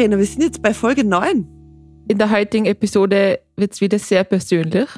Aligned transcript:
Verena, 0.00 0.16
wir 0.16 0.24
sind 0.24 0.42
jetzt 0.42 0.62
bei 0.62 0.72
Folge 0.72 1.04
9. 1.04 1.46
In 2.08 2.16
der 2.16 2.30
heutigen 2.30 2.64
Episode 2.64 3.42
wird 3.56 3.74
es 3.74 3.82
wieder 3.82 3.98
sehr 3.98 4.24
persönlich. 4.24 4.88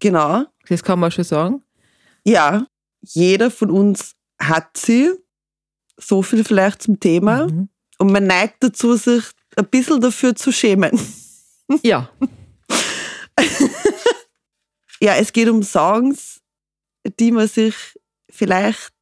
Genau. 0.00 0.44
Das 0.68 0.82
kann 0.82 1.00
man 1.00 1.10
schon 1.10 1.24
sagen. 1.24 1.62
Ja, 2.22 2.66
jeder 3.00 3.50
von 3.50 3.70
uns 3.70 4.14
hat 4.38 4.76
sie. 4.76 5.12
So 5.96 6.20
viel 6.20 6.44
vielleicht 6.44 6.82
zum 6.82 7.00
Thema. 7.00 7.46
Mhm. 7.46 7.70
Und 7.96 8.12
man 8.12 8.26
neigt 8.26 8.62
dazu, 8.62 8.96
sich 8.96 9.24
ein 9.56 9.66
bisschen 9.68 10.02
dafür 10.02 10.36
zu 10.36 10.52
schämen. 10.52 11.00
Ja. 11.82 12.10
Ja, 15.00 15.14
es 15.14 15.32
geht 15.32 15.48
um 15.48 15.62
Songs, 15.62 16.42
die 17.18 17.32
man 17.32 17.48
sich 17.48 17.74
vielleicht 18.30 18.92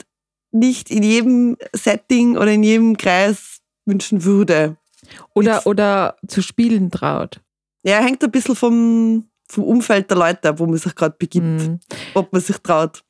nicht 0.53 0.89
in 0.89 1.03
jedem 1.03 1.57
Setting 1.73 2.37
oder 2.37 2.53
in 2.53 2.63
jedem 2.63 2.97
Kreis 2.97 3.61
wünschen 3.87 4.23
würde. 4.25 4.77
Oder, 5.35 5.67
oder 5.67 6.17
zu 6.27 6.43
spielen 6.43 6.91
traut. 6.91 7.41
Ja, 7.83 7.99
hängt 8.01 8.23
ein 8.23 8.31
bisschen 8.31 8.55
vom, 8.57 9.29
vom 9.49 9.65
Umfeld 9.65 10.11
der 10.11 10.19
Leute 10.19 10.49
ab, 10.51 10.59
wo 10.59 10.67
man 10.67 10.77
sich 10.79 10.95
gerade 10.95 11.17
begibt, 11.19 11.45
Mhm. 11.45 11.81
ob 12.15 12.33
man 12.33 12.43
sich 12.43 12.59
traut. 12.59 13.03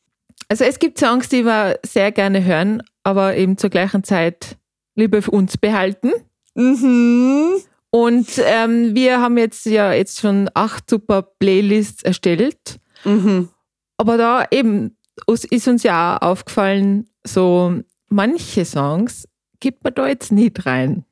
Also 0.48 0.64
es 0.64 0.78
gibt 0.78 0.98
Songs, 0.98 1.28
die 1.28 1.44
wir 1.44 1.78
sehr 1.84 2.12
gerne 2.12 2.44
hören, 2.44 2.82
aber 3.04 3.36
eben 3.36 3.56
zur 3.58 3.70
gleichen 3.70 4.04
Zeit 4.04 4.56
lieber 4.94 5.22
für 5.22 5.30
uns 5.32 5.56
behalten. 5.56 6.12
Mhm. 6.54 7.54
Und 7.90 8.28
ähm, 8.44 8.94
wir 8.94 9.20
haben 9.20 9.36
jetzt 9.38 9.66
ja 9.66 9.92
jetzt 9.92 10.20
schon 10.20 10.48
acht 10.54 10.88
super 10.88 11.22
Playlists 11.22 12.02
erstellt. 12.02 12.78
Mhm. 13.04 13.48
Aber 13.96 14.16
da 14.16 14.46
eben 14.50 14.96
ist 15.50 15.68
uns 15.68 15.82
ja 15.82 16.16
auch 16.16 16.22
aufgefallen, 16.30 17.08
so 17.24 17.80
manche 18.08 18.64
Songs 18.64 19.26
gibt 19.58 19.84
man 19.84 19.94
da 19.94 20.06
jetzt 20.08 20.32
nicht 20.32 20.64
rein. 20.66 21.04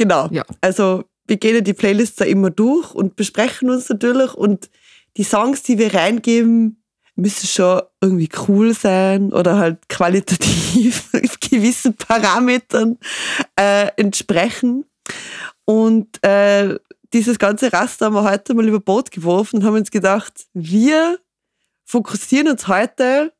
Genau. 0.00 0.28
Ja. 0.30 0.46
Also 0.62 1.04
wir 1.26 1.36
gehen 1.36 1.62
die 1.62 1.74
Playlists 1.74 2.16
da 2.16 2.24
immer 2.24 2.48
durch 2.48 2.94
und 2.94 3.16
besprechen 3.16 3.68
uns 3.68 3.90
natürlich 3.90 4.32
und 4.32 4.70
die 5.18 5.24
Songs, 5.24 5.62
die 5.62 5.76
wir 5.76 5.92
reingeben, 5.92 6.82
müssen 7.16 7.46
schon 7.46 7.82
irgendwie 8.00 8.30
cool 8.48 8.72
sein 8.72 9.30
oder 9.30 9.58
halt 9.58 9.90
qualitativ 9.90 11.10
gewissen 11.50 11.92
Parametern 11.92 12.96
äh, 13.56 13.88
entsprechen. 13.96 14.86
Und 15.66 16.24
äh, 16.24 16.78
dieses 17.12 17.38
ganze 17.38 17.70
Raster 17.70 18.06
haben 18.06 18.14
wir 18.14 18.24
heute 18.24 18.54
mal 18.54 18.66
über 18.66 18.80
Bord 18.80 19.10
geworfen 19.10 19.56
und 19.56 19.64
haben 19.64 19.74
uns 19.74 19.90
gedacht, 19.90 20.46
wir 20.54 21.18
fokussieren 21.84 22.48
uns 22.48 22.68
heute 22.68 23.34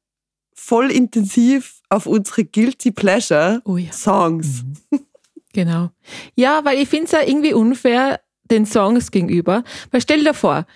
voll 0.53 0.91
intensiv 0.91 1.81
auf 1.89 2.05
unsere 2.05 2.45
Guilty 2.45 2.91
Pleasure 2.91 3.63
Oh 3.65 3.79
ja. 3.79 3.93
Songs. 3.93 4.63
Genau. 5.53 5.91
Ja, 6.35 6.61
weil 6.65 6.79
ich 6.79 6.89
finde 6.89 7.07
es 7.07 7.13
ja 7.13 7.21
irgendwie 7.27 7.53
unfair 7.55 8.21
den 8.51 8.67
Songs 8.67 9.11
gegenüber. 9.11 9.65
Weil 9.91 10.01
stell 10.01 10.23
dir 10.25 10.35
vor, 10.35 10.67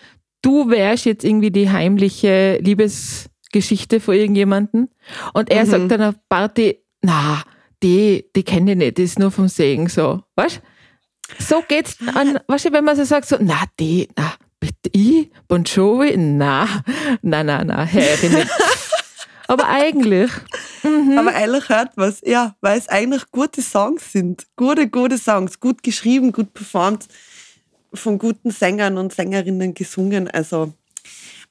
du 0.42 0.68
wärst 0.70 1.04
jetzt 1.06 1.24
irgendwie 1.24 1.50
die 1.50 1.70
heimliche 1.70 2.58
Liebesgeschichte 2.60 4.00
von 4.00 4.14
irgendjemandem 4.14 4.88
und 5.32 5.50
er 5.50 5.64
Mhm. 5.64 5.70
sagt 5.70 5.90
dann 5.90 6.02
auf 6.02 6.14
Party, 6.28 6.78
na, 7.02 7.42
die, 7.82 8.24
die 8.34 8.42
kenne 8.42 8.72
ich 8.72 8.78
nicht, 8.78 8.98
die 8.98 9.02
ist 9.02 9.18
nur 9.18 9.30
vom 9.30 9.48
Segen 9.48 9.88
so. 9.88 10.22
Weißt 10.36 10.60
So 11.38 11.62
geht's 11.66 11.96
an, 12.14 12.38
weißt 12.48 12.66
du, 12.66 12.72
wenn 12.72 12.84
man 12.84 12.96
so 12.96 13.04
sagt, 13.04 13.26
so, 13.26 13.36
na, 13.40 13.62
die, 13.80 14.08
na, 14.16 14.32
bitte 14.60 14.90
ich, 14.92 15.30
Bon 15.48 15.64
Jovi, 15.64 16.16
na, 16.16 16.66
na, 17.22 17.42
na, 17.42 17.64
na, 17.64 17.84
nicht. 17.92 18.48
Aber 19.46 19.68
eigentlich, 19.68 20.30
mhm. 20.82 21.18
Aber 21.18 21.34
eigentlich 21.34 21.68
hört 21.68 21.96
man 21.96 22.14
ja, 22.24 22.54
weil 22.60 22.78
es 22.78 22.88
eigentlich 22.88 23.30
gute 23.30 23.62
Songs 23.62 24.12
sind. 24.12 24.46
Gute, 24.56 24.88
gute 24.88 25.18
Songs. 25.18 25.60
Gut 25.60 25.82
geschrieben, 25.82 26.32
gut 26.32 26.54
performt, 26.54 27.06
von 27.92 28.18
guten 28.18 28.50
Sängern 28.50 28.98
und 28.98 29.12
Sängerinnen 29.12 29.74
gesungen. 29.74 30.28
Also 30.28 30.72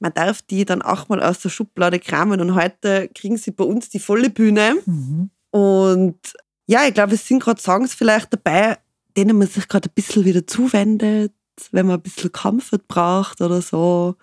man 0.00 0.12
darf 0.12 0.42
die 0.42 0.64
dann 0.64 0.82
auch 0.82 1.08
mal 1.08 1.22
aus 1.22 1.40
der 1.40 1.50
Schublade 1.50 1.98
kramen 2.00 2.40
und 2.40 2.54
heute 2.54 3.08
kriegen 3.14 3.36
sie 3.36 3.52
bei 3.52 3.64
uns 3.64 3.88
die 3.88 4.00
volle 4.00 4.30
Bühne. 4.30 4.74
Mhm. 4.84 5.30
Und 5.50 6.18
ja, 6.66 6.86
ich 6.86 6.94
glaube, 6.94 7.14
es 7.14 7.26
sind 7.26 7.42
gerade 7.42 7.62
Songs 7.62 7.94
vielleicht 7.94 8.32
dabei, 8.32 8.78
denen 9.16 9.38
man 9.38 9.48
sich 9.48 9.68
gerade 9.68 9.88
ein 9.88 9.94
bisschen 9.94 10.24
wieder 10.24 10.46
zuwendet, 10.46 11.32
wenn 11.70 11.86
man 11.86 11.96
ein 11.96 12.02
bisschen 12.02 12.32
Comfort 12.32 12.80
braucht 12.88 13.40
oder 13.40 13.62
so. 13.62 14.16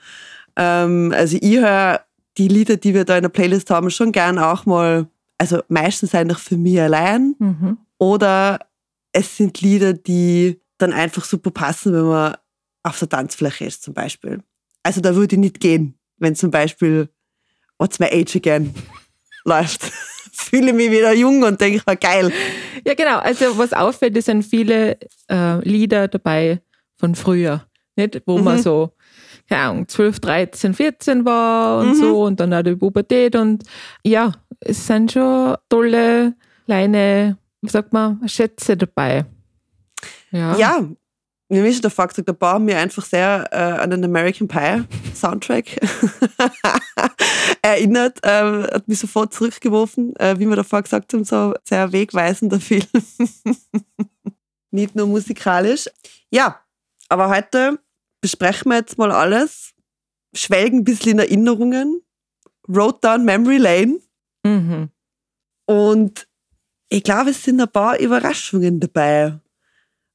Ähm, 0.57 1.13
also 1.15 1.37
ich 1.39 1.57
höre 1.57 2.01
die 2.37 2.47
Lieder, 2.47 2.77
die 2.77 2.93
wir 2.93 3.05
da 3.05 3.17
in 3.17 3.23
der 3.23 3.29
Playlist 3.29 3.69
haben, 3.69 3.89
schon 3.89 4.11
gern 4.11 4.39
auch 4.39 4.65
mal, 4.65 5.07
also 5.37 5.61
meistens 5.67 6.15
eigentlich 6.15 6.37
für 6.39 6.57
mich 6.57 6.79
allein. 6.79 7.35
Mhm. 7.39 7.77
Oder 7.97 8.59
es 9.11 9.37
sind 9.37 9.61
Lieder, 9.61 9.93
die 9.93 10.61
dann 10.77 10.93
einfach 10.93 11.25
super 11.25 11.51
passen, 11.51 11.93
wenn 11.93 12.05
man 12.05 12.35
auf 12.83 12.97
der 12.99 13.09
Tanzfläche 13.09 13.65
ist 13.65 13.83
zum 13.83 13.93
Beispiel. 13.93 14.41
Also 14.83 15.01
da 15.01 15.15
würde 15.15 15.35
ich 15.35 15.39
nicht 15.39 15.59
gehen, 15.59 15.95
wenn 16.17 16.35
zum 16.35 16.49
Beispiel 16.51 17.09
What's 17.77 17.99
My 17.99 18.07
Age 18.07 18.35
Again 18.37 18.73
läuft. 19.45 19.81
Fühle 20.33 20.73
mich 20.73 20.89
wieder 20.89 21.13
jung 21.13 21.43
und 21.43 21.59
denke, 21.61 21.83
mir, 21.85 21.95
geil. 21.97 22.31
Ja, 22.87 22.93
genau. 22.95 23.19
Also 23.19 23.57
was 23.57 23.73
auffällt, 23.73 24.21
sind 24.23 24.43
viele 24.43 24.97
äh, 25.29 25.59
Lieder 25.67 26.07
dabei 26.07 26.61
von 26.97 27.15
früher, 27.15 27.67
nicht? 27.95 28.21
wo 28.25 28.37
man 28.39 28.57
Mhm. 28.57 28.61
so, 28.61 28.93
keine 29.51 29.69
Ahnung, 29.69 29.87
12, 29.87 30.19
13, 30.21 30.73
14 30.73 31.25
war 31.25 31.79
und 31.81 31.89
Mhm. 31.89 31.95
so 31.95 32.23
und 32.23 32.39
dann 32.39 32.53
auch 32.53 32.61
die 32.61 32.73
Pubertät 32.75 33.35
und 33.35 33.63
ja, 34.03 34.31
es 34.61 34.87
sind 34.87 35.11
schon 35.11 35.57
tolle, 35.67 36.33
kleine, 36.65 37.37
wie 37.61 37.69
sagt 37.69 37.91
man, 37.91 38.25
Schätze 38.29 38.77
dabei. 38.77 39.25
Ja. 40.31 40.55
Ja, 40.55 40.79
mir 41.49 41.65
ist 41.65 41.83
der 41.83 41.91
Fakt, 41.91 42.17
da 42.25 42.31
bauen 42.31 42.65
wir 42.65 42.77
einfach 42.77 43.03
sehr 43.03 43.45
äh, 43.51 43.81
an 43.81 43.89
den 43.89 44.05
American 44.05 44.47
Pie 44.47 44.83
Soundtrack 45.13 45.65
erinnert. 47.61 48.19
Ähm, 48.23 48.63
hat 48.71 48.87
mich 48.87 48.99
sofort 48.99 49.33
zurückgeworfen, 49.33 50.15
äh, 50.15 50.39
wie 50.39 50.47
wir 50.47 50.55
davor 50.55 50.81
gesagt 50.81 51.11
haben, 51.13 51.25
so 51.25 51.53
sehr 51.67 51.91
wegweisender 51.91 52.61
Film. 52.61 52.85
Nicht 54.71 54.95
nur 54.95 55.07
musikalisch. 55.07 55.89
Ja, 56.29 56.61
aber 57.09 57.27
heute 57.27 57.77
besprechen 58.21 58.71
wir 58.71 58.77
jetzt 58.77 58.97
mal 58.97 59.11
alles, 59.11 59.73
schwelgen 60.35 60.79
ein 60.79 60.83
bisschen 60.83 61.13
in 61.13 61.19
Erinnerungen, 61.19 62.01
Road 62.69 63.03
Down 63.03 63.25
Memory 63.25 63.57
Lane 63.57 63.99
Mhm. 64.45 64.89
und 65.65 66.27
ich 66.89 67.03
glaube, 67.03 67.29
es 67.29 67.43
sind 67.43 67.61
ein 67.61 67.71
paar 67.71 67.99
Überraschungen 67.99 68.79
dabei, 68.79 69.39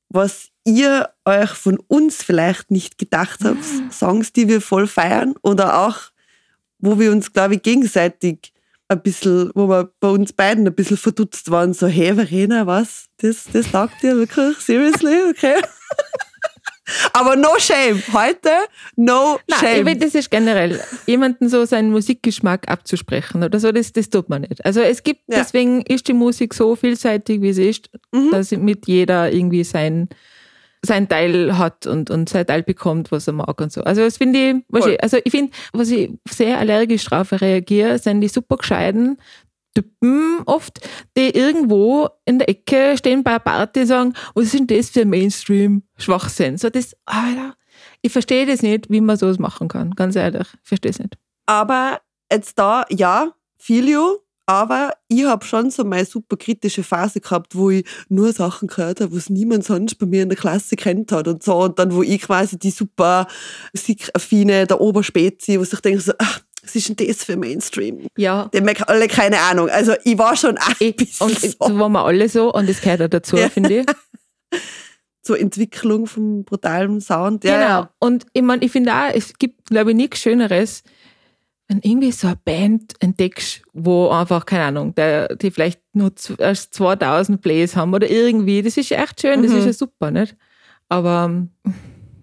was 0.09 0.49
ihr 0.65 1.09
euch 1.25 1.50
von 1.50 1.78
uns 1.89 2.22
vielleicht 2.22 2.71
nicht 2.71 2.99
gedacht 2.99 3.41
habt. 3.44 3.65
Songs, 3.93 4.33
die 4.33 4.47
wir 4.49 4.61
voll 4.61 4.87
feiern 4.87 5.34
oder 5.43 5.78
auch, 5.87 5.99
wo 6.78 6.99
wir 6.99 7.12
uns, 7.12 7.33
glaube 7.33 7.55
ich, 7.55 7.62
gegenseitig 7.62 8.53
ein 8.88 9.03
bisschen, 9.03 9.50
wo 9.55 9.69
wir 9.69 9.91
bei 10.00 10.09
uns 10.09 10.33
beiden 10.33 10.67
ein 10.67 10.75
bisschen 10.75 10.97
verdutzt 10.99 11.50
waren, 11.50 11.73
so, 11.73 11.87
hey 11.87 12.15
Verena, 12.15 12.67
was? 12.67 13.06
Das, 13.19 13.44
das 13.53 13.71
taugt 13.73 14.03
dir 14.03 14.17
wirklich? 14.17 14.59
Seriously? 14.59 15.31
Okay. 15.31 15.56
Aber 17.12 17.36
no 17.36 17.48
shame. 17.58 18.02
Heute 18.12 18.50
no 18.96 19.32
Nein, 19.32 19.40
ich 19.49 19.56
shame. 19.56 19.87
will, 19.87 19.96
das 19.96 20.14
ist 20.14 20.31
generell, 20.31 20.81
jemanden 21.06 21.49
so 21.49 21.64
seinen 21.64 21.90
Musikgeschmack 21.90 22.69
abzusprechen 22.69 23.43
oder 23.43 23.58
so, 23.58 23.72
das, 23.72 23.93
das 23.93 24.08
tut 24.11 24.28
man 24.28 24.43
nicht. 24.43 24.64
Also 24.64 24.81
es 24.81 25.02
gibt, 25.02 25.20
Ja. 25.26 25.38
deswegen 25.38 25.82
ist 25.82 26.06
die 26.08 26.12
Musik 26.12 26.55
so 26.55 26.76
vielseitig, 26.76 27.43
wie 27.43 27.52
sie 27.52 27.69
ist, 27.70 27.90
Mhm. 28.12 28.31
dass 28.31 28.50
mit 28.52 28.87
jeder 28.87 29.32
irgendwie 29.32 29.64
sein, 29.64 30.08
sein 30.82 31.08
Teil 31.08 31.58
hat 31.58 31.87
und, 31.88 32.11
und 32.11 32.28
sein 32.28 32.46
Teil 32.46 32.62
bekommt, 32.62 33.11
was 33.11 33.26
er 33.26 33.32
mag 33.32 33.61
und 33.61 33.72
so. 33.72 33.82
Also 33.82 34.02
das 34.02 34.19
finde 34.19 34.38
ich, 34.38 34.81
Voll. 34.82 34.93
ich, 34.93 35.02
also 35.02 35.19
ich 35.25 35.31
finde, 35.32 35.52
was 35.72 35.90
ich 35.90 36.11
sehr 36.31 36.58
allergisch 36.58 37.05
drauf 37.06 37.32
reagiere, 37.32 37.99
sind 37.99 38.20
die 38.20 38.28
super 38.28 38.56
gescheiten 38.58 39.19
Typen 39.76 40.43
oft, 40.46 40.81
die 41.17 41.31
irgendwo 41.31 42.08
in 42.25 42.38
der 42.38 42.49
Ecke 42.49 42.96
stehen 42.96 43.23
bei 43.23 43.32
einer 43.32 43.40
Party 43.40 43.81
und 43.81 43.87
sagen, 43.87 44.14
was 44.34 44.46
ist 44.46 44.55
denn 44.55 44.67
das 44.67 44.90
für 44.90 45.05
Mainstream-Schwachsinn? 45.05 46.56
So 46.56 46.70
das, 46.70 46.96
Alter, 47.05 47.55
ich 48.02 48.12
verstehe 48.12 48.46
das 48.46 48.62
nicht, 48.62 48.90
wie 48.90 49.00
man 49.00 49.17
sowas 49.17 49.38
machen 49.38 49.69
kann, 49.69 49.90
ganz 49.93 50.17
ehrlich. 50.17 50.49
Ich 50.62 50.69
verstehe 50.69 50.90
es 50.90 50.99
nicht. 50.99 51.17
Aber 51.46 52.00
jetzt 52.31 52.58
da, 52.58 52.84
ja, 52.90 53.32
feel 53.58 53.88
you, 53.88 54.17
aber 54.46 54.93
ich 55.08 55.25
habe 55.25 55.44
schon 55.44 55.70
so 55.70 55.84
meine 55.84 56.05
super 56.05 56.37
kritische 56.37 56.84
Phase 56.84 57.20
gehabt, 57.20 57.56
wo 57.56 57.70
ich 57.70 57.84
nur 58.08 58.32
Sachen 58.32 58.69
gehört 58.69 59.00
habe, 59.00 59.14
was 59.14 59.28
niemand 59.28 59.64
sonst 59.64 59.96
bei 59.96 60.06
mir 60.06 60.23
in 60.23 60.28
der 60.28 60.38
Klasse 60.38 60.76
kennt 60.76 61.11
hat 61.11 61.26
und 61.26 61.43
so. 61.43 61.56
Und 61.64 61.81
dann, 61.81 61.93
wo 61.93 62.02
ich 62.05 62.23
quasi 62.23 62.56
die 62.56 62.70
super 62.70 63.26
musikaffine, 63.75 64.69
der 64.69 64.81
Oberspezi, 64.81 65.58
wo 65.58 65.64
sich 65.64 65.81
denke, 65.81 66.00
so, 66.00 66.12
ach, 66.19 66.40
was 66.66 66.74
ist 66.76 66.88
denn 66.88 67.06
das 67.08 67.24
für 67.24 67.36
Mainstream? 67.36 68.06
Ja. 68.16 68.50
Die 68.52 68.58
haben 68.58 68.68
alle 68.86 69.08
keine 69.08 69.38
Ahnung. 69.40 69.68
Also 69.70 69.94
ich 70.04 70.18
war 70.18 70.36
schon 70.36 70.58
ein 70.58 70.74
Ich, 70.80 70.96
bisschen 70.96 71.28
und 71.28 71.38
so. 71.40 71.78
waren 71.78 71.92
wir 71.92 72.04
alle 72.04 72.28
so 72.28 72.52
und 72.52 72.68
das 72.68 72.80
gehört 72.80 73.02
auch 73.02 73.08
dazu, 73.08 73.36
Ja. 73.36 73.48
finde 73.48 73.80
ich. 73.80 73.86
zur 75.22 75.40
Entwicklung 75.40 76.06
vom 76.06 76.44
brutalen 76.44 77.00
Sound. 77.00 77.42
Ja, 77.44 77.52
genau. 77.54 77.66
ja. 77.68 77.90
Und 77.98 78.26
ich 78.32 78.42
meine, 78.42 78.64
ich 78.64 78.70
finde 78.70 78.92
auch, 78.94 79.10
es 79.12 79.36
gibt, 79.38 79.66
glaube 79.66 79.90
ich, 79.90 79.96
nichts 79.96 80.20
Schöneres, 80.20 80.82
wenn 81.68 81.80
irgendwie 81.82 82.12
so 82.12 82.28
eine 82.28 82.36
Band 82.44 82.94
entdeckst, 83.00 83.62
wo 83.72 84.08
einfach, 84.10 84.46
keine 84.46 84.64
Ahnung, 84.66 84.94
der, 84.94 85.34
die 85.34 85.50
vielleicht 85.50 85.80
nur 85.94 86.12
erst 86.38 86.74
2000 86.74 87.40
Plays 87.40 87.74
haben 87.74 87.92
oder 87.92 88.08
irgendwie, 88.08 88.62
das 88.62 88.76
ist 88.76 88.92
echt 88.92 89.20
schön, 89.20 89.42
das 89.42 89.50
Mhm. 89.50 89.58
ist 89.58 89.64
ja 89.66 89.72
super, 89.72 90.12
nicht? 90.12 90.36
Aber, 90.88 91.24
ähm, 91.28 91.50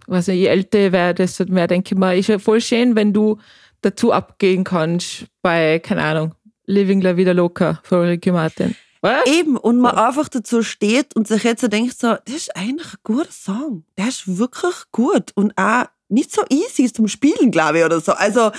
weiß 0.08 0.28
nicht, 0.28 0.38
je 0.38 0.46
älter 0.48 0.86
ich 0.86 0.92
werde, 0.94 1.24
desto 1.24 1.44
mehr 1.46 1.68
denke 1.68 1.94
ich 1.96 2.00
mir, 2.00 2.16
ist 2.16 2.28
ja 2.30 2.40
voll 2.40 2.62
schön, 2.62 2.96
wenn 2.96 3.12
du 3.12 3.38
dazu 3.84 4.12
abgehen 4.12 4.64
kannst 4.64 5.26
bei, 5.42 5.80
keine 5.80 6.04
Ahnung, 6.04 6.36
Living 6.66 7.02
La 7.02 7.16
Vida 7.18 7.32
Loca 7.32 7.80
von 7.84 8.00
Ricky 8.00 8.32
Martin. 8.32 8.76
Was? 9.02 9.26
Eben, 9.26 9.58
und 9.58 9.80
man 9.80 9.98
einfach 9.98 10.30
dazu 10.30 10.64
steht 10.64 11.16
und 11.16 11.28
sich 11.28 11.44
jetzt 11.44 11.62
so 11.62 11.68
denkt, 11.68 12.00
so, 12.00 12.16
das 12.26 12.36
ist 12.36 12.56
eigentlich 12.56 12.94
ein 12.94 13.00
guter 13.04 13.32
Song. 13.32 13.84
Der 13.98 14.08
ist 14.08 14.38
wirklich 14.38 14.76
gut 14.94 15.32
und 15.36 15.58
auch 15.58 15.86
nicht 16.08 16.32
so 16.32 16.44
easy 16.50 16.92
zum 16.92 17.10
Spielen, 17.10 17.52
glaube 17.52 17.80
ich, 17.80 17.86
oder 17.86 18.00
so. 18.00 18.14
Also, 18.14 18.52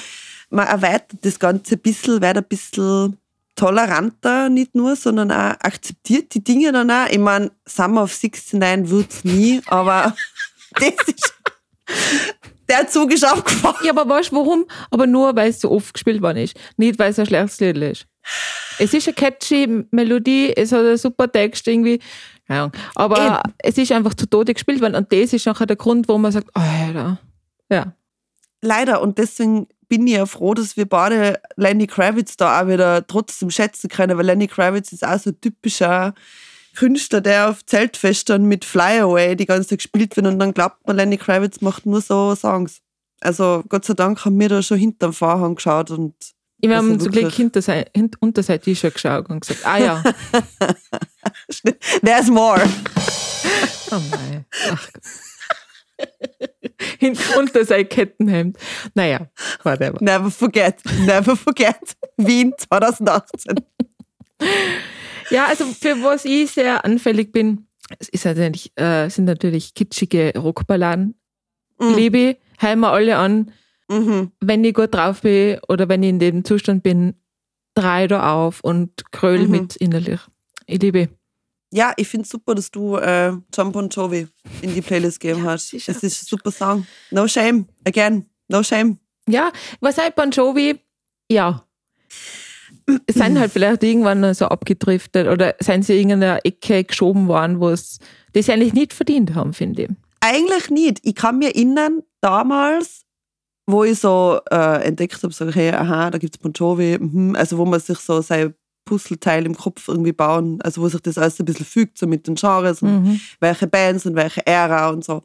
man 0.50 0.66
erweitert 0.66 1.24
das 1.24 1.38
Ganze 1.38 1.76
ein 1.76 1.80
bisschen, 1.80 2.20
wird 2.20 2.36
ein 2.36 2.44
bisschen 2.44 3.16
toleranter, 3.56 4.48
nicht 4.48 4.74
nur, 4.74 4.96
sondern 4.96 5.30
auch 5.30 5.54
akzeptiert 5.60 6.34
die 6.34 6.44
Dinge 6.44 6.72
dann 6.72 6.90
auch. 6.90 7.08
Ich 7.08 7.18
meine, 7.18 7.50
Summer 7.66 8.02
of 8.02 8.22
69 8.22 8.90
wird's 8.90 9.24
nie, 9.24 9.62
aber 9.66 10.14
das 10.72 11.08
ist, 11.08 11.34
der 12.78 12.88
Zug 12.88 13.12
ist 13.12 13.26
aufgefahren. 13.26 13.84
Ja, 13.84 13.92
aber 13.92 14.08
weißt 14.08 14.32
du 14.32 14.36
warum? 14.36 14.66
Aber 14.90 15.06
nur, 15.06 15.34
weil 15.36 15.50
es 15.50 15.60
so 15.60 15.70
oft 15.70 15.94
gespielt 15.94 16.22
worden 16.22 16.38
ist. 16.38 16.56
Nicht, 16.76 16.98
weil 16.98 17.10
es 17.10 17.18
ein 17.18 17.26
schlechtes 17.26 17.60
Lied 17.60 17.76
ist. 17.76 18.06
Es 18.78 18.94
ist 18.94 19.06
eine 19.06 19.14
catchy 19.14 19.84
Melodie, 19.90 20.52
es 20.56 20.72
hat 20.72 20.80
einen 20.80 20.96
super 20.96 21.30
Text 21.30 21.66
irgendwie. 21.68 22.00
Ahnung. 22.48 22.72
Aber 22.94 23.42
es 23.58 23.78
ist 23.78 23.92
einfach 23.92 24.14
zu 24.14 24.26
Tode 24.26 24.54
gespielt 24.54 24.80
worden. 24.80 24.96
Und 24.96 25.12
das 25.12 25.32
ist 25.32 25.46
nachher 25.46 25.66
der 25.66 25.76
Grund, 25.76 26.08
wo 26.08 26.18
man 26.18 26.32
sagt, 26.32 26.48
oh, 26.54 26.60
Alter. 26.60 27.18
Ja. 27.70 27.94
Leider. 28.60 29.00
Und 29.00 29.18
deswegen 29.18 29.66
bin 29.88 30.06
ich 30.06 30.14
ja 30.14 30.26
froh, 30.26 30.54
dass 30.54 30.76
wir 30.76 30.86
beide 30.86 31.40
Lenny 31.56 31.86
Kravitz 31.86 32.36
da 32.36 32.60
auch 32.60 32.68
wieder 32.68 33.06
trotzdem 33.06 33.50
schätzen 33.50 33.88
können, 33.88 34.16
weil 34.18 34.26
Lenny 34.26 34.48
Kravitz 34.48 34.92
ist 34.92 35.06
auch 35.06 35.18
so 35.18 35.30
ein 35.30 35.40
typischer 35.40 36.14
Künstler, 36.74 37.20
der 37.20 37.50
auf 37.50 37.64
Zeltfestern 37.64 38.44
mit 38.44 38.64
Fly 38.64 39.00
Away 39.00 39.36
die 39.36 39.46
ganze 39.46 39.70
Zeit 39.70 39.78
gespielt 39.78 40.16
wird 40.16 40.26
und 40.26 40.38
dann 40.38 40.52
glaubt 40.52 40.86
man, 40.86 40.96
Lenny 40.96 41.16
Kravitz 41.16 41.60
macht 41.60 41.86
nur 41.86 42.00
so 42.00 42.34
Songs. 42.34 42.80
Also 43.20 43.64
Gott 43.68 43.84
sei 43.84 43.94
Dank 43.94 44.24
haben 44.24 44.38
wir 44.38 44.48
da 44.48 44.62
schon 44.62 44.78
hinterm 44.78 45.12
Vorhang 45.12 45.54
geschaut 45.54 45.90
und 45.90 46.14
Ich 46.60 46.70
Also 46.70 46.90
habe 46.90 46.98
zum 46.98 47.12
Glück 47.12 47.32
hinter 47.32 47.62
sein, 47.62 47.84
hint, 47.94 48.20
unterseitig 48.20 48.78
schon 48.78 48.92
geschaut 48.92 49.30
und 49.30 49.40
gesagt, 49.40 49.64
ah 49.64 49.78
ja. 49.78 50.02
there's 52.04 52.28
more. 52.28 52.62
Oh 53.90 54.00
nein. 54.10 54.44
Ach 54.70 54.88
Gott. 54.92 55.02
Hin, 56.98 57.16
unter 57.38 57.64
sein 57.64 57.88
Kettenhemd. 57.88 58.58
Naja, 58.94 59.28
whatever. 59.62 59.98
Never 60.00 60.30
forget, 60.30 60.82
never 61.06 61.36
forget. 61.36 61.96
Wien 62.16 62.52
2018. 62.58 63.54
Ja, 65.30 65.46
also 65.46 65.66
für 65.66 66.02
was 66.02 66.24
ich 66.24 66.50
sehr 66.50 66.84
anfällig 66.84 67.32
bin, 67.32 67.66
es 67.98 68.08
ist 68.08 68.24
natürlich, 68.24 68.72
äh, 68.76 69.08
sind 69.08 69.24
natürlich 69.26 69.74
kitschige 69.74 70.32
Rockballaden. 70.36 71.14
Mhm. 71.78 71.94
Liebe 71.94 72.36
hören 72.58 72.80
wir 72.80 72.90
alle 72.92 73.16
an. 73.16 73.52
Mhm. 73.88 74.32
Wenn 74.40 74.64
ich 74.64 74.74
gut 74.74 74.94
drauf 74.94 75.20
bin 75.22 75.58
oder 75.68 75.88
wenn 75.88 76.02
ich 76.02 76.08
in 76.10 76.18
dem 76.18 76.44
Zustand 76.44 76.82
bin, 76.82 77.14
drei 77.74 78.06
da 78.06 78.32
auf 78.34 78.60
und 78.62 79.10
kröll 79.12 79.44
Mhm. 79.46 79.50
mit 79.50 79.76
innerlich. 79.76 80.20
Ich 80.66 80.80
liebe. 80.80 81.08
Ja, 81.72 81.92
ich 81.96 82.06
finde 82.08 82.22
es 82.24 82.30
super, 82.30 82.54
dass 82.54 82.70
du 82.70 82.96
äh, 82.96 83.32
John 83.52 83.72
Bon 83.72 83.88
Jovi 83.88 84.28
in 84.62 84.74
die 84.74 84.80
Playlist 84.80 85.18
gegeben 85.20 85.44
hast. 85.44 85.68
sicher. 85.68 85.90
Es 85.92 86.02
ist 86.02 86.22
ein 86.22 86.26
super 86.26 86.50
Song. 86.52 86.86
No 87.10 87.26
shame. 87.26 87.66
Again, 87.84 88.26
no 88.48 88.62
shame. 88.62 88.98
Ja, 89.28 89.50
was 89.80 89.98
halt 89.98 90.14
Bon 90.14 90.30
Jovi, 90.30 90.78
ja. 91.30 91.66
Sind 93.08 93.38
halt 93.38 93.52
vielleicht 93.52 93.82
irgendwann 93.82 94.34
so 94.34 94.46
abgedriftet 94.46 95.28
oder 95.28 95.54
sind 95.60 95.84
sie 95.84 95.94
in 96.00 96.10
irgendeiner 96.10 96.40
Ecke 96.44 96.84
geschoben 96.84 97.28
worden, 97.28 97.60
wo 97.60 97.70
es 97.70 97.98
das 98.32 98.48
eigentlich 98.48 98.74
nicht 98.74 98.92
verdient 98.92 99.34
haben, 99.34 99.52
finde 99.52 99.82
ich. 99.84 99.90
Eigentlich 100.20 100.70
nicht. 100.70 101.00
Ich 101.02 101.14
kann 101.14 101.38
mir 101.38 101.54
erinnern, 101.54 102.02
damals, 102.20 103.02
wo 103.66 103.84
ich 103.84 103.98
so 103.98 104.40
äh, 104.50 104.84
entdeckt 104.84 105.22
habe, 105.22 105.32
so, 105.32 105.46
okay, 105.46 105.70
aha, 105.72 106.10
da 106.10 106.18
gibt 106.18 106.36
es 106.36 106.38
Bon 106.42 106.52
Jovi, 106.52 106.98
mhm. 106.98 107.36
also 107.36 107.58
wo 107.58 107.64
man 107.64 107.80
sich 107.80 107.98
so 107.98 108.20
sein 108.20 108.54
Puzzleteil 108.84 109.46
im 109.46 109.56
Kopf 109.56 109.88
irgendwie 109.88 110.12
bauen, 110.12 110.60
also 110.62 110.82
wo 110.82 110.88
sich 110.88 111.00
das 111.00 111.16
alles 111.16 111.38
ein 111.40 111.46
bisschen 111.46 111.64
fügt, 111.64 111.96
so 111.96 112.06
mit 112.06 112.26
den 112.26 112.34
Genres 112.34 112.82
und 112.82 113.04
Mhm. 113.04 113.20
welche 113.40 113.66
Bands 113.66 114.04
und 114.04 114.14
welche 114.14 114.46
Ära 114.46 114.90
und 114.90 115.04
so. 115.04 115.22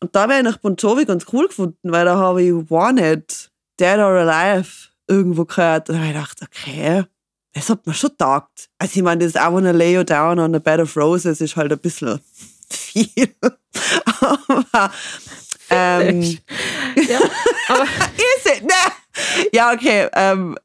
Und 0.00 0.14
da 0.14 0.22
habe 0.22 0.36
ich 0.36 0.42
nach 0.42 0.58
Bon 0.58 0.76
Jovi 0.76 1.06
ganz 1.06 1.24
cool 1.32 1.46
gefunden, 1.48 1.90
weil 1.90 2.04
da 2.04 2.16
habe 2.16 2.42
ich 2.42 2.52
Wanted, 2.70 3.50
Dead 3.80 3.96
or 3.98 4.12
Alive 4.12 4.88
irgendwo 5.08 5.44
gehört. 5.44 5.88
Und 5.88 5.96
habe 5.96 6.06
ich 6.06 6.12
gedacht, 6.12 6.40
okay, 6.42 7.04
das 7.52 7.70
hat 7.70 7.86
mir 7.86 7.94
schon 7.94 8.16
taugt. 8.16 8.68
Also 8.78 8.96
ich 8.96 9.02
meine, 9.02 9.24
das 9.24 9.34
I 9.34 9.52
Wanna 9.52 9.70
Lay 9.70 9.94
You 9.94 10.04
Down 10.04 10.38
on 10.38 10.54
a 10.54 10.58
Bed 10.58 10.80
of 10.80 10.96
Roses 10.96 11.40
ist 11.40 11.56
halt 11.56 11.72
ein 11.72 11.78
bisschen 11.78 12.20
viel. 12.70 13.34
Aber 14.20 14.92
ähm, 15.70 16.38
Ja, 17.08 17.20
aber 17.68 17.82
ist 17.84 18.46
es? 18.46 18.62
Ne? 18.62 19.48
Ja, 19.52 19.72
okay. 19.72 20.08
Ähm, 20.14 20.56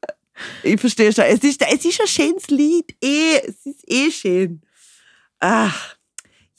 ich 0.62 0.80
verstehe 0.80 1.12
schon. 1.12 1.24
Es 1.24 1.42
ist, 1.42 1.60
es 1.62 1.84
ist 1.84 2.00
ein 2.00 2.06
schönes 2.06 2.48
Lied. 2.48 2.94
Eh, 3.02 3.38
es 3.38 3.66
ist 3.66 3.84
eh 3.86 4.10
schön. 4.10 4.62
Ach, 5.40 5.96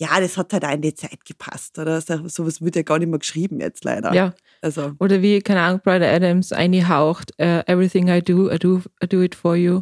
ja, 0.03 0.19
das 0.19 0.38
hat 0.38 0.53
halt 0.53 0.65
auch 0.65 0.71
in 0.73 0.81
die 0.81 0.94
Zeit 0.94 1.23
gepasst, 1.25 1.77
oder? 1.79 2.01
So- 2.01 2.27
Sowas 2.27 2.61
wird 2.61 2.75
ja 2.75 2.81
gar 2.83 3.00
nicht 3.00 3.09
mehr 3.09 3.19
geschrieben 3.19 3.59
jetzt 3.59 3.83
leider. 3.85 4.13
ja. 4.13 4.33
Also, 4.61 4.94
Oder 5.00 5.21
wie, 5.21 5.41
keine 5.41 5.59
Ahnung, 5.61 5.81
Brother 5.83 6.09
Adams 6.09 6.53
eingehaucht, 6.53 7.33
äh, 7.38 7.63
Everything 7.69 8.07
I 8.07 8.21
do, 8.21 8.50
I 8.50 8.57
do, 8.57 8.81
I 9.03 9.07
do 9.07 9.21
it 9.21 9.35
for 9.35 9.55
you. 9.57 9.81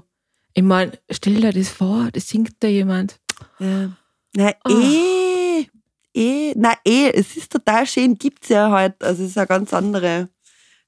Ich 0.55 0.63
meine, 0.63 0.93
stell 1.11 1.35
dir 1.39 1.53
das 1.53 1.69
vor, 1.69 2.09
das 2.11 2.27
singt 2.27 2.53
da 2.61 2.67
jemand. 2.67 3.19
ja. 3.59 3.91
Na, 4.35 4.51
Oh. 4.65 4.71
eh, 4.71 5.67
eh, 6.15 6.53
na, 6.55 6.73
eh, 6.85 7.11
es 7.13 7.37
ist 7.37 7.51
total 7.51 7.85
schön, 7.85 8.15
gibt's 8.17 8.49
ja 8.49 8.71
halt. 8.71 9.03
Also, 9.03 9.23
es 9.23 9.29
ist 9.31 9.37
eine 9.37 9.45
ganz 9.47 9.71
andere, 9.73 10.29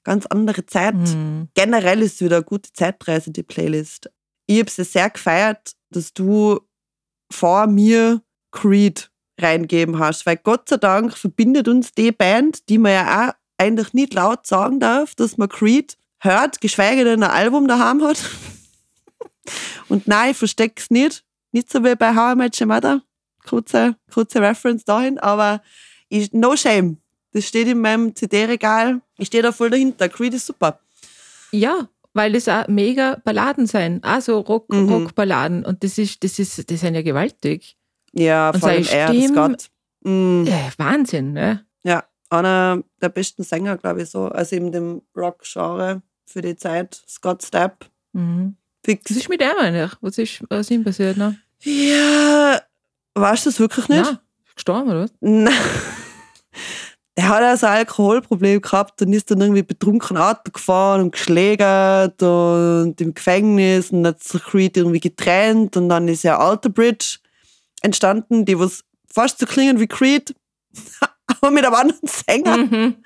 ganz 0.02 0.26
andere 0.26 0.66
Zeit. 0.66 0.94
Hm. 0.94 1.48
generell 1.54 2.02
ist 2.02 2.14
es 2.16 2.20
wieder 2.22 2.36
eine 2.38 2.44
gute 2.44 2.72
Zeitreise, 2.72 3.30
die 3.30 3.42
Playlist. 3.44 4.10
Ich 4.46 4.58
habe 4.58 4.70
es 4.76 4.92
sehr 4.92 5.08
gefeiert, 5.10 5.72
dass 5.90 6.12
du 6.12 6.58
vor 7.30 7.66
mir 7.68 8.22
Creed 8.50 9.10
reingeben 9.40 9.98
hast, 9.98 10.26
weil 10.26 10.36
Gott 10.36 10.68
sei 10.68 10.76
Dank 10.76 11.16
verbindet 11.16 11.68
uns 11.68 11.92
die 11.92 12.12
Band, 12.12 12.68
die 12.68 12.78
man 12.78 12.92
ja 12.92 13.28
auch 13.28 13.34
eigentlich 13.58 13.92
nicht 13.92 14.14
laut 14.14 14.46
sagen 14.46 14.80
darf, 14.80 15.14
dass 15.14 15.36
man 15.36 15.48
Creed 15.48 15.96
hört, 16.20 16.60
geschweige 16.60 17.04
denn 17.04 17.22
ein 17.22 17.30
Album 17.30 17.68
daheim 17.68 18.02
hat. 18.02 18.18
Und 19.88 20.06
nein, 20.08 20.30
ich 20.30 20.36
verstecke 20.36 20.74
es 20.78 20.90
nicht. 20.90 21.24
Nicht 21.52 21.70
so 21.70 21.84
wie 21.84 21.94
bei 21.94 22.14
How 22.16 22.32
I 22.34 22.36
Met 22.36 22.60
Your 22.60 22.66
Mother. 22.66 23.02
Kurze, 23.46 23.96
kurze 24.12 24.40
Reference 24.40 24.84
dahin, 24.84 25.18
aber 25.18 25.62
ich, 26.08 26.32
no 26.32 26.56
shame. 26.56 26.98
Das 27.32 27.46
steht 27.46 27.68
in 27.68 27.80
meinem 27.80 28.14
CD-Regal. 28.14 29.00
Ich 29.18 29.26
stehe 29.26 29.42
da 29.42 29.52
voll 29.52 29.70
dahinter. 29.70 30.08
Creed 30.08 30.34
ist 30.34 30.46
super. 30.46 30.80
Ja, 31.50 31.88
weil 32.14 32.32
das 32.32 32.48
auch 32.48 32.68
mega 32.68 33.20
Balladen 33.24 33.66
sind, 33.66 34.02
also 34.04 34.40
Rock, 34.40 34.72
Mhm. 34.72 34.88
Rockballaden. 34.88 35.64
Und 35.64 35.84
das 35.84 35.98
ist, 35.98 36.22
das 36.24 36.38
ist, 36.38 36.70
die 36.70 36.76
sind 36.76 36.94
ja 36.94 37.02
gewaltig. 37.02 37.76
Ja, 38.16 38.50
Und 38.50 38.60
vor 38.60 38.68
allem 38.68 38.86
er, 38.90 39.08
Stimme- 39.08 39.34
Gott. 39.34 39.70
Mm, 40.04 40.44
Ja, 40.44 40.70
Wahnsinn, 40.76 41.32
ne? 41.32 41.64
ja, 41.82 42.04
einer 42.30 42.82
der 43.00 43.08
besten 43.08 43.42
Sänger, 43.42 43.76
glaube 43.76 44.02
ich, 44.02 44.10
so. 44.10 44.26
Also 44.26 44.56
in 44.56 44.70
dem 44.72 45.02
Rock-Genre 45.16 46.02
für 46.26 46.42
die 46.42 46.56
Zeit. 46.56 47.02
Scott 47.08 47.42
Stapp. 47.42 47.86
Mhm. 48.12 48.56
Fix. 48.84 49.10
Was 49.10 49.16
ist 49.16 49.28
mit 49.28 49.40
dem 49.40 49.56
eigentlich? 49.58 49.92
Was 50.00 50.18
ist, 50.18 50.42
ist 50.48 50.70
ihm 50.70 50.84
passiert? 50.84 51.16
Ne? 51.16 51.38
Ja, 51.62 52.60
weißt 53.14 53.46
du 53.46 53.50
das 53.50 53.60
wirklich 53.60 53.88
nicht? 53.88 54.02
Na, 54.04 54.20
gestorben 54.54 54.90
oder 54.90 55.02
was? 55.04 55.12
Nein. 55.20 55.52
Der 57.16 57.28
hat 57.28 57.42
also 57.42 57.66
ein 57.66 57.78
Alkoholproblem 57.78 58.60
gehabt 58.60 59.00
und 59.02 59.12
ist 59.12 59.30
dann 59.30 59.40
irgendwie 59.40 59.62
betrunken 59.62 60.16
Auto 60.18 60.50
gefahren 60.52 61.00
und 61.02 61.12
geschlägert 61.12 62.22
und 62.22 62.94
im 63.00 63.14
Gefängnis 63.14 63.90
und 63.90 64.06
hat 64.06 64.22
sich 64.22 64.42
Creed 64.42 64.76
irgendwie 64.76 65.00
getrennt 65.00 65.76
und 65.76 65.88
dann 65.88 66.08
ist 66.08 66.24
ja 66.24 66.38
Alter 66.38 66.68
Bridge 66.68 67.16
entstanden, 67.84 68.44
die 68.44 68.58
was 68.58 68.84
fast 69.12 69.38
so 69.38 69.46
klingen 69.46 69.78
wie 69.78 69.86
Creed, 69.86 70.34
aber 71.26 71.50
mit 71.50 71.64
einem 71.64 71.74
anderen 71.74 72.08
Sänger. 72.08 72.56
Mhm. 72.58 72.96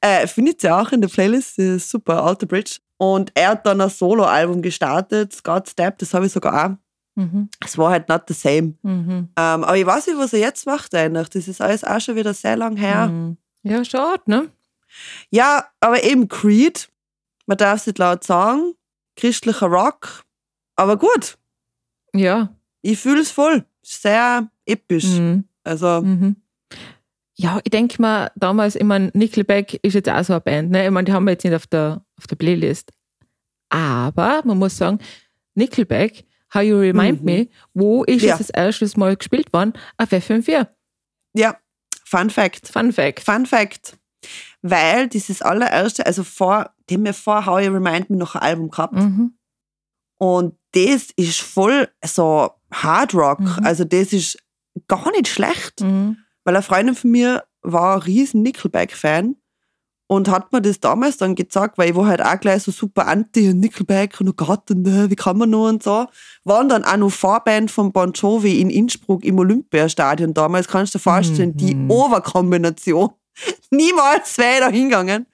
Äh, 0.00 0.26
findet 0.26 0.62
ihr 0.64 0.76
auch 0.76 0.92
in 0.92 1.00
der 1.00 1.08
Playlist, 1.08 1.58
die 1.58 1.76
ist 1.76 1.90
super, 1.90 2.22
Alter 2.22 2.46
Bridge. 2.46 2.78
Und 2.96 3.32
er 3.34 3.50
hat 3.50 3.66
dann 3.66 3.80
ein 3.80 3.88
Solo-Album 3.90 4.62
gestartet, 4.62 5.32
Scott 5.32 5.68
Step, 5.68 5.98
das 5.98 6.12
habe 6.14 6.26
ich 6.26 6.32
sogar 6.32 6.66
auch. 6.66 6.76
Mhm. 7.16 7.48
Es 7.64 7.76
war 7.76 7.90
halt 7.90 8.08
not 8.08 8.22
the 8.28 8.34
same. 8.34 8.74
Mhm. 8.82 9.28
Ähm, 9.36 9.64
aber 9.64 9.76
ich 9.76 9.86
weiß 9.86 10.06
nicht, 10.06 10.18
was 10.18 10.32
er 10.32 10.40
jetzt 10.40 10.66
macht 10.66 10.94
eigentlich. 10.94 11.28
Das 11.30 11.48
ist 11.48 11.60
alles 11.60 11.82
auch 11.84 12.00
schon 12.00 12.16
wieder 12.16 12.32
sehr 12.34 12.56
lang 12.56 12.76
her. 12.76 13.08
Mhm. 13.08 13.36
Ja, 13.62 13.84
schade, 13.84 14.22
ne? 14.26 14.48
Ja, 15.30 15.66
aber 15.80 16.02
eben 16.04 16.28
Creed, 16.28 16.88
man 17.46 17.58
darf 17.58 17.80
es 17.80 17.86
nicht 17.86 17.98
laut 17.98 18.24
sagen, 18.24 18.74
christlicher 19.16 19.66
Rock, 19.66 20.24
aber 20.76 20.96
gut, 20.96 21.36
Ja. 22.14 22.54
ich 22.82 22.98
fühle 22.98 23.20
es 23.20 23.30
voll. 23.30 23.64
Sehr 23.82 24.48
episch. 24.66 25.04
Mhm. 25.18 25.44
Also, 25.64 26.02
Mhm. 26.02 26.36
Ja, 27.36 27.58
ich 27.64 27.70
denke 27.70 28.02
mal, 28.02 28.30
damals, 28.36 28.76
ich 28.76 28.84
meine, 28.84 29.10
Nickelback 29.14 29.78
ist 29.82 29.94
jetzt 29.94 30.10
auch 30.10 30.22
so 30.22 30.34
eine 30.34 30.40
Band, 30.42 30.70
ne? 30.72 30.84
Ich 30.84 30.90
meine, 30.90 31.06
die 31.06 31.12
haben 31.12 31.24
wir 31.24 31.32
jetzt 31.32 31.44
nicht 31.44 31.54
auf 31.54 31.66
der, 31.66 32.04
auf 32.18 32.26
der 32.26 32.36
Playlist. 32.36 32.92
Aber 33.70 34.42
man 34.44 34.58
muss 34.58 34.76
sagen, 34.76 34.98
Nickelback, 35.54 36.24
How 36.52 36.62
You 36.62 36.76
Remind 36.78 37.20
Mhm. 37.20 37.24
Me, 37.24 37.48
wo 37.72 38.04
ist 38.04 38.22
Ja. 38.22 38.32
es 38.34 38.38
das 38.38 38.50
erstes 38.50 38.96
Mal 38.96 39.16
gespielt 39.16 39.52
worden? 39.54 39.72
Auf 39.96 40.12
FM4. 40.12 40.68
Ja, 41.34 41.56
Fun 42.04 42.28
Fact. 42.28 42.68
Fun 42.68 42.92
Fact. 42.92 43.20
Fun 43.20 43.46
Fact. 43.46 43.96
Weil 44.60 45.08
dieses 45.08 45.40
allererste, 45.40 46.04
also 46.04 46.24
vor, 46.24 46.74
die 46.90 46.94
haben 46.94 47.06
ja 47.06 47.12
vor 47.14 47.46
How 47.46 47.60
You 47.62 47.72
Remind 47.72 48.10
Me 48.10 48.16
noch 48.18 48.34
ein 48.34 48.42
Album 48.42 48.68
gehabt. 48.70 48.94
Mhm. 48.94 49.38
Und 50.18 50.58
das 50.72 51.10
ist 51.16 51.40
voll 51.40 51.88
so 52.04 52.50
Hard 52.72 53.14
Rock. 53.14 53.40
Mhm. 53.40 53.58
Also 53.64 53.84
das 53.84 54.12
ist 54.12 54.38
gar 54.88 55.10
nicht 55.12 55.28
schlecht. 55.28 55.80
Mhm. 55.80 56.18
Weil 56.44 56.54
eine 56.56 56.62
Freundin 56.62 56.94
von 56.94 57.10
mir 57.10 57.44
war 57.62 57.96
ein 57.96 58.02
riesen 58.02 58.42
Nickelback-Fan 58.42 59.36
und 60.06 60.28
hat 60.28 60.52
mir 60.52 60.60
das 60.62 60.80
damals 60.80 61.18
dann 61.18 61.34
gezeigt, 61.34 61.78
weil 61.78 61.90
ich 61.90 61.94
war 61.96 62.06
halt 62.06 62.22
auch 62.22 62.40
gleich 62.40 62.62
so 62.62 62.72
super 62.72 63.06
anti 63.06 63.50
und 63.50 63.60
Nickelback 63.60 64.20
und 64.20 64.28
oh 64.28 64.32
Gott, 64.32 64.70
und 64.70 64.86
äh, 64.88 65.08
wie 65.10 65.14
kann 65.16 65.36
man 65.38 65.50
nur 65.50 65.68
und 65.68 65.82
so. 65.82 66.06
Waren 66.44 66.68
dann 66.68 66.82
auch 66.84 66.96
noch 66.96 67.10
Vorband 67.10 67.70
von 67.70 67.92
Bon 67.92 68.12
Jovi 68.12 68.60
in 68.60 68.70
Innsbruck 68.70 69.24
im 69.24 69.38
Olympiastadion 69.38 70.34
damals. 70.34 70.66
Kannst 70.66 70.94
du 70.94 70.98
dir 70.98 71.02
vorstellen, 71.02 71.56
die 71.56 71.74
Mhm. 71.74 71.90
Overkombination. 71.90 73.10
Niemals 73.70 74.36
wäre 74.38 74.54
ich 74.54 74.60
da 74.60 74.68
hingegangen. 74.70 75.26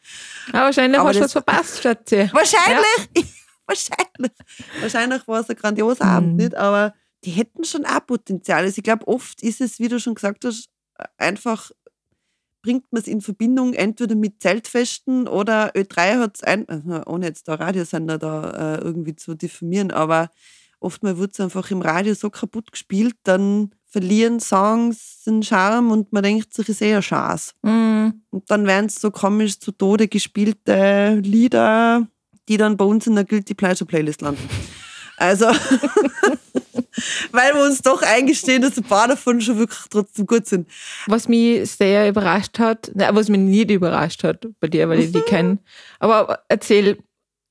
Aber 0.53 0.65
wahrscheinlich 0.65 0.99
Aber 1.01 1.09
hast 1.09 1.17
du 1.17 1.21
das- 1.21 1.35
was 1.35 1.45
verpasst, 1.45 1.83
Schatzi. 1.83 2.29
Wahrscheinlich, 2.33 3.35
wahrscheinlich. 3.67 4.33
Wahrscheinlich 4.81 5.27
war 5.29 5.41
es 5.41 5.49
ein 5.51 5.57
grandioser 5.57 6.05
Mhm. 6.05 6.11
Abend, 6.11 6.37
nicht? 6.37 6.55
Aber 6.55 6.93
die 7.27 7.33
hätten 7.33 7.65
schon 7.65 7.85
auch 7.85 8.07
Potenzial. 8.07 8.63
Also 8.63 8.79
ich 8.79 8.85
glaube, 8.85 9.07
oft 9.09 9.43
ist 9.43 9.61
es, 9.61 9.81
wie 9.81 9.89
du 9.89 9.99
schon 9.99 10.15
gesagt 10.15 10.45
hast, 10.45 10.71
einfach 11.19 11.71
bringt 12.63 12.85
man 12.93 13.03
es 13.03 13.09
in 13.09 13.21
Verbindung 13.21 13.75
entweder 13.75 14.15
mit 14.15 14.43
Zeltfesten 14.43 15.29
oder 15.29 15.73
Ö3 15.77 16.19
hat 16.19 16.37
es 16.37 16.43
ein, 16.43 16.69
also 16.69 17.03
ohne 17.07 17.27
jetzt 17.27 17.47
da 17.47 17.55
Radiosender 17.55 18.19
da 18.19 18.77
äh, 18.77 18.81
irgendwie 18.81 19.15
zu 19.15 19.35
diffamieren, 19.35 19.93
aber 19.93 20.31
oftmal 20.81 21.17
wird 21.19 21.33
es 21.33 21.41
einfach 21.41 21.71
im 21.71 21.81
Radio 21.81 22.15
so 22.15 22.31
kaputt 22.31 22.73
gespielt, 22.73 23.15
dann 23.23 23.71
verlieren 23.87 24.41
Songs 24.41 25.23
den 25.25 25.43
Charme 25.43 25.93
und 25.93 26.13
man 26.13 26.25
denkt 26.25 26.53
sich, 26.55 26.69
ist 26.69 26.83
eh 26.83 26.93
eine 26.93 27.01
Chance. 27.01 27.53
Mhm. 27.63 28.23
Und 28.31 28.51
dann 28.51 28.67
werden 28.67 28.87
es 28.87 28.97
so 28.97 29.11
komisch 29.11 29.61
zu 29.61 29.73
Tode 29.73 30.09
gespielte 30.09 31.21
Lieder, 31.23 32.07
die 32.49 32.57
dann 32.57 32.77
bei 32.77 32.85
uns 32.85 33.07
in 33.07 33.15
der 33.15 33.25
Guilty 33.25 33.55
Pleasure 33.55 33.87
Playlist 33.87 34.23
landen. 34.23 34.43
Also, 35.17 35.47
weil 37.33 37.55
wir 37.55 37.63
uns 37.65 37.83
doch 37.83 38.03
eingestehen, 38.03 38.63
dass 38.63 38.77
ein 38.77 38.85
paar 38.85 39.09
davon 39.09 39.41
schon 39.41 39.59
wirklich 39.59 39.81
trotzdem 39.91 40.27
gut 40.27 40.47
sind. 40.47 40.69
Was 41.07 41.29
mich 41.29 41.71
sehr 41.71 42.09
überrascht 42.09 42.59
hat, 42.59 42.91
was 42.95 43.29
mich 43.29 43.41
nicht 43.41 43.71
überrascht 43.71 44.25
hat 44.25 44.47
bei 44.61 44.69
dir, 44.69 44.89
weil 44.89 45.01
ich 45.01 45.13
die 45.13 45.21
kenne. 45.21 45.59
Aber 45.99 46.41
erzähl 46.49 46.99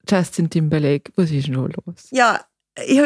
Justin 0.10 0.50
Timberlake, 0.50 1.12
was 1.16 1.32
ist 1.32 1.48
denn 1.48 1.56
los? 1.56 2.08
Ja, 2.12 2.40
ich, 2.86 3.02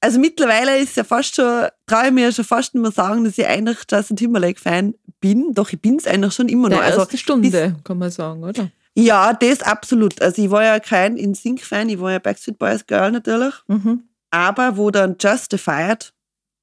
also 0.00 0.18
mittlerweile 0.18 0.78
ist 0.78 0.96
ja 0.96 1.04
fast 1.04 1.34
schon, 1.34 1.66
traue 1.86 2.06
ich 2.06 2.12
mir 2.12 2.24
ja 2.24 2.32
schon 2.32 2.44
fast 2.44 2.74
nicht 2.74 2.82
mehr 2.82 2.90
sagen, 2.90 3.24
dass 3.24 3.36
ich 3.36 3.46
eigentlich 3.46 3.78
Justin 3.90 4.16
Timberlake-Fan 4.16 4.94
bin. 5.20 5.52
Doch, 5.52 5.70
ich 5.72 5.80
bin 5.80 5.96
es 5.96 6.06
eigentlich 6.06 6.32
schon 6.34 6.48
immer 6.48 6.68
noch. 6.70 6.78
Der 6.78 6.86
Also, 6.86 7.00
erste 7.00 7.18
Stunde, 7.18 7.76
kann 7.84 7.98
man 7.98 8.10
sagen, 8.10 8.42
oder? 8.42 8.70
ja, 8.96 9.32
das 9.34 9.62
absolut. 9.62 10.20
Also 10.22 10.42
ich 10.42 10.50
war 10.50 10.64
ja 10.64 10.80
kein 10.80 11.16
InSync-Fan, 11.16 11.90
ich 11.90 12.00
war 12.00 12.12
ja 12.12 12.18
Backstreet 12.18 12.58
Boys 12.58 12.86
Girl 12.86 13.12
natürlich. 13.12 13.54
Mhm. 13.68 14.04
Aber 14.30 14.76
wo 14.76 14.90
dann 14.90 15.16
Justified, 15.20 16.12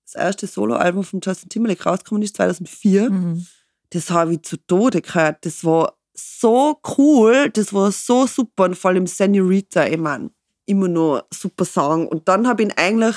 das 0.06 0.16
erste 0.16 0.48
Soloalbum 0.48 1.04
von 1.04 1.20
Justin 1.24 1.50
Timberlake 1.50 1.84
rausgekommen 1.84 2.24
ist, 2.24 2.38
2004, 2.38 3.10
Mhm. 3.10 3.46
das 3.90 4.10
habe 4.10 4.34
ich 4.36 4.44
zu 4.44 4.58
Tode 4.68 5.02
gehört. 5.02 5.46
Das 5.46 5.64
war 5.66 5.94
so 6.14 6.80
cool, 6.98 7.50
das 7.52 7.74
war 7.74 7.92
so 7.92 8.26
super 8.26 8.66
und 8.66 8.78
vor 8.78 8.92
allem 8.92 9.06
Senorita, 9.08 9.86
ich 9.86 9.98
mein, 9.98 10.32
immer 10.66 10.88
nur 10.88 11.26
super 11.34 11.66
Song. 11.66 12.08
Und 12.08 12.28
dann 12.28 12.48
habe 12.48 12.64
ich 12.64 12.78
eigentlich 12.78 13.16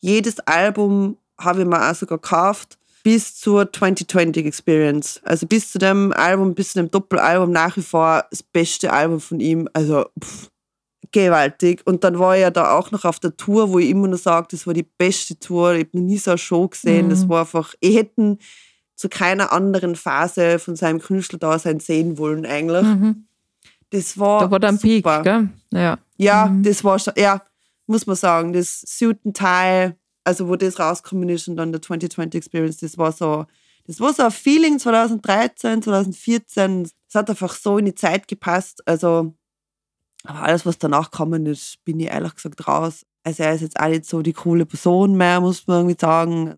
jedes 0.00 0.40
Album 0.40 1.16
habe 1.38 1.62
ich 1.62 1.66
mir 1.66 1.90
auch 1.90 1.94
sogar 1.94 2.18
gekauft, 2.18 2.78
bis 3.02 3.36
zur 3.36 3.70
2020 3.72 4.46
Experience. 4.46 5.20
Also 5.24 5.46
bis 5.46 5.72
zu 5.72 5.78
dem 5.78 6.12
Album, 6.12 6.54
bis 6.54 6.72
zu 6.72 6.78
dem 6.78 6.90
Doppelalbum 6.90 7.50
nach 7.50 7.76
wie 7.76 7.82
vor 7.82 8.24
das 8.30 8.42
beste 8.42 8.92
Album 8.92 9.20
von 9.20 9.40
ihm. 9.40 9.68
Also 9.72 10.06
pff, 10.22 10.48
gewaltig. 11.14 11.82
Und 11.86 12.04
dann 12.04 12.18
war 12.18 12.34
ich 12.36 12.42
ja 12.42 12.50
da 12.50 12.72
auch 12.76 12.90
noch 12.90 13.04
auf 13.04 13.18
der 13.20 13.36
Tour, 13.36 13.70
wo 13.70 13.78
ich 13.78 13.88
immer 13.88 14.08
noch 14.08 14.18
sage, 14.18 14.48
das 14.50 14.66
war 14.66 14.74
die 14.74 14.82
beste 14.82 15.38
Tour. 15.38 15.72
Ich 15.74 15.86
habe 15.86 15.98
noch 15.98 16.04
nie 16.04 16.18
so 16.18 16.32
eine 16.32 16.38
Show 16.38 16.68
gesehen. 16.68 17.06
Mhm. 17.06 17.10
Das 17.10 17.28
war 17.28 17.40
einfach, 17.40 17.74
ich 17.80 17.96
hätte 17.96 18.36
zu 18.96 19.08
keiner 19.08 19.52
anderen 19.52 19.96
Phase 19.96 20.58
von 20.58 20.76
seinem 20.76 21.00
Künstlerdasein 21.00 21.80
sehen 21.80 22.18
wollen 22.18 22.44
eigentlich. 22.46 22.82
Mhm. 22.84 23.26
Das 23.90 24.18
war, 24.18 24.40
Da 24.40 24.50
war 24.50 24.60
dann 24.60 24.78
Peak, 24.78 25.04
gell? 25.22 25.48
Ja. 25.72 25.98
Ja, 26.16 26.46
Mhm. 26.46 26.62
das 26.62 26.82
war 26.84 26.98
schon, 26.98 27.14
ja, 27.16 27.42
muss 27.86 28.06
man 28.06 28.16
sagen, 28.16 28.52
das 28.52 28.82
Suit 28.86 29.18
and 29.24 29.36
Tie, 29.36 29.92
also 30.24 30.48
wo 30.48 30.56
das 30.56 30.78
rausgekommen 30.78 31.28
ist 31.28 31.48
und 31.48 31.56
dann 31.56 31.72
der 31.72 31.82
2020 31.82 32.38
Experience, 32.38 32.78
das 32.78 32.96
war 32.98 33.12
so, 33.12 33.46
das 33.86 34.00
war 34.00 34.12
so 34.14 34.22
ein 34.24 34.30
Feeling 34.30 34.78
2013, 34.78 35.82
2014. 35.82 36.84
Das 36.84 37.20
hat 37.20 37.30
einfach 37.30 37.54
so 37.54 37.78
in 37.78 37.84
die 37.84 37.94
Zeit 37.94 38.26
gepasst. 38.28 38.82
Also, 38.86 39.34
aber 40.24 40.42
alles, 40.42 40.66
was 40.66 40.78
danach 40.78 41.10
gekommen 41.10 41.46
ist, 41.46 41.84
bin 41.84 42.00
ich 42.00 42.08
ehrlich 42.08 42.34
gesagt 42.34 42.66
raus. 42.66 43.04
Also 43.22 43.42
er 43.42 43.54
ist 43.54 43.60
jetzt 43.60 43.78
auch 43.78 43.88
nicht 43.88 44.06
so 44.06 44.22
die 44.22 44.32
coole 44.32 44.66
Person 44.66 45.16
mehr, 45.16 45.40
muss 45.40 45.66
man 45.66 45.78
irgendwie 45.78 46.00
sagen. 46.00 46.54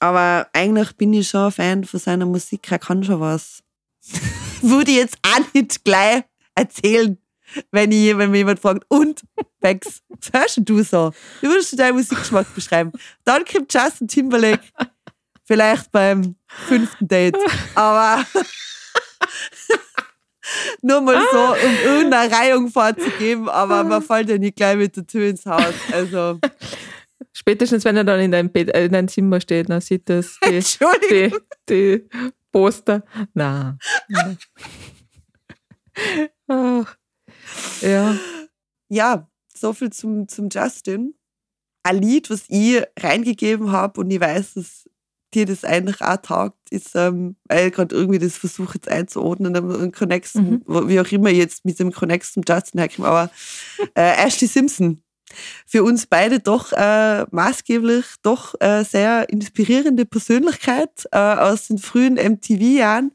Aber 0.00 0.48
eigentlich 0.52 0.96
bin 0.96 1.12
ich 1.12 1.28
schon 1.28 1.46
ein 1.46 1.52
Fan 1.52 1.84
von 1.84 2.00
seiner 2.00 2.26
Musik, 2.26 2.70
er 2.70 2.78
kann 2.78 3.02
schon 3.04 3.20
was. 3.20 3.62
Würde 4.62 4.90
ich 4.90 4.96
jetzt 4.98 5.18
auch 5.22 5.54
nicht 5.54 5.84
gleich 5.84 6.24
erzählen, 6.54 7.18
wenn, 7.70 7.92
ich, 7.92 8.16
wenn 8.16 8.30
mir 8.30 8.38
jemand 8.38 8.60
fragt, 8.60 8.84
und, 8.88 9.22
Bex, 9.60 10.02
was 10.08 10.32
hörst 10.32 10.60
du 10.64 10.82
so? 10.82 11.12
Wie 11.40 11.48
würdest 11.48 11.72
du 11.72 11.76
deinen 11.76 11.96
Musikgeschmack 11.96 12.52
beschreiben? 12.54 12.92
Dann 13.24 13.44
kommt 13.44 13.72
Justin 13.72 14.08
Timberlake 14.08 14.62
vielleicht 15.44 15.92
beim 15.92 16.36
fünften 16.46 17.06
Date. 17.06 17.36
Aber 17.74 18.24
nur 20.82 21.00
mal 21.00 21.20
so, 21.32 21.38
um 21.38 21.74
irgendeine 21.84 22.32
Reihung 22.34 22.68
vorzugeben, 22.68 23.48
aber 23.48 23.84
man 23.84 24.02
fällt 24.02 24.28
ja 24.28 24.38
nicht 24.38 24.56
gleich 24.56 24.76
mit 24.76 24.96
der 24.96 25.06
Tür 25.06 25.28
ins 25.28 25.46
Haus. 25.46 25.74
Also, 25.92 26.38
Spätestens, 27.36 27.84
wenn 27.84 27.96
er 27.96 28.04
dann 28.04 28.20
in 28.20 28.30
deinem, 28.30 28.50
Bett, 28.50 28.72
äh, 28.74 28.84
in 28.84 28.92
deinem 28.92 29.08
Zimmer 29.08 29.40
steht, 29.40 29.68
dann 29.68 29.80
sieht 29.80 30.08
das 30.08 30.38
die, 30.48 30.60
die, 31.10 31.32
die 31.68 32.08
Poster. 32.52 33.02
Na. 33.34 33.76
Ach. 36.46 36.96
Ja. 37.80 38.16
Ja, 38.88 39.28
so 39.52 39.72
viel 39.72 39.90
zum, 39.90 40.28
zum 40.28 40.48
Justin. 40.48 41.14
Ein 41.82 42.00
Lied, 42.00 42.30
was 42.30 42.44
ich 42.48 42.82
reingegeben 42.98 43.72
habe 43.72 44.00
und 44.00 44.10
ich 44.10 44.20
weiß, 44.20 44.54
dass 44.54 44.88
dir 45.34 45.46
das 45.46 45.64
eigentlich 45.64 46.00
auch 46.00 46.16
taugt, 46.16 46.70
ist, 46.70 46.92
ähm, 46.94 47.36
weil 47.44 47.68
ich 47.68 47.74
gerade 47.74 47.94
irgendwie 47.94 48.18
das 48.18 48.36
versuche 48.36 48.74
jetzt 48.74 48.88
einzuordnen, 48.88 49.54
aber 49.56 49.78
ein 49.80 49.92
Connex, 49.92 50.34
Mhm. 50.34 50.62
wie 50.66 51.00
auch 51.00 51.10
immer 51.12 51.30
jetzt 51.30 51.64
mit 51.64 51.78
dem 51.78 51.92
Connex 51.92 52.32
zum 52.32 52.42
Justin 52.48 52.80
herkomme, 52.80 53.08
aber 53.08 53.30
äh, 53.94 54.24
Ashley 54.26 54.48
Simpson. 54.48 55.00
Für 55.66 55.82
uns 55.82 56.06
beide 56.06 56.38
doch 56.38 56.72
äh, 56.72 57.24
maßgeblich, 57.30 58.04
doch 58.22 58.54
äh, 58.60 58.84
sehr 58.84 59.28
inspirierende 59.30 60.04
Persönlichkeit 60.04 61.06
äh, 61.10 61.18
aus 61.18 61.66
den 61.66 61.78
frühen 61.78 62.14
MTV-Jahren. 62.14 63.10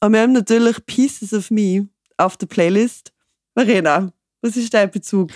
Und 0.00 0.12
wir 0.12 0.20
haben 0.20 0.32
natürlich 0.32 0.84
Pieces 0.86 1.32
of 1.32 1.50
Me 1.50 1.88
auf 2.18 2.36
der 2.36 2.46
Playlist. 2.46 3.12
Marina, 3.54 4.12
was 4.42 4.56
ist 4.56 4.72
dein 4.74 4.90
Bezug 4.90 5.30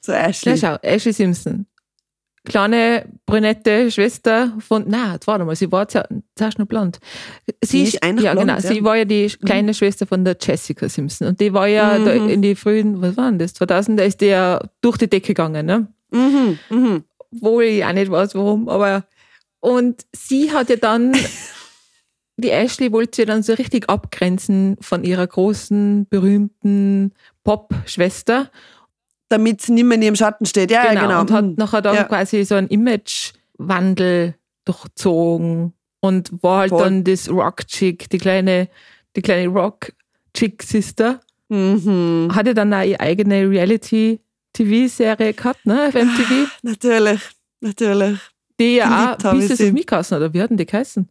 zu 0.00 0.12
Ashley? 0.12 0.52
Ja, 0.54 0.56
schau, 0.56 0.78
Ashley 0.88 1.12
Simpson. 1.12 1.66
Kleine 2.44 3.04
brünette 3.26 3.90
Schwester 3.90 4.56
von, 4.60 4.84
na, 4.88 5.18
warte 5.26 5.44
mal, 5.44 5.54
sie 5.54 5.70
war 5.70 5.86
zuerst 5.88 6.58
noch 6.58 6.66
blond. 6.66 6.98
Die 7.70 7.82
ist 7.82 8.02
eigentlich 8.02 8.24
ja, 8.24 8.32
blond, 8.32 8.48
genau, 8.48 8.58
ja. 8.58 8.66
sie 8.66 8.82
war 8.82 8.96
ja 8.96 9.04
die 9.04 9.26
kleine 9.44 9.74
Schwester 9.74 10.06
von 10.06 10.24
der 10.24 10.36
Jessica 10.40 10.88
Simpson. 10.88 11.28
Und 11.28 11.40
die 11.40 11.52
war 11.52 11.68
ja 11.68 11.98
Mhm. 11.98 12.30
in 12.30 12.40
die 12.42 12.54
frühen, 12.54 13.02
was 13.02 13.16
waren 13.18 13.38
das, 13.38 13.52
2000, 13.54 14.00
da 14.00 14.04
ist 14.04 14.22
die 14.22 14.26
ja 14.26 14.60
durch 14.80 14.96
die 14.96 15.08
Decke 15.08 15.28
gegangen, 15.28 15.66
ne? 15.66 15.88
Mhm, 16.12 16.58
mhm. 16.70 17.04
Wo 17.30 17.60
ich 17.60 17.84
auch 17.84 17.92
nicht 17.92 18.10
weiß, 18.10 18.34
warum, 18.34 18.68
aber. 18.68 19.04
Und 19.60 20.06
sie 20.16 20.50
hat 20.50 20.70
ja 20.70 20.76
dann, 20.76 21.12
die 22.38 22.50
Ashley 22.50 22.90
wollte 22.90 23.16
sie 23.16 23.26
dann 23.26 23.42
so 23.42 23.52
richtig 23.52 23.90
abgrenzen 23.90 24.78
von 24.80 25.04
ihrer 25.04 25.26
großen, 25.26 26.06
berühmten 26.08 27.12
Pop-Schwester. 27.44 28.50
Damit 29.30 29.62
sie 29.62 29.72
nicht 29.72 29.84
mehr 29.84 29.96
in 29.96 30.02
ihrem 30.02 30.16
Schatten 30.16 30.44
steht. 30.44 30.70
Ja, 30.70 30.82
genau, 30.88 30.94
ja, 30.94 31.00
genau. 31.06 31.20
Und 31.22 31.30
hat 31.30 31.44
Mhm. 31.46 31.54
nachher 31.56 31.80
dann 31.80 31.94
Ja. 31.94 32.04
quasi 32.04 32.44
so 32.44 32.56
einen 32.56 32.68
Imagewandel 32.68 34.34
durchzogen 34.66 35.72
und 36.00 36.30
war 36.42 36.58
halt 36.60 36.70
Voll. 36.70 36.82
dann 36.82 37.04
das 37.04 37.30
Rock-Chick, 37.30 38.10
die 38.10 38.18
kleine, 38.18 38.68
die 39.16 39.22
kleine 39.22 39.48
Rock-Chick-Sister. 39.48 41.20
Mhm. 41.48 42.28
Hatte 42.34 42.54
dann 42.54 42.72
auch 42.74 42.82
ihre 42.84 43.00
eigene 43.00 43.48
Reality-TV-Serie 43.48 45.32
gehabt, 45.34 45.64
ne, 45.66 45.86
auf 45.88 45.94
MTV, 45.94 46.48
Natürlich, 46.62 47.20
natürlich. 47.60 48.18
die 48.60 48.76
ja 48.76 49.14
auch 49.18 49.24
habe 49.24 49.36
ich 49.38 49.42
Pieces 49.42 49.58
sie. 49.58 49.66
of 49.68 49.72
Me 49.72 49.84
geheißen, 49.84 50.16
oder 50.16 50.32
wie 50.32 50.42
hatten 50.42 50.56
die 50.56 50.66
geheißen? 50.66 51.08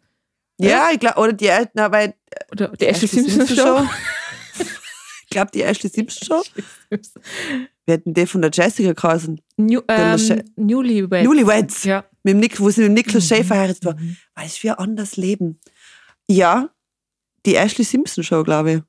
Ja, 0.61 0.89
ich 0.93 0.99
glaube, 0.99 1.19
oder 1.19 1.33
die, 1.33 1.49
na, 1.73 1.91
weil 1.91 2.13
Oder 2.51 2.67
die 2.69 2.85
Ashley 2.85 3.07
Simpson 3.07 3.45
Simpson 3.47 3.57
Show? 3.57 3.83
Ich 3.83 3.89
glaube, 5.29 5.51
die 5.53 5.61
Ashley 5.63 5.89
Simpson 5.89 6.25
Show. 6.27 6.43
Wir 7.85 7.93
hätten 7.95 8.13
die 8.13 8.25
von 8.27 8.41
der 8.41 8.51
Jessica 8.53 8.93
geheißen. 8.93 9.41
New, 9.57 9.81
ähm, 9.87 10.43
Newlyweds. 10.55 11.23
Newlyweds. 11.27 11.83
Ja. 11.85 12.05
Mit 12.23 12.33
dem 12.33 12.39
Nick, 12.39 12.59
wo 12.59 12.69
sie 12.69 12.81
mit 12.81 12.89
dem 12.89 12.93
Niklas 12.95 13.23
Mhm. 13.23 13.27
Schaefer 13.27 13.43
verheiratet 13.45 13.85
war. 13.85 13.95
Weiß 14.35 14.63
wie 14.63 14.69
anders 14.71 15.17
leben. 15.17 15.59
Ja, 16.29 16.69
die 17.45 17.55
Ashley 17.55 17.83
Simpson 17.85 18.23
Show, 18.23 18.43
glaube 18.43 18.71
ich. 18.73 18.81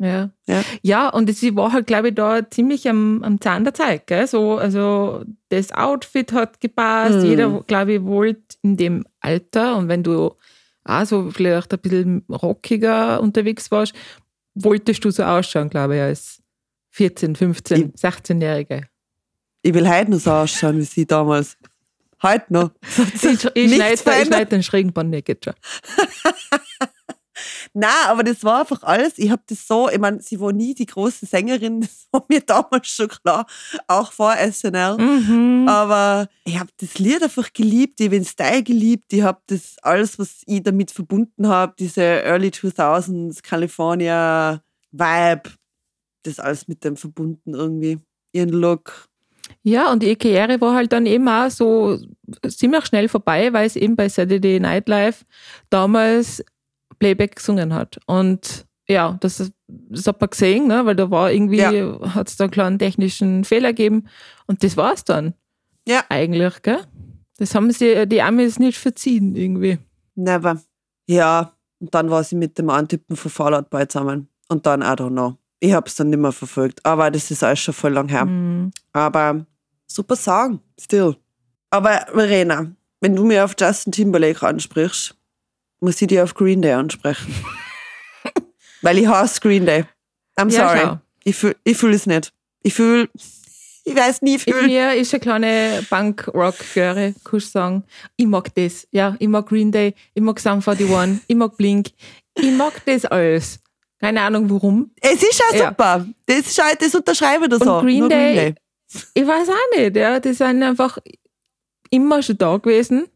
Ja. 0.00 0.30
Ja. 0.46 0.62
ja, 0.82 1.08
und 1.08 1.32
sie 1.34 1.56
war 1.56 1.72
halt, 1.72 1.86
glaube 1.88 2.08
ich, 2.08 2.14
da 2.14 2.48
ziemlich 2.48 2.88
am, 2.88 3.22
am 3.24 3.40
Zahn 3.40 3.64
der 3.64 3.74
Zeit. 3.74 4.06
Gell? 4.06 4.26
So, 4.28 4.56
also 4.56 5.24
das 5.48 5.72
Outfit 5.72 6.32
hat 6.32 6.60
gepasst, 6.60 7.18
Mhm. 7.18 7.24
jeder, 7.24 7.64
glaube 7.66 7.94
ich, 7.94 8.02
wollte 8.04 8.56
in 8.62 8.76
dem 8.76 9.04
Alter 9.20 9.76
und 9.76 9.88
wenn 9.88 10.02
du 10.04 10.34
auch 10.84 11.04
so 11.04 11.30
vielleicht 11.30 11.72
ein 11.72 11.80
bisschen 11.80 12.24
rockiger 12.30 13.20
unterwegs 13.20 13.70
warst, 13.72 13.92
wolltest 14.62 15.04
du 15.04 15.10
so 15.10 15.22
ausschauen, 15.24 15.70
glaube 15.70 15.96
ich, 15.96 16.02
als 16.02 16.42
14, 16.90 17.36
15, 17.36 17.92
16-Jährige. 17.92 18.88
Ich 19.62 19.74
will 19.74 19.88
heute 19.88 20.10
noch 20.10 20.20
so 20.20 20.30
ausschauen 20.32 20.78
wie 20.78 20.84
sie 20.84 21.06
damals. 21.06 21.56
Heute 22.22 22.52
noch. 22.52 22.70
Ich, 23.22 23.44
ich 23.54 23.74
schneide 23.74 24.26
schneid 24.26 24.52
den 24.52 24.62
schrägen 24.62 24.92
Band 24.92 25.10
nicht 25.10 25.28
jetzt 25.28 25.44
schon. 25.44 25.54
Nein, 27.74 27.90
aber 28.06 28.24
das 28.24 28.44
war 28.44 28.60
einfach 28.60 28.82
alles. 28.82 29.18
Ich 29.18 29.30
habe 29.30 29.42
das 29.46 29.66
so, 29.66 29.88
ich 29.88 29.98
meine, 29.98 30.20
sie 30.20 30.40
war 30.40 30.52
nie 30.52 30.74
die 30.74 30.86
große 30.86 31.26
Sängerin, 31.26 31.80
das 31.82 32.08
war 32.10 32.24
mir 32.28 32.40
damals 32.40 32.88
schon 32.88 33.08
klar, 33.08 33.46
auch 33.86 34.12
vor 34.12 34.34
SNL. 34.36 34.96
Mhm. 34.98 35.66
Aber 35.68 36.28
ich 36.44 36.58
habe 36.58 36.70
das 36.78 36.98
Lied 36.98 37.22
einfach 37.22 37.52
geliebt, 37.52 38.00
ich 38.00 38.06
habe 38.06 38.16
den 38.16 38.24
Style 38.24 38.62
geliebt, 38.62 39.12
ich 39.12 39.22
habe 39.22 39.40
das 39.46 39.76
alles, 39.82 40.18
was 40.18 40.42
ich 40.46 40.62
damit 40.62 40.90
verbunden 40.90 41.48
habe, 41.48 41.74
diese 41.78 42.02
Early 42.02 42.48
2000s 42.48 43.42
California 43.42 44.62
Vibe, 44.92 45.50
das 46.22 46.38
alles 46.38 46.68
mit 46.68 46.84
dem 46.84 46.96
verbunden 46.96 47.54
irgendwie. 47.54 47.98
Ihren 48.32 48.50
Look. 48.50 49.08
Ja, 49.62 49.90
und 49.92 50.02
die 50.02 50.16
Karriere 50.16 50.60
war 50.60 50.74
halt 50.74 50.92
dann 50.92 51.06
eben 51.06 51.28
auch 51.28 51.50
so 51.50 51.98
ziemlich 52.46 52.86
schnell 52.86 53.08
vorbei, 53.08 53.52
weil 53.52 53.66
es 53.66 53.76
eben 53.76 53.96
bei 53.96 54.08
Saturday 54.08 54.60
Night 54.60 54.88
Live 54.88 55.24
damals 55.70 56.44
Playback 56.98 57.36
gesungen 57.36 57.74
hat. 57.74 57.98
Und 58.06 58.66
ja, 58.88 59.18
das, 59.20 59.50
das 59.66 60.06
hat 60.06 60.20
man 60.20 60.30
gesehen, 60.30 60.66
ne? 60.66 60.84
weil 60.86 60.96
da 60.96 61.10
war 61.10 61.30
irgendwie, 61.30 61.58
Ja. 61.58 62.14
hat 62.14 62.28
es 62.28 62.36
da 62.36 62.44
einen 62.44 62.50
kleinen 62.50 62.78
technischen 62.78 63.44
Fehler 63.44 63.68
gegeben. 63.70 64.08
Und 64.46 64.62
das 64.64 64.76
war's 64.76 65.04
dann. 65.04 65.34
Ja. 65.86 66.04
Eigentlich, 66.08 66.62
gell? 66.62 66.80
Das 67.38 67.54
haben 67.54 67.70
sie 67.70 68.06
die 68.06 68.22
Amis 68.22 68.58
nicht 68.58 68.78
verziehen, 68.78 69.36
irgendwie. 69.36 69.78
Never. 70.14 70.60
Ja, 71.06 71.52
und 71.78 71.94
dann 71.94 72.10
war 72.10 72.24
sie 72.24 72.34
mit 72.36 72.58
dem 72.58 72.68
Typen 72.88 73.16
von 73.16 73.30
Fallout 73.30 73.70
Boy 73.70 73.86
zusammen. 73.86 74.28
Und 74.48 74.66
dann, 74.66 74.80
I 74.82 74.86
don't 74.86 75.10
know. 75.10 75.36
Ich 75.60 75.72
habe 75.72 75.86
es 75.86 75.94
dann 75.96 76.10
nicht 76.10 76.18
mehr 76.18 76.32
verfolgt. 76.32 76.84
Aber 76.84 77.10
das 77.10 77.30
ist 77.30 77.42
alles 77.44 77.60
schon 77.60 77.74
voll 77.74 77.92
lang 77.92 78.08
her. 78.08 78.24
Mhm. 78.24 78.70
Aber 78.92 79.44
super 79.86 80.16
Song, 80.16 80.60
still. 80.80 81.16
Aber 81.70 82.06
Verena, 82.12 82.72
wenn 83.00 83.14
du 83.14 83.24
mir 83.24 83.44
auf 83.44 83.54
Justin 83.58 83.92
Timberlake 83.92 84.46
ansprichst, 84.46 85.14
muss 85.80 86.00
ich 86.00 86.08
dir 86.08 86.24
auf 86.24 86.34
Green 86.34 86.62
Day 86.62 86.72
ansprechen. 86.72 87.34
Weil 88.82 88.98
ich 88.98 89.06
hasse 89.06 89.40
Green 89.40 89.66
Day. 89.66 89.84
I'm 90.38 90.50
Ja, 90.52 90.68
sorry. 90.68 90.80
schau. 90.82 90.98
ich 91.24 91.36
fühle 91.36 91.56
ich 91.64 91.76
fühl 91.76 91.94
es 91.94 92.06
nicht. 92.06 92.32
Ich 92.62 92.74
fühle, 92.74 93.08
ich 93.84 93.96
weiß 93.96 94.22
nie 94.22 94.34
In 94.34 94.38
fühlen. 94.38 94.66
mir 94.66 94.94
ist 94.94 95.12
eine 95.14 95.20
kleine 95.20 95.86
Punk-Rock-Göre, 95.88 97.14
kannst 97.24 97.46
du 97.46 97.50
sagen. 97.50 97.84
Ich 98.16 98.26
mag 98.26 98.54
das. 98.54 98.86
Ja, 98.92 99.16
ich 99.18 99.28
mag 99.28 99.46
Green 99.48 99.72
Day, 99.72 99.94
ich 100.14 100.22
mag 100.22 100.38
Sum 100.38 100.60
41, 100.64 101.20
ich 101.26 101.36
mag 101.36 101.56
Blink. 101.56 101.88
Ich 102.34 102.50
mag 102.52 102.72
das 102.86 103.04
alles. 103.04 103.58
Keine 104.00 104.20
Ahnung 104.22 104.48
warum. 104.48 104.92
Es 105.00 105.22
ist 105.22 105.42
auch 105.50 105.54
Ja. 105.54 105.68
super. 105.70 106.06
Das, 106.26 106.38
ist 106.38 106.60
auch, 106.60 106.74
das 106.78 106.94
unterschreibe 106.94 107.44
ich 107.46 107.50
da 107.50 107.56
Und 107.56 107.64
so. 107.64 107.80
Green 107.80 107.98
Nur 108.00 108.08
Day- 108.08 108.54
Ich 109.14 109.26
weiß 109.26 109.48
auch 109.48 109.76
nicht, 109.76 109.96
ja. 109.96 110.20
Die 110.20 110.32
sind 110.32 110.62
einfach 110.62 110.98
immer 111.90 112.22
schon 112.22 112.38
da 112.38 112.56
gewesen. 112.58 113.08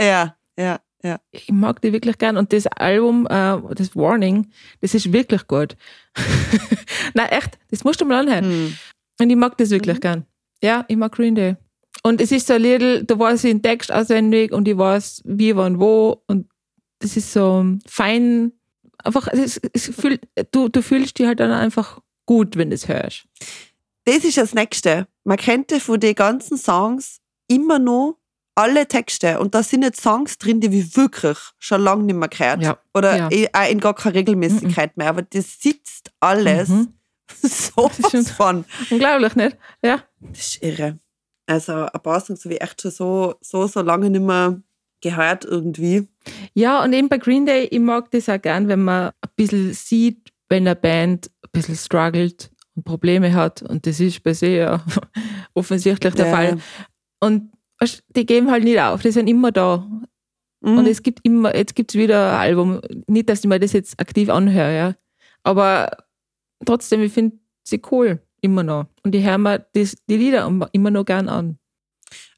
Ja, 0.00 0.34
ja, 0.58 0.78
ja. 1.06 1.20
Ich 1.30 1.50
mag 1.50 1.80
die 1.80 1.92
wirklich 1.92 2.18
gern. 2.18 2.36
Und 2.36 2.52
das 2.52 2.66
Album, 2.66 3.26
äh, 3.26 3.58
das 3.74 3.94
Warning, 3.94 4.50
das 4.80 4.94
ist 4.94 5.12
wirklich 5.12 5.46
gut. 5.46 5.76
Nein, 7.14 7.28
echt, 7.30 7.58
das 7.70 7.84
musst 7.84 8.00
du 8.00 8.04
mal 8.04 8.20
anhören. 8.20 8.44
Hm. 8.44 8.76
Und 9.20 9.30
ich 9.30 9.36
mag 9.36 9.56
das 9.58 9.70
wirklich 9.70 10.00
gern. 10.00 10.26
Ja, 10.62 10.84
ich 10.88 10.96
mag 10.96 11.12
Green 11.12 11.34
Day. 11.34 11.56
Und 12.02 12.20
es 12.20 12.32
ist 12.32 12.46
so 12.46 12.54
ein 12.54 12.62
little, 12.62 13.04
da 13.04 13.18
weiß 13.18 13.44
ich 13.44 13.50
den 13.50 13.62
Text 13.62 13.90
auswendig 13.90 14.52
und 14.52 14.68
ich 14.68 14.76
weiß, 14.76 15.22
wie, 15.24 15.56
wann, 15.56 15.80
wo. 15.80 16.22
Und 16.26 16.48
das 16.98 17.16
ist 17.16 17.32
so 17.32 17.64
fein. 17.86 18.52
Einfach, 19.02 19.28
es, 19.28 19.60
es 19.72 19.88
fühlt, 19.94 20.20
du, 20.50 20.68
du 20.68 20.82
fühlst 20.82 21.18
dich 21.18 21.26
halt 21.26 21.40
dann 21.40 21.50
einfach 21.50 22.00
gut, 22.26 22.56
wenn 22.56 22.70
du 22.70 22.74
es 22.74 22.88
hörst. 22.88 23.26
Das 24.04 24.24
ist 24.24 24.36
das 24.36 24.54
Nächste. 24.54 25.08
Man 25.24 25.36
kennt 25.36 25.70
ja 25.72 25.78
von 25.78 25.98
den 25.98 26.14
ganzen 26.14 26.56
Songs 26.56 27.20
immer 27.48 27.78
noch 27.78 28.18
alle 28.56 28.88
Texte. 28.88 29.38
Und 29.38 29.54
da 29.54 29.62
sind 29.62 29.82
jetzt 29.82 30.00
Songs 30.00 30.38
drin, 30.38 30.60
die 30.60 30.72
wir 30.72 30.96
wirklich 30.96 31.38
schon 31.58 31.82
lange 31.82 32.02
nicht 32.04 32.16
mehr 32.16 32.28
gehört. 32.28 32.62
Ja. 32.62 32.78
Oder 32.94 33.16
Ja. 33.16 33.28
eh- 33.30 33.48
auch 33.52 33.70
in 33.70 33.78
gar 33.80 33.94
keine 33.94 34.16
Regelmäßigkeit 34.16 34.96
mehr. 34.96 35.08
Aber 35.10 35.22
das 35.22 35.60
sitzt 35.60 36.10
alles 36.20 36.68
Mhm. 36.70 36.88
so 37.42 37.90
stimmt. 38.08 38.28
von. 38.30 38.64
Unglaublich, 38.90 39.36
nicht? 39.36 39.56
Ja. 39.82 40.02
Das 40.20 40.38
ist 40.40 40.62
irre. 40.62 40.98
Also 41.46 41.72
ein 41.74 42.00
paar 42.02 42.20
Songs 42.20 42.44
habe 42.44 42.54
ich 42.54 42.60
echt 42.62 42.82
schon 42.82 42.90
so, 42.90 43.34
so, 43.40 43.66
so 43.68 43.80
lange 43.82 44.10
nicht 44.10 44.22
mehr 44.24 44.60
gehört 45.02 45.44
irgendwie. 45.44 46.08
Ja, 46.54 46.82
und 46.82 46.92
eben 46.92 47.08
bei 47.08 47.18
Green 47.18 47.46
Day, 47.46 47.64
ich 47.70 47.78
mag 47.78 48.10
das 48.10 48.28
auch 48.28 48.40
gern, 48.40 48.66
wenn 48.68 48.82
man 48.82 49.08
ein 49.08 49.30
bisschen 49.36 49.72
sieht, 49.74 50.32
wenn 50.48 50.66
eine 50.66 50.74
Band 50.74 51.30
ein 51.44 51.50
bisschen 51.52 51.76
struggelt 51.76 52.50
und 52.74 52.84
Probleme 52.84 53.32
hat. 53.34 53.62
Und 53.62 53.86
das 53.86 54.00
ist 54.00 54.22
bei 54.22 54.32
sie 54.32 54.56
ja 54.56 54.82
offensichtlich 55.54 56.14
der 56.14 56.26
Ja. 56.26 56.32
Fall. 56.34 56.58
Und 57.20 57.52
die 58.08 58.26
geben 58.26 58.50
halt 58.50 58.64
nicht 58.64 58.80
auf, 58.80 59.02
die 59.02 59.10
sind 59.10 59.28
immer 59.28 59.52
da. 59.52 59.86
Mhm. 60.60 60.78
Und 60.78 60.86
es 60.86 61.02
gibt 61.02 61.20
immer, 61.24 61.54
jetzt 61.54 61.74
gibt 61.74 61.92
es 61.92 62.00
wieder 62.00 62.32
ein 62.32 62.40
Album. 62.40 62.80
Nicht, 63.06 63.28
dass 63.28 63.40
ich 63.40 63.46
mir 63.46 63.60
das 63.60 63.72
jetzt 63.72 64.00
aktiv 64.00 64.30
anhöre, 64.30 64.76
ja. 64.76 64.94
Aber 65.42 65.90
trotzdem, 66.64 67.02
ich 67.02 67.12
finde 67.12 67.38
sie 67.62 67.80
cool, 67.90 68.20
immer 68.40 68.62
noch. 68.62 68.86
Und 69.02 69.14
ich 69.14 69.24
höre 69.24 69.38
mir 69.38 69.66
das, 69.74 69.96
die 70.08 70.16
Lieder 70.16 70.46
immer 70.72 70.90
noch 70.90 71.04
gern 71.04 71.28
an. 71.28 71.58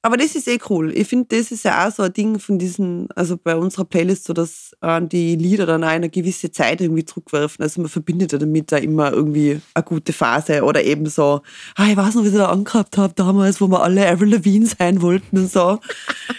Aber 0.00 0.16
das 0.16 0.36
ist 0.36 0.46
eh 0.46 0.58
cool. 0.70 0.92
Ich 0.96 1.08
finde, 1.08 1.36
das 1.36 1.50
ist 1.50 1.64
ja 1.64 1.86
auch 1.86 1.92
so 1.92 2.04
ein 2.04 2.12
Ding 2.12 2.38
von 2.38 2.58
diesen, 2.58 3.10
also 3.16 3.36
bei 3.36 3.56
unserer 3.56 3.84
Playlist, 3.84 4.24
so 4.24 4.32
dass 4.32 4.72
äh, 4.80 5.02
die 5.02 5.34
Lieder 5.34 5.66
dann 5.66 5.82
auch 5.82 5.88
eine 5.88 6.08
gewisse 6.08 6.52
Zeit 6.52 6.80
irgendwie 6.80 7.04
zurückwerfen. 7.04 7.62
Also 7.62 7.80
man 7.80 7.90
verbindet 7.90 8.32
ja 8.32 8.38
damit 8.38 8.70
da 8.70 8.76
immer 8.76 9.12
irgendwie 9.12 9.60
eine 9.74 9.84
gute 9.84 10.12
Phase 10.12 10.62
oder 10.62 10.84
eben 10.84 11.06
so, 11.06 11.42
ah, 11.74 11.86
ich 11.90 11.96
weiß 11.96 12.14
noch, 12.14 12.22
wie 12.24 12.28
ich 12.28 12.34
da 12.34 12.46
angehabt 12.46 12.96
habe 12.96 13.12
damals, 13.14 13.60
wo 13.60 13.66
wir 13.66 13.82
alle 13.82 14.08
Avril 14.08 14.34
Lavigne 14.34 14.66
sein 14.66 15.02
wollten 15.02 15.36
und 15.36 15.50
so. 15.50 15.80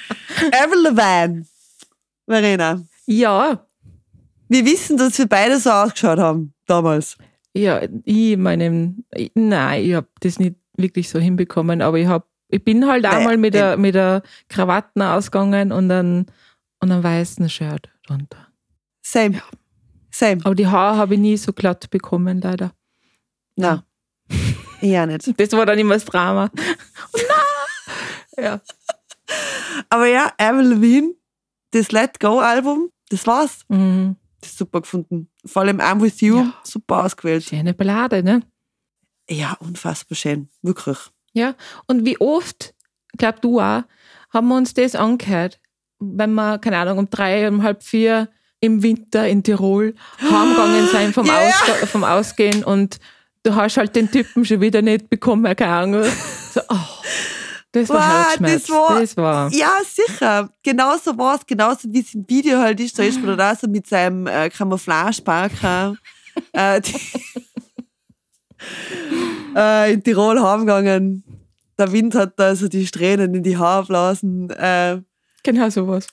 Avril 0.51 0.83
Lavigne. 0.83 1.45
Verena, 2.25 2.85
Ja, 3.07 3.65
wir 4.47 4.65
wissen, 4.65 4.97
dass 4.97 5.17
wir 5.17 5.27
beide 5.27 5.59
so 5.59 5.71
ausgeschaut 5.71 6.19
haben 6.19 6.53
damals. 6.65 7.17
Ja, 7.53 7.81
ich 8.05 8.37
meine, 8.37 8.95
nein, 9.33 9.83
ich 9.83 9.93
habe 9.95 10.07
das 10.19 10.39
nicht 10.39 10.55
wirklich 10.77 11.09
so 11.09 11.19
hinbekommen, 11.19 11.81
aber 11.81 11.97
ich 11.97 12.07
hab, 12.07 12.28
ich 12.49 12.63
bin 12.63 12.87
halt 12.87 13.03
Naja, 13.03 13.17
einmal 13.17 13.37
mit 13.37 13.53
der, 13.53 13.77
mit 13.77 13.95
der 13.95 14.23
Krawatten 14.49 15.01
ausgegangen 15.01 15.71
und 15.71 15.89
dann 15.89 16.25
und 16.81 16.91
einem 16.91 17.03
weißen 17.03 17.49
Shirt 17.49 17.89
drunter. 18.07 18.47
Same. 19.01 19.41
Same. 20.11 20.41
Aber 20.45 20.55
die 20.55 20.67
Haare 20.67 20.97
habe 20.97 21.13
ich 21.15 21.19
nie 21.19 21.37
so 21.37 21.53
glatt 21.53 21.89
bekommen, 21.89 22.41
leider. 22.41 22.71
Na, 23.55 23.83
auch 24.31 25.05
nicht. 25.05 25.39
Das 25.39 25.51
war 25.51 25.65
dann 25.65 25.77
immer 25.77 25.95
das 25.95 26.05
Drama. 26.05 26.49
Nein! 27.13 28.43
Ja. 28.45 28.61
Aber 29.89 30.07
ja, 30.07 30.31
Avril 30.37 30.69
Lavigne, 30.73 31.13
das 31.71 31.91
Let 31.91 32.19
Go 32.19 32.39
Album, 32.39 32.89
das 33.09 33.27
war's. 33.27 33.65
Mhm. 33.67 34.15
Das 34.39 34.51
ist 34.51 34.57
super 34.57 34.81
gefunden. 34.81 35.29
Vor 35.45 35.63
allem 35.63 35.79
I'm 35.81 36.01
With 36.01 36.21
You, 36.21 36.37
Ja. 36.37 36.53
super 36.63 37.03
ausgewählt. 37.03 37.43
Schöne 37.43 37.73
Ballade, 37.73 38.23
ne? 38.23 38.41
Ja, 39.29 39.57
unfassbar 39.59 40.15
schön. 40.15 40.49
Wirklich. 40.61 40.97
Ja. 41.33 41.55
Und 41.87 42.05
wie 42.05 42.19
oft, 42.19 42.73
glaub 43.17 43.41
du 43.41 43.59
auch, 43.59 43.83
haben 44.33 44.47
wir 44.47 44.55
uns 44.57 44.73
das 44.73 44.95
angehört, 44.95 45.59
wenn 45.99 46.33
wir, 46.33 46.59
keine 46.59 46.77
Ahnung, 46.77 46.97
um 46.99 47.09
drei, 47.09 47.47
um 47.47 47.63
halb 47.63 47.83
vier 47.83 48.29
im 48.61 48.83
Winter 48.83 49.27
in 49.27 49.43
Tirol 49.43 49.95
heimgegangen 50.21 50.87
sein 50.91 51.13
vom, 51.13 51.25
Ja. 51.25 51.33
Ausga- 51.39 51.85
vom 51.85 52.03
Ausgehen 52.03 52.63
und 52.63 52.99
du 53.43 53.55
hast 53.55 53.77
halt 53.77 53.95
den 53.95 54.11
Typen 54.11 54.43
schon 54.45 54.61
wieder 54.61 54.81
nicht 54.81 55.09
bekommen, 55.09 55.55
keine 55.55 55.71
Ahnung. 55.73 56.03
So, 56.53 56.61
oh, 56.69 56.75
das 57.71 57.87
war 57.89 57.97
Wow, 57.99 58.25
Herzschmerz. 58.27 58.61
das 58.63 58.69
war- 58.71 58.99
das 58.99 59.17
war 59.17 59.51
Ja, 59.53 59.77
sicher. 59.85 60.49
Genauso 60.63 61.17
war 61.17 61.35
es. 61.35 61.45
Genauso 61.45 61.87
wie 61.91 61.99
es 62.01 62.13
im 62.15 62.25
Video 62.27 62.57
halt 62.59 62.79
ist. 62.79 62.97
Da 62.97 63.03
ist 63.03 63.21
man 63.23 63.37
da 63.37 63.55
so 63.55 63.67
mit 63.67 63.85
seinem 63.87 64.25
äh, 64.27 64.49
Camouflage-Parker 64.49 65.95
äh, 66.53 66.81
äh, 69.55 69.93
in 69.93 70.03
Tirol 70.03 70.41
heimgegangen. 70.41 71.23
Der 71.77 71.91
Wind 71.91 72.15
hat 72.15 72.33
da 72.37 72.55
so 72.55 72.67
die 72.67 72.85
Strähnen 72.85 73.33
in 73.33 73.43
die 73.43 73.57
Haare 73.57 73.85
blasen. 73.85 74.49
Äh, 74.51 75.01
genau 75.43 75.69
sowas. 75.69 76.07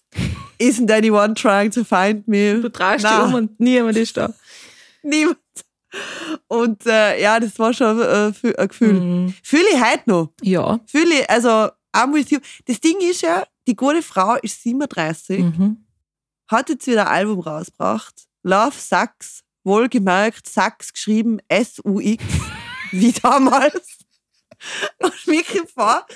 isn't 0.58 0.90
anyone 0.90 1.34
trying 1.34 1.70
to 1.70 1.82
find 1.84 2.26
me? 2.28 2.60
Du 2.60 2.70
drehst 2.70 3.04
dich 3.04 3.18
um 3.18 3.34
und 3.34 3.60
niemand 3.60 3.96
ist 3.96 4.16
da. 4.16 4.32
Niemand. 5.02 5.38
Und 6.48 6.84
äh, 6.86 7.20
ja, 7.22 7.38
das 7.40 7.58
war 7.58 7.72
schon 7.72 8.00
äh, 8.00 8.32
ein 8.58 8.68
Gefühl. 8.68 8.92
Mhm. 8.94 9.34
Fühle 9.42 9.64
ich 9.72 9.80
heute 9.82 10.02
noch. 10.06 10.32
Ja. 10.42 10.80
Fühle 10.86 11.20
ich, 11.20 11.30
also 11.30 11.48
I'm 11.94 12.12
with 12.12 12.30
you. 12.30 12.38
Das 12.66 12.80
Ding 12.80 12.96
ist 13.00 13.22
ja, 13.22 13.44
die 13.66 13.74
gute 13.76 14.02
Frau 14.02 14.34
ist 14.42 14.62
37, 14.62 15.40
Mhm. 15.40 15.84
hat 16.48 16.68
jetzt 16.68 16.86
wieder 16.86 17.08
ein 17.08 17.14
Album 17.28 17.40
rausgebracht. 17.40 18.14
Love 18.42 18.76
Sucks, 18.76 19.42
wohlgemerkt, 19.66 20.48
Sucks 20.48 20.94
geschrieben 20.94 21.38
S-U-X, 21.48 22.24
wie 22.92 23.12
damals. 23.12 23.98
Und 25.02 25.12
mir 25.26 25.44
kommt 25.44 25.70
vor, 25.70 26.06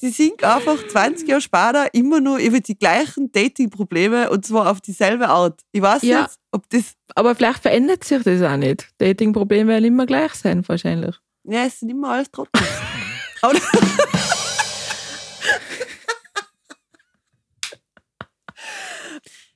sie 0.00 0.08
singt 0.08 0.42
einfach 0.42 0.78
20 0.88 1.28
Jahre 1.28 1.42
später 1.42 1.92
immer 1.92 2.18
nur 2.20 2.38
über 2.38 2.60
die 2.60 2.78
gleichen 2.78 3.30
Dating-Probleme 3.30 4.30
und 4.30 4.46
zwar 4.46 4.70
auf 4.70 4.80
dieselbe 4.80 5.28
Art. 5.28 5.60
Ich 5.72 5.82
weiß 5.82 6.02
Ja. 6.04 6.22
nicht, 6.22 6.34
ob 6.50 6.66
das, 6.70 6.94
Aber 7.14 7.34
vielleicht 7.34 7.60
verändert 7.60 8.02
sich 8.04 8.22
das 8.22 8.40
auch 8.40 8.56
nicht. 8.56 8.88
Dating-Probleme 8.98 9.68
werden 9.72 9.84
immer 9.84 10.06
gleich 10.06 10.32
sein, 10.32 10.66
wahrscheinlich. 10.66 11.14
ja, 11.44 11.64
es 11.66 11.80
sind 11.80 11.90
immer 11.90 12.12
alles 12.12 12.30
Trottel. 12.30 12.52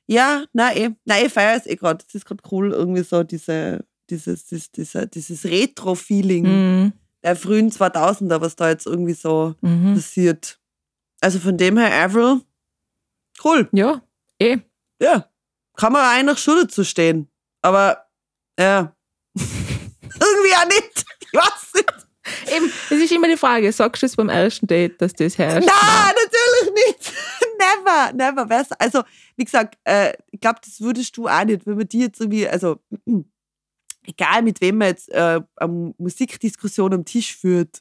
ja, 0.07 0.45
nein, 0.53 0.77
eh. 0.77 0.91
Nein, 1.05 1.27
ich 1.27 1.33
feiere 1.33 1.57
es 1.59 1.67
eh 1.67 1.77
gerade. 1.77 2.05
Das 2.05 2.15
ist 2.15 2.25
gerade 2.27 2.43
cool, 2.51 2.73
irgendwie 2.73 3.03
so 3.03 3.23
diese, 3.23 3.85
dieses, 4.11 4.47
dieses, 4.47 4.71
dieser, 4.73 5.07
dieses 5.07 5.45
Retro-Feeling 5.45 6.45
Mhm. 6.45 6.93
der 7.23 7.37
frühen 7.37 7.71
2000er, 7.71 8.41
was 8.41 8.55
da 8.57 8.69
jetzt 8.69 8.87
irgendwie 8.87 9.15
so 9.15 9.55
Mhm. 9.63 9.95
passiert. 9.95 10.59
Also 11.21 11.39
von 11.39 11.57
dem 11.57 11.79
her, 11.79 11.91
Avril, 12.05 12.43
cool. 13.45 13.69
Ja, 13.73 14.03
eh. 14.39 14.59
Ja, 15.01 15.31
kann 15.77 15.93
man 15.93 16.05
eigentlich 16.05 16.39
schon 16.39 16.59
dazu 16.61 16.85
stehen. 16.85 17.29
Aber, 17.63 18.07
ja, 18.59 18.95
irgendwie 19.35 20.55
auch 20.57 20.67
nicht. 20.67 21.05
Ich 21.21 21.33
weiß 21.41 21.73
nicht. 21.75 21.93
Eben, 22.57 22.67
es 22.91 22.91
ist 23.03 23.13
immer 23.13 23.29
die 23.29 23.37
Frage, 23.37 23.71
sagst 23.73 24.03
du 24.03 24.07
es 24.07 24.17
beim 24.17 24.29
ersten 24.31 24.67
Date, 24.67 25.01
dass 25.03 25.13
das 25.13 25.37
herrscht? 25.37 25.67
Nein, 25.67 26.15
nicht. 26.15 26.34
Never, 27.79 28.13
never. 28.13 28.49
Wär's- 28.49 28.73
Also, 28.79 29.03
wie 29.37 29.45
gesagt, 29.45 29.79
äh, 29.85 30.13
ich 30.31 30.41
glaube, 30.41 30.61
das 30.65 30.81
würdest 30.81 31.17
du 31.17 31.29
auch 31.29 31.45
nicht, 31.45 31.67
wenn 31.67 31.77
man 31.77 31.89
die 31.89 32.01
jetzt 32.01 32.21
irgendwie, 32.21 32.49
also, 32.49 32.81
egal 34.07 34.43
mit 34.43 34.61
wem 34.61 34.79
man 34.79 34.89
jetzt 34.89 35.09
äh, 35.11 35.41
eine 35.57 35.95
Musikdiskussion 35.99 36.93
am 36.95 37.05
Tisch 37.05 37.37
führt, 37.37 37.81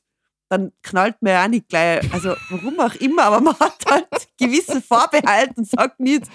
dann 0.49 0.71
knallt 0.83 1.19
man 1.21 1.33
ja 1.33 1.43
auch 1.43 1.47
nicht 1.47 1.67
gleich, 1.67 2.13
also 2.13 2.35
warum 2.49 2.79
auch 2.79 2.93
immer, 2.95 3.23
aber 3.23 3.41
man 3.41 3.57
hat 3.59 3.83
halt 3.89 4.07
gewisse 4.39 4.81
Vorbehalte 4.81 5.53
und 5.57 5.67
sagt 5.67 5.99
nicht, 5.99 6.25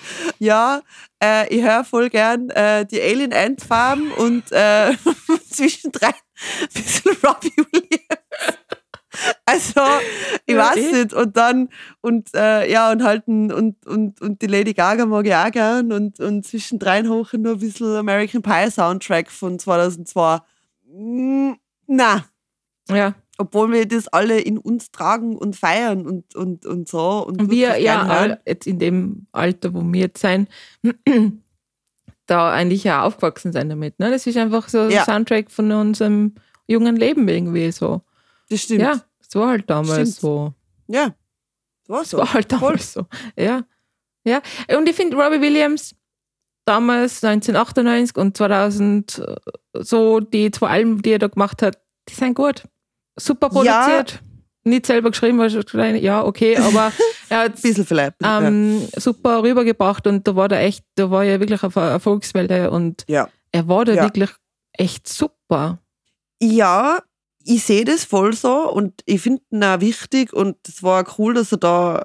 ja, 0.40 0.82
äh, 1.22 1.46
ich 1.54 1.62
höre 1.62 1.84
voll 1.84 2.10
gern 2.10 2.50
äh, 2.50 2.84
die 2.84 3.00
Alien 3.00 3.32
Ant 3.32 3.62
Farm 3.62 4.10
und 4.16 4.50
äh, 4.50 4.96
zwischendrin 5.50 6.08
ein 6.08 6.68
bisschen 6.74 7.16
Robbie 7.24 7.52
Williams. 7.56 8.77
Also, 9.46 9.80
ich 10.46 10.54
Ja, 10.54 10.68
weiß 10.70 10.76
eh. 10.76 10.92
nicht. 10.92 11.14
Und 11.14 11.36
dann, 11.36 11.68
und 12.02 12.28
äh, 12.34 12.70
ja, 12.70 12.92
und 12.92 13.02
halt 13.02 13.26
und, 13.26 13.50
und, 13.86 14.20
und 14.20 14.42
die 14.42 14.46
Lady 14.46 14.74
Gaga 14.74 15.06
mag 15.06 15.26
ich 15.26 15.34
auch 15.34 15.50
gern 15.50 15.92
und, 15.92 16.20
und 16.20 16.46
zwischendrin 16.46 17.08
hoch 17.08 17.32
nur 17.32 17.52
ein 17.54 17.58
bisschen 17.58 17.96
American 17.96 18.42
Pie 18.42 18.70
Soundtrack 18.70 19.30
von 19.30 19.58
2002. 19.58 20.38
Mm, 20.92 21.52
na, 21.86 22.24
Ja. 22.90 23.14
obwohl 23.38 23.72
wir 23.72 23.86
das 23.88 24.08
alle 24.08 24.38
in 24.40 24.58
uns 24.58 24.90
tragen 24.90 25.36
und 25.38 25.56
feiern 25.56 26.06
und, 26.06 26.34
und, 26.34 26.66
und 26.66 26.88
so. 26.88 27.26
Und 27.26 27.50
wir 27.50 27.78
ja 27.80 28.36
jetzt 28.46 28.66
in 28.66 28.78
dem 28.78 29.26
Alter, 29.32 29.72
wo 29.72 29.80
wir 29.82 30.00
jetzt 30.00 30.20
sein, 30.20 30.48
da 32.26 32.50
eigentlich 32.52 32.84
ja 32.84 33.02
aufgewachsen 33.02 33.52
sein 33.52 33.68
damit. 33.70 33.98
Ne? 33.98 34.10
Das 34.10 34.26
ist 34.26 34.36
einfach 34.36 34.68
so 34.68 34.80
ein 34.80 34.90
Ja. 34.90 35.04
Soundtrack 35.04 35.50
von 35.50 35.72
unserem 35.72 36.34
jungen 36.66 36.96
Leben 36.96 37.26
irgendwie 37.28 37.72
so. 37.72 38.02
Das 38.50 38.62
stimmt. 38.62 38.80
Ja, 38.82 39.00
es 39.20 39.34
war 39.34 39.48
halt 39.48 39.68
damals 39.68 39.92
Stimmt. 39.94 40.14
so. 40.20 40.54
Ja. 40.88 41.14
War 41.86 42.02
Es 42.02 42.10
so. 42.10 42.18
war 42.18 42.32
halt 42.32 42.50
damals 42.52 42.92
so. 42.92 43.06
Ja. 43.36 43.62
ja. 44.24 44.40
Und 44.76 44.88
ich 44.88 44.96
finde, 44.96 45.16
Robbie 45.16 45.40
Williams 45.40 45.94
damals 46.64 47.22
1998 47.24 48.16
und 48.16 48.36
2000 48.36 49.18
äh, 49.18 49.36
so 49.82 50.20
die 50.20 50.50
zwei 50.50 50.68
Alben, 50.68 51.00
die 51.02 51.10
er 51.12 51.18
da 51.18 51.28
gemacht 51.28 51.62
hat, 51.62 51.78
die 52.08 52.14
sind 52.14 52.34
gut. 52.34 52.64
Super 53.18 53.48
Ja. 53.64 53.82
produziert. 53.84 54.20
Nicht 54.64 54.84
selber 54.86 55.10
geschrieben, 55.10 55.38
weil 55.38 55.48
schon- 55.50 55.96
ja, 55.96 56.24
okay, 56.24 56.56
aber 56.58 56.92
er 57.30 57.38
hat 57.44 57.56
Ein 57.56 57.62
bisschen 57.62 57.86
vielleicht. 57.86 58.16
ähm, 58.22 58.86
super 58.96 59.42
rübergebracht 59.42 60.06
und 60.06 60.28
da 60.28 60.36
war 60.36 60.48
der 60.48 60.60
echt, 60.60 60.84
da 60.96 61.10
war 61.10 61.24
ja 61.24 61.40
wirklich 61.40 61.62
eine 61.62 61.70
Ver- 61.70 61.90
Erfolgswelle 61.90 62.70
und 62.70 63.04
ja. 63.08 63.28
er 63.50 63.66
war 63.68 63.84
da 63.86 63.94
Ja. 63.94 64.02
wirklich 64.04 64.28
echt 64.72 65.08
super. 65.08 65.78
Ja, 66.42 66.98
ich 67.48 67.64
sehe 67.64 67.84
das 67.84 68.04
voll 68.04 68.34
so 68.34 68.70
und 68.70 69.02
ich 69.06 69.20
finde 69.22 69.42
ihn 69.50 69.64
auch 69.64 69.80
wichtig 69.80 70.32
und 70.32 70.56
es 70.68 70.82
war 70.82 71.02
auch 71.06 71.18
cool, 71.18 71.34
dass 71.34 71.52
er 71.52 71.58
da 71.58 72.04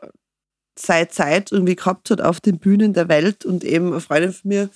seine 0.80 1.08
Zeit 1.10 1.52
irgendwie 1.52 1.76
gehabt 1.76 2.10
hat 2.10 2.22
auf 2.22 2.40
den 2.40 2.58
Bühnen 2.60 2.94
der 2.94 3.10
Welt 3.10 3.46
und 3.46 3.64
eben 3.64 3.88
eine 3.92 4.00
Freundin 4.02 4.34
von 4.34 4.48
mir, 4.50 4.70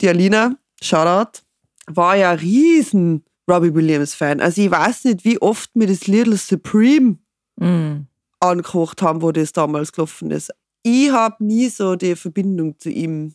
die 0.00 0.08
Alina, 0.08 0.56
Shoutout, 0.80 1.40
war 1.86 2.16
ja 2.16 2.32
riesen 2.32 3.24
Robbie 3.50 3.74
Williams 3.74 4.14
Fan. 4.14 4.40
Also 4.40 4.60
ich 4.62 4.70
weiß 4.70 5.04
nicht, 5.04 5.24
wie 5.24 5.40
oft 5.40 5.74
mir 5.76 5.86
das 5.86 6.06
Little 6.06 6.36
Supreme 6.36 7.18
Mm. 7.60 8.06
angekocht 8.40 9.02
haben, 9.02 9.20
wo 9.20 9.32
das 9.32 9.52
damals 9.52 9.90
gelaufen 9.92 10.30
ist. 10.30 10.52
Ich 10.84 11.10
habe 11.10 11.42
nie 11.44 11.68
so 11.68 11.96
die 11.96 12.14
Verbindung 12.14 12.78
zu 12.78 12.88
ihm 12.88 13.34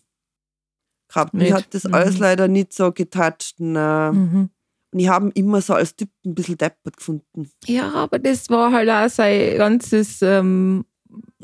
gehabt. 1.09 1.33
Mich 1.33 1.43
Nicht? 1.43 1.53
hat 1.53 1.73
das 1.73 1.83
Mhm. 1.83 1.93
alles 1.93 2.17
leider 2.19 2.47
nicht 2.47 2.71
so 2.73 2.91
getoucht. 2.93 3.55
Mhm. 3.59 4.49
Und 4.93 4.99
ich 4.99 5.07
habe 5.09 5.25
ihn 5.27 5.31
immer 5.31 5.59
so 5.61 5.73
als 5.73 5.95
Typ 5.95 6.09
ein 6.25 6.35
bisschen 6.35 6.57
deppert 6.57 6.97
gefunden. 6.97 7.49
Ja, 7.65 7.91
aber 7.93 8.19
das 8.19 8.49
war 8.49 8.71
halt 8.71 8.89
auch 8.89 9.09
sein 9.09 9.57
ganzes, 9.57 10.21
ähm, 10.21 10.85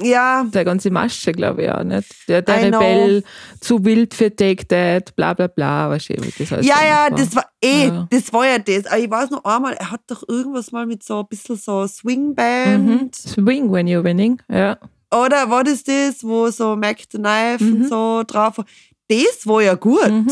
Ja, 0.01 0.45
der 0.51 0.65
ganze 0.65 0.89
Masche, 0.91 1.31
glaube 1.31 1.63
ich 1.63 1.69
auch, 1.71 1.83
nicht? 1.83 2.27
Der, 2.27 2.41
der. 2.41 2.63
Rebell, 2.63 3.23
zu 3.59 3.83
wild 3.85 4.13
für 4.15 4.33
Take 4.35 4.65
That, 4.67 5.15
bla 5.15 5.33
bla 5.33 5.47
bla, 5.47 5.89
du, 5.95 5.99
wie 5.99 6.33
das 6.39 6.51
alles 6.53 6.65
ja, 6.65 6.75
ja, 6.83 7.03
war. 7.03 7.17
das 7.17 7.35
war 7.35 7.45
eh, 7.61 7.87
Ja. 7.87 8.07
das 8.09 8.31
war 8.33 8.45
ja 8.47 8.57
das. 8.59 8.85
Aber 8.87 8.97
ich 8.99 9.09
weiß 9.11 9.29
noch 9.31 9.43
einmal, 9.45 9.73
er 9.73 9.91
hat 9.91 10.01
doch 10.07 10.23
irgendwas 10.27 10.71
mal 10.71 10.85
mit 10.87 11.03
so 11.03 11.19
ein 11.19 11.27
bisschen 11.27 11.55
so 11.57 11.85
Swingband. 11.85 12.87
Mhm. 12.87 13.09
Swing 13.13 13.71
when 13.71 13.87
you're 13.87 14.03
winning, 14.03 14.41
ja. 14.49 14.77
Oder 15.11 15.49
war 15.49 15.63
das 15.63 15.83
das, 15.83 16.23
wo 16.23 16.49
so 16.49 16.75
Mac 16.75 16.99
the 17.11 17.17
Knife 17.17 17.63
Mhm. 17.63 17.73
und 17.81 17.89
so 17.89 18.23
drauf 18.25 18.57
war? 18.59 18.65
Das 19.07 19.45
war 19.45 19.61
ja 19.61 19.73
gut. 19.75 20.07
Mhm. 20.09 20.31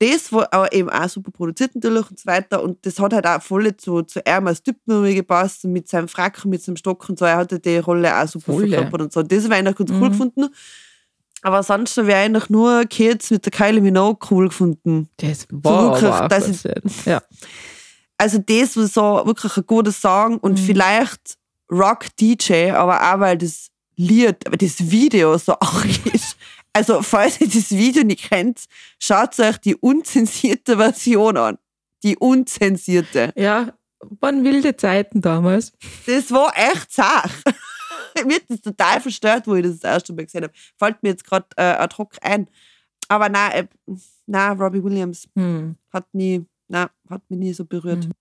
Das 0.00 0.32
war 0.32 0.46
aber 0.52 0.72
eben 0.72 0.88
auch 0.90 1.08
super 1.08 1.32
produziert 1.32 1.74
natürlich 1.74 2.08
und 2.10 2.18
so 2.20 2.26
weiter. 2.26 2.62
Und 2.62 2.84
das 2.86 2.98
hat 3.00 3.12
halt 3.12 3.26
auch 3.26 3.42
voll 3.42 3.76
zu, 3.76 4.02
zu 4.02 4.20
ihm 4.20 4.46
als 4.46 4.62
Typ 4.62 4.76
irgendwie 4.86 5.16
gepasst 5.16 5.64
und 5.64 5.72
mit 5.72 5.88
seinem 5.88 6.06
Frack 6.08 6.40
und 6.44 6.50
mit 6.50 6.62
seinem 6.62 6.76
Stock 6.76 7.08
und 7.08 7.18
so. 7.18 7.24
Er 7.24 7.36
hatte 7.38 7.58
die 7.58 7.78
Rolle 7.78 8.16
auch 8.16 8.28
super 8.28 8.52
Voll, 8.52 8.68
verkörpert 8.68 9.00
und 9.02 9.12
so. 9.12 9.22
Das 9.22 9.44
habe 9.44 9.54
ich 9.54 9.58
eigentlich 9.58 9.76
ganz 9.76 9.90
cool 9.90 9.96
Mhm. 10.08 10.10
gefunden. 10.12 10.48
Aber 11.42 11.62
sonst 11.62 11.96
wäre 11.96 12.20
eigentlich 12.24 12.48
nur 12.50 12.84
Kids 12.86 13.30
mit 13.30 13.44
der 13.44 13.52
Kylie 13.52 13.80
Minogue 13.80 14.18
cool 14.30 14.48
gefunden. 14.48 15.08
Das 15.18 15.46
war 15.50 15.92
wirklich, 15.92 16.04
aber 16.10 16.24
auch 16.24 16.28
das 16.28 16.46
passiert. 16.46 16.84
Ja. 17.04 17.22
Also 18.18 18.38
das 18.38 18.76
war 18.76 18.86
so 18.86 19.26
wirklich 19.26 19.56
ein 19.56 19.66
guter 19.66 19.92
Song 19.92 20.38
und 20.38 20.52
Mhm. 20.60 20.64
vielleicht 20.64 21.36
Rock 21.70 22.06
DJ, 22.20 22.70
aber 22.70 23.00
auch 23.14 23.20
weil 23.20 23.38
das 23.38 23.68
Lied, 23.96 24.46
aber 24.46 24.56
das 24.56 24.90
Video 24.90 25.36
so 25.38 25.52
auch 25.60 25.84
ist. 26.12 26.36
Also 26.78 27.02
falls 27.02 27.40
ihr 27.40 27.48
das 27.48 27.72
Video 27.72 28.04
nicht 28.04 28.30
kennt, 28.30 28.66
schaut 29.00 29.36
euch 29.40 29.58
die 29.58 29.74
unzensierte 29.74 30.76
Version 30.76 31.36
an. 31.36 31.58
Die 32.04 32.16
unzensierte. 32.16 33.32
ja, 33.34 33.72
waren 34.20 34.44
wilde 34.44 34.76
Zeiten 34.76 35.20
damals. 35.20 35.72
Das 36.06 36.30
war 36.30 36.52
echt 36.56 36.92
zart. 36.92 37.32
mir 38.24 38.38
das 38.48 38.60
total 38.60 39.00
verstört, 39.00 39.48
wo 39.48 39.56
ich 39.56 39.64
das 39.64 39.80
das 39.80 39.90
erste 39.90 40.12
Mal 40.12 40.24
gesehen 40.26 40.44
habe. 40.44 40.52
Fällt 40.76 41.02
mir 41.02 41.08
jetzt 41.08 41.24
gerade 41.24 41.46
äh, 41.56 41.62
ad 41.62 41.96
hoc 41.98 42.12
ein. 42.22 42.48
Aber 43.08 43.28
nein, 43.28 43.50
äh, 43.52 43.94
nein, 44.26 44.60
Robbie 44.60 44.84
Williams 44.84 45.28
Hm. 45.36 45.74
hat 45.92 46.06
nie, 46.12 46.46
nein, 46.68 46.86
hat 47.10 47.22
mich 47.28 47.40
nie 47.40 47.52
so 47.54 47.64
berührt. 47.64 48.06
Mhm. 48.06 48.12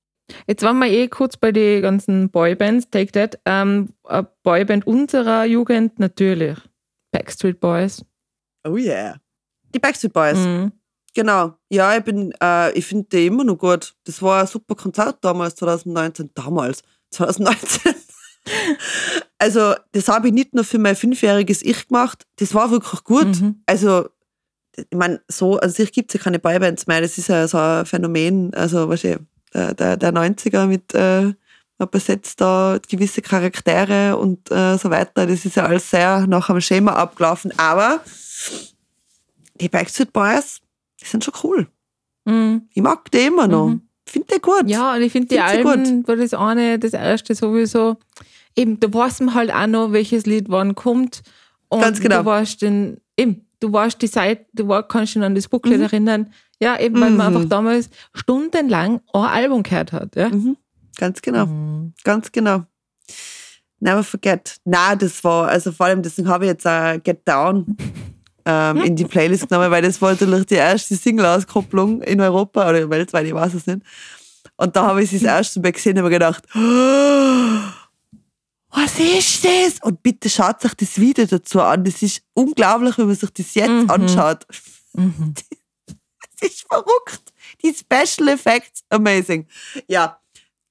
Jetzt 0.48 0.63
waren 0.63 0.80
wir 0.80 0.88
eh 0.88 1.08
kurz 1.10 1.38
bei 1.38 1.52
den 1.52 1.84
ganzen 1.84 2.32
Boybands, 2.32 2.89
Take 2.89 3.12
That. 3.12 3.39
Ähm, 3.46 3.89
eine 4.04 4.28
Boyband 4.41 4.88
unserer 4.88 5.46
Jugend 5.46 6.00
natürlich. 6.00 6.58
Backstreet 7.12 7.60
Boys. 7.60 8.04
Oh 8.67 8.77
yeah. 8.77 9.15
Die 9.73 9.80
Backstreet 9.80 10.13
Boys. 10.13 10.38
Mhm. 10.38 10.71
Genau. 11.13 11.56
Ja, 11.69 11.97
ich 11.97 12.03
bin, 12.03 12.32
äh, 12.41 12.71
ich 12.73 12.86
finde 12.86 13.08
die 13.12 13.25
immer 13.25 13.43
noch 13.43 13.58
gut. 13.58 13.95
Das 14.03 14.21
war 14.21 14.41
ein 14.41 14.47
super 14.47 14.75
Konzert 14.75 15.17
damals, 15.21 15.56
2019. 15.56 16.30
Damals, 16.36 16.84
2019. 17.12 17.95
also, 19.39 19.73
das 19.93 20.08
habe 20.08 20.27
ich 20.27 20.34
nicht 20.34 20.53
nur 20.53 20.63
für 20.63 20.77
mein 20.77 20.95
fünfjähriges 20.95 21.63
Ich 21.63 21.88
gemacht. 21.88 22.25
Das 22.38 22.53
war 22.53 22.71
wirklich 22.71 23.03
gut. 23.03 23.41
Mhm. 23.41 23.62
Also, 23.65 24.10
ich 24.75 24.86
meine, 24.95 25.21
so 25.27 25.60
an 25.60 25.71
sich 25.71 25.91
gibt 25.91 26.12
es 26.12 26.19
ja 26.19 26.23
keine 26.23 26.39
Boybands 26.39 26.86
mehr. 26.86 27.01
Das 27.01 27.17
ist 27.17 27.30
ja 27.30 27.47
so 27.47 27.58
ein 27.58 27.86
Phänomen. 27.86 28.53
Also, 28.53 28.88
weißt 28.88 29.03
du, 29.06 29.19
der, 29.53 29.73
der, 29.73 29.97
der 29.97 30.13
90er 30.13 30.67
mit, 30.67 30.93
äh, 30.93 31.34
man 31.80 31.89
besetzt 31.89 32.41
da 32.41 32.80
gewisse 32.88 33.21
Charaktere 33.21 34.17
und 34.17 34.51
äh, 34.51 34.77
so 34.77 34.89
weiter. 34.89 35.25
Das 35.25 35.45
ist 35.45 35.56
ja 35.56 35.65
alles 35.65 35.89
sehr 35.89 36.27
nach 36.27 36.49
einem 36.49 36.62
Schema 36.62 36.93
abgelaufen. 36.93 37.51
Aber 37.58 38.01
die 39.60 39.69
Backstreet 39.69 40.13
Boys, 40.13 40.60
die 41.02 41.06
sind 41.06 41.23
schon 41.23 41.34
cool. 41.43 41.67
Mhm. 42.26 42.67
Ich 42.73 42.82
mag 42.82 43.10
die 43.12 43.19
immer 43.26 43.47
noch. 43.47 43.67
Mhm. 43.69 43.82
Ich 44.06 44.12
finde 44.13 44.36
die 44.36 44.41
gut. 44.41 44.63
Ja, 44.69 44.95
und 44.95 45.02
ich 45.02 45.12
finde 45.12 45.28
die 45.30 45.36
Find 45.36 45.65
Alben, 45.67 46.08
war 46.08 46.15
das 46.15 46.34
eine, 46.34 46.80
das 46.80 46.93
erste 46.93 47.36
sowieso, 47.36 47.97
eben, 48.56 48.80
da 48.80 48.93
weiß 48.93 49.19
man 49.21 49.34
halt 49.34 49.54
auch 49.54 49.67
noch, 49.67 49.91
welches 49.91 50.26
Lied 50.26 50.45
wann 50.50 50.76
kommt. 50.76 51.23
Und 51.69 51.82
Ganz 51.82 52.00
genau. 52.00 52.19
du 52.19 52.26
weißt 52.26 52.62
den, 52.62 53.02
eben, 53.17 53.45
du 53.60 53.71
weißt 53.73 54.02
die 54.02 54.08
Seite, 54.08 54.45
du 54.54 54.67
war, 54.67 54.88
kannst 54.88 55.15
dich 55.15 55.23
an 55.23 55.36
das 55.36 55.47
Booklet 55.50 55.78
Mhm. 55.80 55.84
erinnern. 55.84 56.34
Ja, 56.60 56.80
eben, 56.80 56.95
weil 57.02 57.12
man 57.12 57.32
Mhm. 57.32 57.38
einfach 57.38 57.50
damals 57.50 57.89
stundenlang 58.13 59.02
ein 59.13 59.21
Album 59.26 59.63
gehört 59.63 59.91
hat. 59.91 60.15
Ja? 60.15 60.30
Mhm. 60.30 60.56
Ganz 60.97 61.21
genau. 61.21 61.45
Mhm. 61.45 61.93
Ganz 62.04 62.32
genau. 62.32 62.63
Never 63.80 64.04
forget. 64.04 64.58
Na, 64.65 64.95
das 64.95 65.23
war, 65.23 65.50
also 65.50 65.71
vor 65.71 65.86
allem, 65.86 66.02
deswegen 66.02 66.30
habe 66.30 66.45
ich 66.45 66.50
jetzt 66.50 66.65
auch 66.65 66.97
Get 67.04 67.28
Down 67.28 67.78
ähm, 68.47 68.77
in 68.77 68.95
die 68.95 69.05
Playlist 69.05 69.49
genommen, 69.49 69.69
weil 69.71 69.81
das 69.81 70.01
war 70.01 70.12
natürlich 70.12 70.45
die 70.45 70.55
erste 70.55 70.95
Single-Auskopplung 70.95 72.01
in 72.01 72.21
Europa 72.21 72.67
oder 72.69 72.89
weltweit, 72.89 73.25
ich 73.27 73.33
weiß 73.33 73.53
es 73.53 73.67
nicht. 73.67 73.81
Und 74.55 74.75
da 74.75 74.88
habe 74.88 75.03
ich 75.03 75.10
sie 75.10 75.19
das 75.19 75.27
erste 75.27 75.60
Mal 75.60 75.71
gesehen 75.73 75.93
und 75.97 75.99
habe 75.99 76.10
gedacht, 76.10 76.43
oh, 76.55 77.60
was 78.69 78.99
ist 78.99 79.43
das? 79.43 79.79
Und 79.81 80.01
bitte 80.03 80.29
schaut 80.29 80.63
euch 80.65 80.73
das 80.75 80.97
Video 80.99 81.25
dazu 81.25 81.62
an. 81.62 81.83
Das 81.83 82.01
ist 82.01 82.21
unglaublich, 82.33 82.97
wenn 82.97 83.07
man 83.07 83.15
sich 83.15 83.29
das 83.31 83.53
jetzt 83.55 83.69
Mhm. 83.69 83.89
anschaut. 83.89 84.45
Mhm. 84.93 85.33
Das 86.39 86.51
ist 86.51 86.65
verrückt. 86.69 87.33
Die 87.63 87.73
Special 87.73 88.27
Effects, 88.29 88.83
amazing. 88.89 89.47
Ja, 89.88 90.19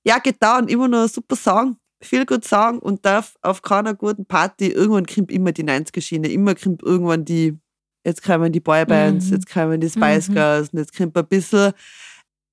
ja, 0.06 0.18
Get 0.20 0.40
Down, 0.40 0.68
immer 0.68 0.86
noch 0.86 1.02
ein 1.02 1.08
super 1.08 1.34
Song. 1.34 1.76
Viel 2.00 2.24
gut 2.24 2.44
Song 2.44 2.78
und 2.78 3.04
darf 3.04 3.34
auf 3.42 3.62
keiner 3.62 3.92
guten 3.94 4.26
Party, 4.26 4.68
irgendwann 4.68 5.06
kommt 5.06 5.32
immer 5.32 5.50
die 5.50 5.64
90er-Schiene, 5.64 6.28
immer 6.28 6.54
kommt 6.54 6.84
irgendwann 6.84 7.24
die, 7.24 7.58
jetzt 8.06 8.22
kommen 8.22 8.52
die 8.52 8.60
Boybands, 8.60 9.26
Mhm. 9.26 9.32
jetzt 9.34 9.52
kommen 9.52 9.80
die 9.80 9.90
Spice 9.90 10.28
Mhm. 10.28 10.34
Girls 10.34 10.68
und 10.70 10.78
jetzt 10.78 10.96
kommt 10.96 11.16
ein 11.16 11.26
bisschen. 11.26 11.72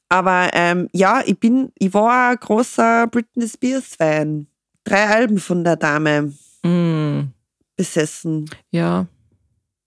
Aber 0.09 0.49
ähm, 0.53 0.89
ja, 0.93 1.21
ich 1.25 1.39
bin, 1.39 1.71
ich 1.79 1.93
war 1.93 2.31
ein 2.31 2.37
großer 2.37 3.07
Britney 3.07 3.47
Spears-Fan. 3.47 4.47
Drei 4.83 5.07
Alben 5.07 5.39
von 5.39 5.63
der 5.63 5.75
Dame 5.77 6.33
Mhm. 6.63 7.31
besessen. 7.77 8.49
Ja. 8.71 9.07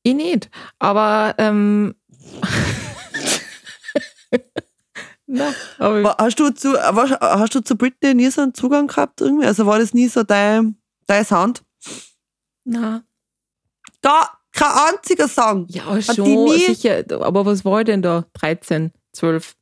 Ich 0.02 0.14
nicht. 0.14 0.50
Aber 0.78 1.34
ähm, 1.38 1.94
War- 5.78 6.16
Hast 6.18 6.38
du, 6.38 6.50
zu, 6.50 6.74
hast 6.80 7.54
du 7.54 7.60
zu 7.60 7.76
Britney 7.76 8.14
nie 8.14 8.30
so 8.30 8.42
einen 8.42 8.54
Zugang 8.54 8.86
gehabt 8.86 9.20
irgendwie? 9.20 9.46
Also 9.46 9.66
war 9.66 9.78
das 9.78 9.92
nie 9.92 10.08
so 10.08 10.22
dein, 10.22 10.76
dein 11.06 11.24
Sound? 11.24 11.62
na, 12.64 13.02
Da, 14.00 14.35
kein 14.56 14.94
einziger 14.94 15.28
Song. 15.28 15.66
ja, 15.68 16.00
schon, 16.02 16.48
sicher. 16.48 17.04
Aber 17.20 17.44
was 17.46 17.64
war 17.64 17.80
ich 17.80 17.86
denn 17.86 18.02
da? 18.02 18.24
13, 18.34 18.90
12? 19.12 19.54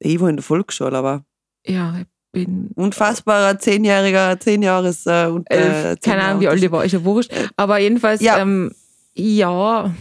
Ich 0.00 0.18
war 0.20 0.28
in 0.30 0.36
der 0.36 0.42
Volksschule, 0.42 0.96
aber 0.96 1.24
Ja, 1.66 1.94
ich 2.00 2.06
bin 2.32 2.70
unfassbarer 2.74 3.58
zehnjähriger, 3.58 4.38
zehn 4.40 4.62
Jahres 4.62 5.04
äh, 5.06 5.26
und 5.26 5.50
elf. 5.50 5.84
äh, 5.84 6.00
zehn 6.00 6.12
keine 6.12 6.22
Ahnung, 6.24 6.40
wie 6.40 6.48
alt 6.48 6.62
ich 6.62 6.70
war, 6.70 6.84
ist 6.84 6.92
ja 6.92 7.04
wurscht. 7.04 7.32
Aber 7.56 7.78
jedenfalls, 7.78 8.20
Ja. 8.22 8.38
ähm, 8.38 8.72
ja. 9.14 9.92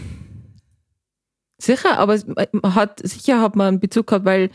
Sicher, 1.62 1.97
aber 1.99 2.17
man 2.54 2.75
hat, 2.75 3.02
sicher 3.04 3.41
hat 3.41 3.56
man 3.56 3.67
einen 3.67 3.80
Bezug 3.82 4.08
gehabt, 4.08 4.23
weil 4.25 4.49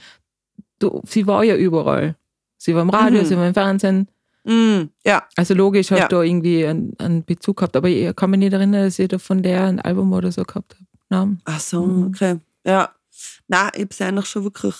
du, 0.78 1.02
sie 1.06 1.26
war 1.26 1.44
ja 1.44 1.54
überall. 1.56 2.16
Sie 2.56 2.74
war 2.74 2.80
im 2.82 2.88
Radio, 2.90 3.20
Mhm. 3.22 3.26
sie 3.26 3.36
war 3.36 3.46
im 3.46 3.52
Fernsehen. 3.54 4.08
Mm, 4.44 4.90
ja, 5.06 5.26
Also 5.36 5.54
logisch 5.54 5.90
hast 5.90 5.98
Ja. 6.00 6.08
da 6.08 6.22
irgendwie 6.22 6.66
einen, 6.66 6.92
einen 6.98 7.24
Bezug 7.24 7.56
gehabt, 7.58 7.76
aber 7.76 7.88
ich 7.88 8.14
kann 8.14 8.30
mich 8.30 8.38
nicht 8.40 8.52
erinnern, 8.52 8.84
dass 8.84 8.98
ich 8.98 9.08
da 9.08 9.18
von 9.18 9.42
der 9.42 9.64
ein 9.64 9.80
Album 9.80 10.12
oder 10.12 10.30
so 10.30 10.42
gehabt 10.44 10.74
habe. 10.74 10.84
Nein. 11.08 11.40
ach 11.44 11.60
so, 11.60 11.84
Mhm. 11.86 12.06
okay. 12.08 12.40
Ja, 12.66 12.90
nein, 13.48 13.70
ich 13.74 13.80
habe 13.82 13.94
sie 13.94 14.04
eigentlich 14.04 14.26
schon 14.26 14.44
wirklich, 14.44 14.74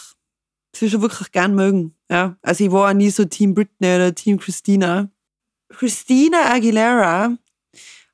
sie 0.75 0.91
schon 0.91 1.01
wirklich 1.03 1.33
gern 1.33 1.55
mögen. 1.55 1.95
Ja, 2.11 2.37
also 2.43 2.65
ich 2.65 2.73
war 2.73 2.91
auch 2.91 2.95
nie 2.95 3.11
so 3.11 3.25
Team 3.25 3.55
Britney 3.55 3.95
oder 3.95 4.15
Team 4.15 4.39
Christina. 4.39 5.09
Christina 5.71 6.53
Aguilera 6.53 7.37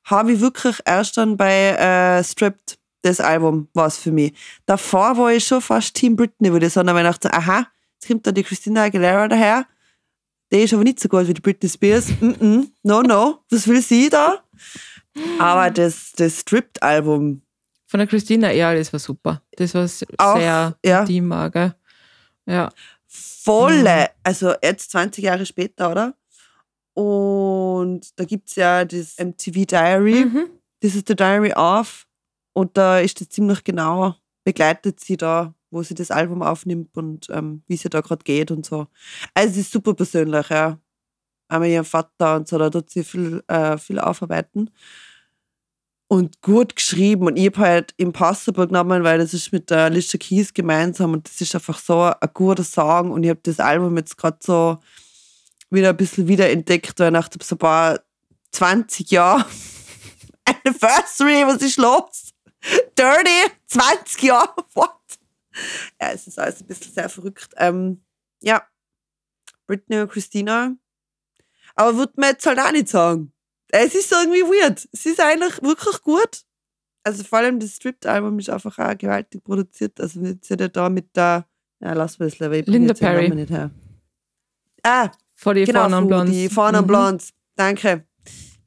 habe 0.05 0.31
ich 0.33 0.39
wirklich 0.39 0.79
erst 0.85 1.17
dann 1.17 1.37
bei 1.37 1.71
äh, 1.71 2.23
Stripped, 2.23 2.77
das 3.01 3.19
Album 3.19 3.67
war 3.73 3.87
es 3.87 3.97
für 3.97 4.11
mich. 4.11 4.33
Davor 4.65 5.17
war 5.17 5.31
ich 5.33 5.45
schon 5.45 5.61
fast 5.61 5.95
Team 5.95 6.15
Britney, 6.15 6.51
würde 6.51 6.67
ich 6.67 6.73
sagen, 6.73 6.89
aber 6.89 7.01
ich 7.01 7.07
dachte, 7.07 7.33
aha, 7.33 7.67
jetzt 7.95 8.07
kommt 8.07 8.25
da 8.27 8.31
die 8.31 8.43
Christina 8.43 8.83
Aguilera 8.83 9.27
daher. 9.27 9.65
Die 10.51 10.57
ist 10.57 10.73
aber 10.73 10.83
nicht 10.83 10.99
so 10.99 11.07
gut 11.07 11.27
wie 11.27 11.33
die 11.33 11.41
Britney 11.41 11.69
Spears. 11.69 12.09
Mm 12.19 12.31
-mm, 12.31 12.67
no, 12.83 13.01
no, 13.01 13.39
was 13.49 13.67
will 13.67 13.81
sie 13.81 14.09
da? 14.09 14.43
Aber 15.39 15.69
das, 15.69 16.11
das 16.13 16.39
Stripped-Album, 16.39 17.41
Von 17.87 17.97
der 17.97 18.07
Christina, 18.07 18.51
ja, 18.51 18.73
das 18.73 18.93
war 18.93 18.99
super. 18.99 19.41
Das 19.57 19.73
war 19.73 19.83
Auch, 20.17 20.37
sehr 20.37 20.77
ja. 20.85 21.01
intimer, 21.01 21.49
gell? 21.49 21.75
Ja. 22.45 22.69
volle, 23.07 24.09
also 24.23 24.53
jetzt 24.61 24.91
20 24.91 25.23
Jahre 25.23 25.45
später, 25.45 25.91
oder? 25.91 26.13
Und 26.93 28.17
da 28.17 28.25
gibt 28.25 28.49
es 28.49 28.55
ja 28.55 28.85
das 28.85 29.17
MTV 29.17 29.65
Diary. 29.65 30.25
Mhm. 30.25 30.49
Das 30.81 30.95
ist 30.95 31.09
der 31.09 31.15
Diary 31.15 31.53
of. 31.53 32.07
Und 32.53 32.77
da 32.77 32.99
ist 32.99 33.19
das 33.19 33.29
ziemlich 33.29 33.63
genau, 33.63 34.15
begleitet 34.43 34.99
sie 34.99 35.17
da, 35.17 35.53
wo 35.71 35.81
sie 35.83 35.95
das 35.95 36.11
Album 36.11 36.43
aufnimmt 36.43 36.95
und 36.97 37.27
ähm, 37.29 37.63
wie 37.67 37.77
sie 37.77 37.89
da 37.89 38.01
gerade 38.01 38.23
geht 38.23 38.51
und 38.51 38.65
so. 38.65 38.87
Also 39.33 39.51
es 39.51 39.57
ist 39.57 39.71
super 39.71 39.93
persönlich, 39.93 40.49
ja. 40.49 40.77
Einmal 41.47 41.69
ihren 41.69 41.85
Vater 41.85 42.35
und 42.35 42.47
so, 42.47 42.57
da 42.57 42.69
tut 42.69 42.89
sie 42.89 43.03
viel, 43.03 43.43
äh, 43.47 43.77
viel 43.77 43.99
aufarbeiten. 43.99 44.69
Und 46.07 46.41
gut 46.41 46.75
geschrieben. 46.75 47.27
Und 47.27 47.37
ich 47.37 47.47
habe 47.47 47.57
halt 47.59 47.93
Impossible 47.97 48.67
genommen, 48.67 49.03
weil 49.03 49.17
das 49.17 49.33
ist 49.33 49.51
mit 49.53 49.69
der 49.69 49.85
Alicia 49.85 50.17
Keys 50.17 50.53
gemeinsam 50.53 51.13
und 51.13 51.27
das 51.27 51.39
ist 51.39 51.55
einfach 51.55 51.79
so 51.79 52.01
ein 52.01 52.29
guter 52.33 52.63
Song. 52.63 53.11
Und 53.11 53.23
ich 53.23 53.29
habe 53.29 53.39
das 53.43 53.59
Album 53.59 53.95
jetzt 53.97 54.17
gerade 54.17 54.37
so 54.41 54.79
wieder 55.69 55.89
ein 55.89 55.97
bisschen 55.97 56.27
wiederentdeckt, 56.27 56.99
weil 56.99 57.11
nach 57.11 57.29
so 57.41 57.55
ein 57.55 57.59
paar 57.59 57.99
20 58.51 59.09
Jahren 59.11 59.45
Anniversary, 60.45 61.45
was 61.45 61.61
ist 61.61 61.77
los? 61.77 62.33
Dirty, 62.97 63.51
20 63.67 64.23
Jahre, 64.23 64.53
what? 64.73 65.00
Ja, 66.01 66.11
es 66.11 66.27
ist 66.27 66.39
alles 66.39 66.61
ein 66.61 66.67
bisschen 66.67 66.93
sehr 66.93 67.09
verrückt. 67.09 67.49
Ähm, 67.57 68.03
ja, 68.41 68.63
Britney 69.67 69.99
und 70.01 70.11
Christina. 70.11 70.75
Aber 71.75 71.95
würde 71.97 72.13
man 72.17 72.29
jetzt 72.31 72.45
halt 72.45 72.59
auch 72.59 72.71
nicht 72.71 72.89
sagen. 72.89 73.31
Es 73.69 73.95
ist 73.95 74.11
irgendwie 74.11 74.41
weird. 74.41 74.87
Es 74.91 75.05
ist 75.05 75.19
eigentlich 75.21 75.61
wirklich 75.61 76.01
gut. 76.01 76.41
Also 77.03 77.23
vor 77.23 77.39
allem 77.39 77.59
das 77.59 77.75
Stripped-Album 77.75 78.37
ist 78.39 78.49
einfach 78.49 78.77
auch 78.77 78.97
gewaltig 78.97 79.43
produziert. 79.43 79.99
Also 79.99 80.21
wir 80.21 80.37
sind 80.41 80.59
ja 80.61 80.67
da 80.67 80.89
mit 80.89 81.15
der, 81.15 81.47
ja, 81.79 81.93
lass 81.93 82.19
mal 82.19 82.25
das 82.29 82.37
lieber, 82.39 82.53
ich 82.57 82.67
Linda 82.67 82.93
den 82.93 82.99
Perry. 82.99 83.29
Nicht 83.29 83.49
her. 83.49 83.71
Ah, 84.83 85.09
Vor 85.35 85.53
die 85.53 85.63
genau, 85.65 85.89
Fu, 86.01 86.07
Blondes. 86.07 86.35
die 86.35 86.49
Fawn 86.49 86.75
Mhm. 86.75 86.87
Blondes. 86.87 87.33
Danke. 87.55 88.05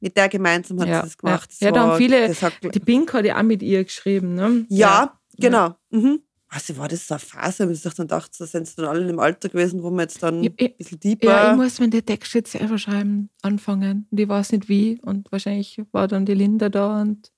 Mit 0.01 0.17
der 0.17 0.27
gemeinsam 0.29 0.79
hat 0.81 0.87
Ja, 0.87 1.01
sie 1.01 1.07
das 1.07 1.17
gemacht. 1.17 1.49
Das 1.51 1.59
ja. 1.59 1.67
Ja, 1.67 1.71
da 1.73 1.81
haben 1.87 1.97
viele- 1.97 2.35
Die 2.73 2.79
Pink 2.79 3.13
hat 3.13 3.25
ja 3.25 3.37
auch 3.37 3.43
mit 3.43 3.61
ihr 3.63 3.83
geschrieben, 3.83 4.33
ne? 4.35 4.65
ja, 4.69 5.19
genau. 5.37 5.75
Mhm. 5.91 6.21
Also 6.47 6.77
war 6.77 6.87
das 6.87 7.07
so 7.07 7.15
eine 7.15 7.19
Phase, 7.19 7.67
wo 7.67 7.71
ich 7.71 7.81
dann 7.81 8.07
dachte, 8.07 8.31
da 8.39 8.45
sind 8.45 8.67
sie 8.67 8.75
dann 8.77 8.85
alle 8.85 9.09
im 9.09 9.19
Alter 9.19 9.49
gewesen, 9.49 9.81
wo 9.83 9.89
wir 9.89 10.03
jetzt 10.03 10.21
dann 10.21 10.43
Ja, 10.43 10.51
ein 10.51 10.55
ich- 10.57 10.77
bisschen 10.77 10.99
deeper. 10.99 11.25
Ja, 11.27 11.51
ich 11.51 11.57
muss 11.57 11.79
mir 11.79 11.89
den 11.89 12.05
Text 12.05 12.33
jetzt 12.33 12.51
selber 12.51 12.77
schreiben, 12.77 13.29
anfangen. 13.41 14.07
Und 14.11 14.19
ich 14.19 14.27
weiß 14.29 14.51
nicht 14.51 14.69
wie. 14.69 14.99
Und 15.01 15.31
wahrscheinlich 15.31 15.81
war 15.91 16.07
dann 16.07 16.25
die 16.25 16.33
Linda 16.35 16.69
da 16.69 17.01
und 17.01 17.31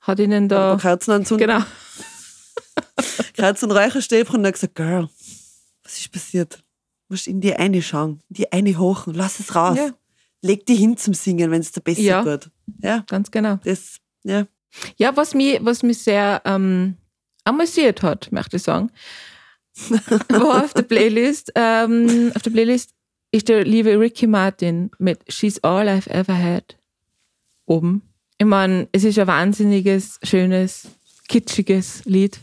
hat 0.00 0.18
ihnen 0.18 0.48
da. 0.48 0.76
Kerzen 0.80 1.12
anzünden, 1.12 1.46
Genau. 1.46 1.64
Kerzen 3.34 3.70
Räucherstäbchen 3.70 4.36
und 4.40 4.46
hat 4.46 4.54
gesagt, 4.54 4.74
Girl, 4.74 5.08
was 5.84 5.98
ist 5.98 6.12
passiert? 6.12 6.56
Du 7.08 7.14
musst 7.14 7.26
in 7.26 7.40
die 7.40 7.54
eine 7.54 7.80
schauen, 7.82 8.20
in 8.28 8.34
die 8.34 8.52
eine 8.52 8.76
hochen, 8.78 9.14
lass 9.14 9.40
es 9.40 9.54
raus. 9.54 9.76
Ja. 9.78 9.90
Leg 10.42 10.66
die 10.66 10.74
hin 10.74 10.96
zum 10.96 11.14
Singen, 11.14 11.50
wenn 11.50 11.60
es 11.60 11.70
dir 11.72 11.80
besser 11.80 12.00
Ja. 12.02 12.24
wird. 12.24 12.50
Ja, 12.82 13.04
Ganz 13.06 13.30
genau. 13.30 13.56
das, 13.64 13.98
ja. 14.24 14.46
Ja, 14.96 15.16
was 15.16 15.34
mich, 15.34 15.58
was 15.62 15.82
mich 15.82 15.98
sehr 15.98 16.42
ähm, 16.44 16.96
amüsiert 17.44 18.02
hat, 18.02 18.30
möchte 18.32 18.56
ich 18.56 18.62
sagen, 18.62 18.90
war 20.28 20.64
auf 20.64 20.74
der 20.74 20.82
Playlist, 20.82 21.52
ähm, 21.54 22.32
auf 22.34 22.42
der 22.42 22.50
Playlist 22.50 22.90
ist 23.30 23.48
der 23.48 23.64
liebe 23.64 23.98
Ricky 23.98 24.26
Martin 24.26 24.90
mit 24.98 25.20
She's 25.32 25.62
All 25.64 25.88
I've 25.88 26.08
Ever 26.08 26.36
Had 26.36 26.76
oben. 27.66 28.02
Ich 28.38 28.46
meine, 28.46 28.88
es 28.92 29.04
ist 29.04 29.18
ein 29.18 29.26
wahnsinniges, 29.26 30.18
schönes, 30.22 30.88
kitschiges 31.28 32.04
Lied. 32.04 32.40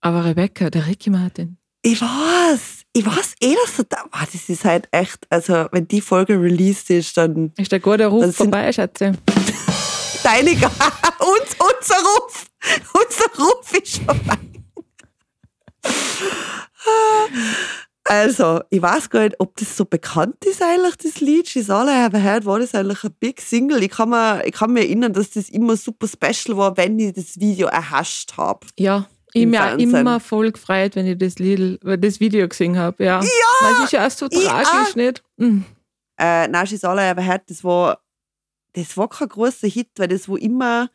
Aber 0.00 0.24
Rebecca, 0.24 0.70
der 0.70 0.86
Ricky 0.86 1.10
Martin. 1.10 1.56
Ich 1.82 2.00
weiß, 2.00 2.84
ich 2.92 3.06
weiß 3.06 3.34
eh, 3.40 3.54
dass 3.54 3.76
du 3.76 3.84
da 3.84 3.98
war. 4.10 4.26
Das 4.32 4.48
ist 4.48 4.64
halt 4.64 4.88
echt, 4.90 5.26
also 5.30 5.66
wenn 5.70 5.86
die 5.86 6.00
Folge 6.00 6.40
released 6.40 6.90
ist, 6.90 7.16
dann 7.16 7.52
Ist 7.56 7.70
der 7.70 7.80
gute 7.80 8.06
Ruf 8.06 8.34
vorbei, 8.34 8.72
Schatze? 8.72 9.12
deine 10.22 10.54
Ga- 10.56 10.70
und 11.20 11.48
unser 11.58 11.96
Ruf, 11.96 12.46
unser 12.92 13.44
Ruf 13.44 13.72
ist 13.82 13.98
vorbei. 13.98 14.38
Also, 18.04 18.62
ich 18.70 18.80
weiß 18.80 19.10
gar 19.10 19.20
nicht, 19.24 19.36
ob 19.38 19.54
das 19.58 19.76
so 19.76 19.84
bekannt 19.84 20.42
ist 20.46 20.62
eigentlich, 20.62 20.96
das 20.96 21.20
Lied. 21.20 21.46
She's 21.46 21.68
All 21.68 21.88
I 21.88 22.06
Ever 22.06 22.22
Had, 22.22 22.46
war 22.46 22.58
das 22.58 22.74
eigentlich 22.74 23.04
ein 23.04 23.12
Big 23.20 23.38
Single? 23.40 23.82
Ich 23.82 23.90
kann, 23.90 24.08
mir, 24.08 24.42
ich 24.46 24.52
kann 24.54 24.72
mich 24.72 24.84
erinnern, 24.86 25.12
dass 25.12 25.30
das 25.30 25.50
immer 25.50 25.76
super 25.76 26.08
special 26.08 26.56
war, 26.56 26.76
wenn 26.78 26.98
ich 26.98 27.12
das 27.12 27.38
Video 27.38 27.66
erhascht 27.68 28.34
habe. 28.38 28.66
Ja, 28.78 29.06
Ich 29.34 29.42
im 29.42 29.50
mir 29.50 29.62
auch 29.74 29.76
immer 29.78 30.20
voll 30.20 30.50
gefreut, 30.52 30.96
wenn 30.96 31.06
ich 31.06 31.18
das, 31.18 31.38
Lied, 31.38 31.80
das 31.82 32.18
Video 32.18 32.48
gesehen 32.48 32.78
habe. 32.78 33.04
Ja. 33.04 33.20
Ja, 33.20 33.28
Weil 33.60 33.72
es 33.74 33.84
ist 33.84 33.92
ja 33.92 34.06
auch 34.06 34.10
so 34.10 34.26
ich 34.30 34.42
tragisch, 34.46 34.68
auch. 34.90 34.94
nicht? 34.94 35.22
Mhm. 35.36 35.66
äh, 36.18 36.48
Now 36.48 36.64
She's 36.64 36.84
All 36.84 36.96
I 36.98 37.10
Ever 37.10 37.26
Had, 37.26 37.42
das 37.50 37.62
war, 37.62 37.98
das 38.74 38.96
war 38.96 39.08
kein 39.08 39.28
großer 39.28 39.68
Hit, 39.68 39.90
weil 39.96 40.08
das 40.08 40.28
war 40.28 40.38
immer, 40.38 40.90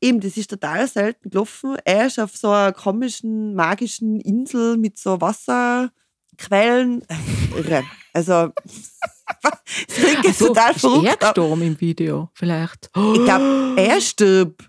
eben, 0.00 0.20
das 0.20 0.36
ist 0.36 0.50
total 0.50 0.86
selten 0.88 1.30
gelaufen. 1.30 1.76
Er 1.84 2.06
ist 2.06 2.18
auf 2.18 2.36
so 2.36 2.50
einer 2.50 2.72
komischen, 2.72 3.54
magischen 3.54 4.20
Insel 4.20 4.76
mit 4.76 4.98
so 4.98 5.20
Wasserquellen. 5.20 7.02
Äh, 7.08 7.58
irre. 7.58 7.84
Also, 8.12 8.52
das 9.42 9.94
klingt 9.94 10.24
jetzt 10.24 10.38
So, 10.38 10.48
total 10.48 10.72
er 10.72 10.78
verrückt. 10.78 11.20
gestorben 11.20 11.62
im 11.62 11.80
Video, 11.80 12.30
vielleicht. 12.34 12.86
Ich 12.94 13.24
glaube, 13.24 13.74
er 13.76 14.00
stirbt. 14.00 14.68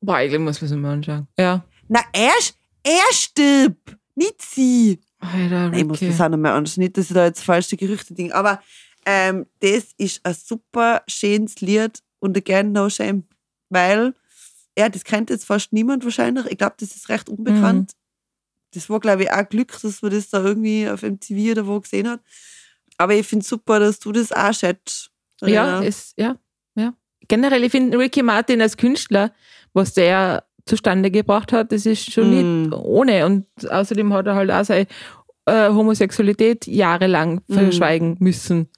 Boah, 0.00 0.16
eigentlich 0.16 0.40
muss 0.40 0.60
man 0.60 0.70
es 0.70 0.76
mal 0.76 0.92
anschauen. 0.92 1.26
Ja. 1.36 1.64
Na, 1.88 2.00
er, 2.12 2.32
er 2.84 3.12
stirbt, 3.12 3.96
nicht 4.14 4.40
sie. 4.42 5.00
Alter, 5.20 5.72
Ich 5.72 5.84
muss 5.84 6.00
Ricky. 6.00 6.12
das 6.12 6.20
auch 6.20 6.28
noch 6.28 6.36
mal 6.38 6.52
anschauen. 6.54 6.84
Nicht, 6.84 6.96
dass 6.96 7.06
ich 7.10 7.14
da 7.14 7.24
jetzt 7.24 7.42
falsche 7.42 7.76
Gerüchte 7.76 8.14
ding. 8.14 8.30
Aber 8.30 8.62
ähm, 9.10 9.46
das 9.60 9.86
ist 9.96 10.20
ein 10.26 10.34
super 10.34 11.02
schönes 11.08 11.62
Lied 11.62 12.02
und 12.18 12.36
again, 12.36 12.72
no 12.72 12.90
shame. 12.90 13.24
Weil, 13.70 14.12
ja, 14.76 14.88
das 14.90 15.02
kennt 15.04 15.30
jetzt 15.30 15.46
fast 15.46 15.72
niemand 15.72 16.04
wahrscheinlich. 16.04 16.44
Ich 16.46 16.58
glaube, 16.58 16.74
das 16.78 16.94
ist 16.94 17.08
recht 17.08 17.28
unbekannt. 17.30 17.92
Das 18.74 18.90
war, 18.90 19.00
glaube 19.00 19.22
ich, 19.22 19.32
auch 19.32 19.48
Glück, 19.48 19.72
dass 19.80 20.02
man 20.02 20.10
das 20.10 20.28
da 20.28 20.44
irgendwie 20.44 20.88
auf 20.90 21.02
MTV 21.02 21.52
oder 21.52 21.66
wo 21.66 21.80
gesehen 21.80 22.06
hat. 22.08 22.20
Aber 22.98 23.14
ich 23.14 23.26
finde 23.26 23.46
super, 23.46 23.80
dass 23.80 23.98
du 23.98 24.12
das 24.12 24.30
auch 24.30 24.52
schätzt. 24.52 25.10
Ja, 25.42 25.82
es, 25.82 26.12
ja, 26.18 26.36
ja. 26.74 26.92
Generell, 27.28 27.64
ich 27.64 27.70
finde 27.70 27.98
Ricky 27.98 28.22
Martin 28.22 28.60
als 28.60 28.76
Künstler, 28.76 29.32
was 29.72 29.94
der 29.94 30.44
zustande 30.66 31.10
gebracht 31.10 31.52
hat, 31.52 31.72
das 31.72 31.86
ist 31.86 32.12
schon 32.12 32.28
Mm. 32.30 32.62
nicht 32.64 32.72
ohne. 32.74 33.24
Und 33.24 33.46
außerdem 33.70 34.12
hat 34.12 34.26
er 34.26 34.34
halt 34.34 34.50
auch 34.50 34.64
seine 34.64 34.86
äh, 35.46 35.68
Homosexualität 35.70 36.66
jahrelang 36.66 37.40
Mm. 37.48 37.54
verschweigen 37.54 38.16
müssen. 38.20 38.68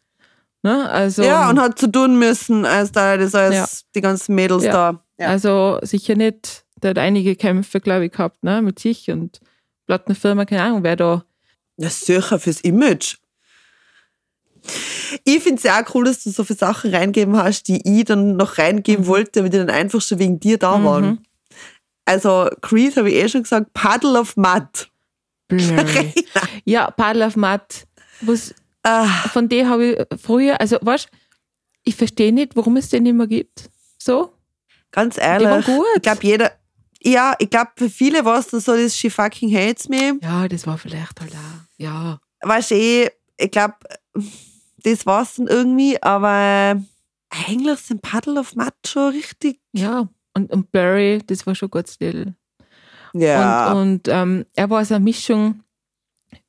Ne? 0.62 0.88
Also, 0.90 1.22
ja, 1.22 1.48
und 1.48 1.58
hat 1.58 1.78
zu 1.78 1.90
tun 1.90 2.18
müssen, 2.18 2.64
als 2.66 2.92
da 2.92 3.16
das 3.16 3.34
als 3.34 3.54
Ja. 3.54 3.66
die 3.94 4.00
ganzen 4.02 4.34
Mädels 4.34 4.64
Ja. 4.64 4.72
da. 4.72 5.04
Ja. 5.18 5.28
also 5.28 5.78
sicher 5.82 6.14
nicht. 6.16 6.64
Der 6.82 6.90
hat 6.90 6.98
einige 6.98 7.36
Kämpfe, 7.36 7.80
glaube 7.80 8.06
ich, 8.06 8.12
gehabt, 8.12 8.42
ne? 8.42 8.62
mit 8.62 8.78
sich 8.78 9.10
und 9.10 9.40
Plattenfirma, 9.86 10.44
keine 10.46 10.62
Ahnung, 10.62 10.82
wer 10.82 10.96
da. 10.96 11.24
Ja, 11.76 11.90
sicher 11.90 12.38
fürs 12.38 12.60
Image. 12.62 13.16
Ich 15.24 15.42
finde 15.42 15.56
es 15.56 15.62
ja 15.62 15.80
auch 15.82 15.94
cool, 15.94 16.04
dass 16.04 16.22
du 16.24 16.30
so 16.30 16.44
viele 16.44 16.58
Sachen 16.58 16.94
reingeben 16.94 17.36
hast, 17.36 17.64
die 17.68 17.80
ich 17.98 18.04
dann 18.04 18.36
noch 18.36 18.58
reingeben 18.58 19.06
wollte, 19.06 19.40
aber 19.40 19.48
die 19.48 19.58
dann 19.58 19.70
einfach 19.70 20.00
schon 20.00 20.18
wegen 20.18 20.38
dir 20.40 20.58
da 20.58 20.76
Mhm. 20.78 20.84
waren. 20.84 21.26
Also, 22.04 22.48
Creed 22.60 22.96
habe 22.96 23.10
ich 23.10 23.16
eh 23.16 23.28
schon 23.28 23.42
gesagt, 23.42 23.72
Puddle 23.72 24.18
of 24.20 24.36
Mud. 24.36 24.90
Ja, 26.64 26.90
Paddle 26.90 27.26
of 27.26 27.36
Matt. 27.36 27.86
Was, 28.20 28.54
Ah, 28.82 29.06
von 29.28 29.48
dem 29.48 29.68
habe 29.68 29.84
ich 29.86 30.20
früher, 30.20 30.60
also 30.60 30.78
weißt 30.80 31.08
ich 31.84 31.96
verstehe 31.96 32.32
nicht, 32.32 32.56
warum 32.56 32.76
es 32.76 32.90
den 32.90 33.04
nicht 33.04 33.14
mehr 33.14 33.26
gibt. 33.26 33.70
So? 33.98 34.32
ganz 34.90 35.16
Die 35.16 35.20
waren 35.20 35.42
ehrlich, 35.42 35.66
gut. 35.66 35.86
ich 35.96 36.02
glaube, 36.02 36.20
jeder, 36.22 36.52
ja, 37.02 37.34
ich 37.38 37.50
glaube, 37.50 37.70
für 37.76 37.90
viele 37.90 38.24
war 38.24 38.38
es 38.38 38.48
dann 38.48 38.60
so, 38.60 38.76
das 38.76 38.96
She 38.96 39.10
fucking 39.10 39.54
hates 39.54 39.88
me. 39.88 40.18
Ja, 40.22 40.48
das 40.48 40.66
war 40.66 40.78
vielleicht 40.78 41.20
halt 41.20 41.32
auch. 41.32 41.60
Ja. 41.78 42.20
Weißt 42.42 42.72
du, 42.72 42.74
eh, 42.74 43.10
ich 43.36 43.50
glaube, 43.50 43.74
das 44.82 45.06
war 45.06 45.22
es 45.22 45.34
dann 45.34 45.46
irgendwie, 45.46 46.02
aber 46.02 46.82
eigentlich 47.30 47.78
sind 47.80 48.02
Puddle 48.02 48.38
of 48.40 48.54
Mud 48.56 48.72
schon 48.86 49.12
richtig. 49.12 49.60
Ja. 49.72 50.08
Und, 50.34 50.52
und 50.52 50.70
Barry, 50.72 51.22
das 51.26 51.46
war 51.46 51.54
schon 51.54 51.70
gut 51.70 51.88
still. 51.88 52.34
Ja. 53.12 53.72
Und, 53.72 53.78
und 53.78 54.08
ähm, 54.08 54.46
er 54.54 54.70
war 54.70 54.84
so 54.84 54.94
eine 54.94 55.04
Mischung, 55.04 55.62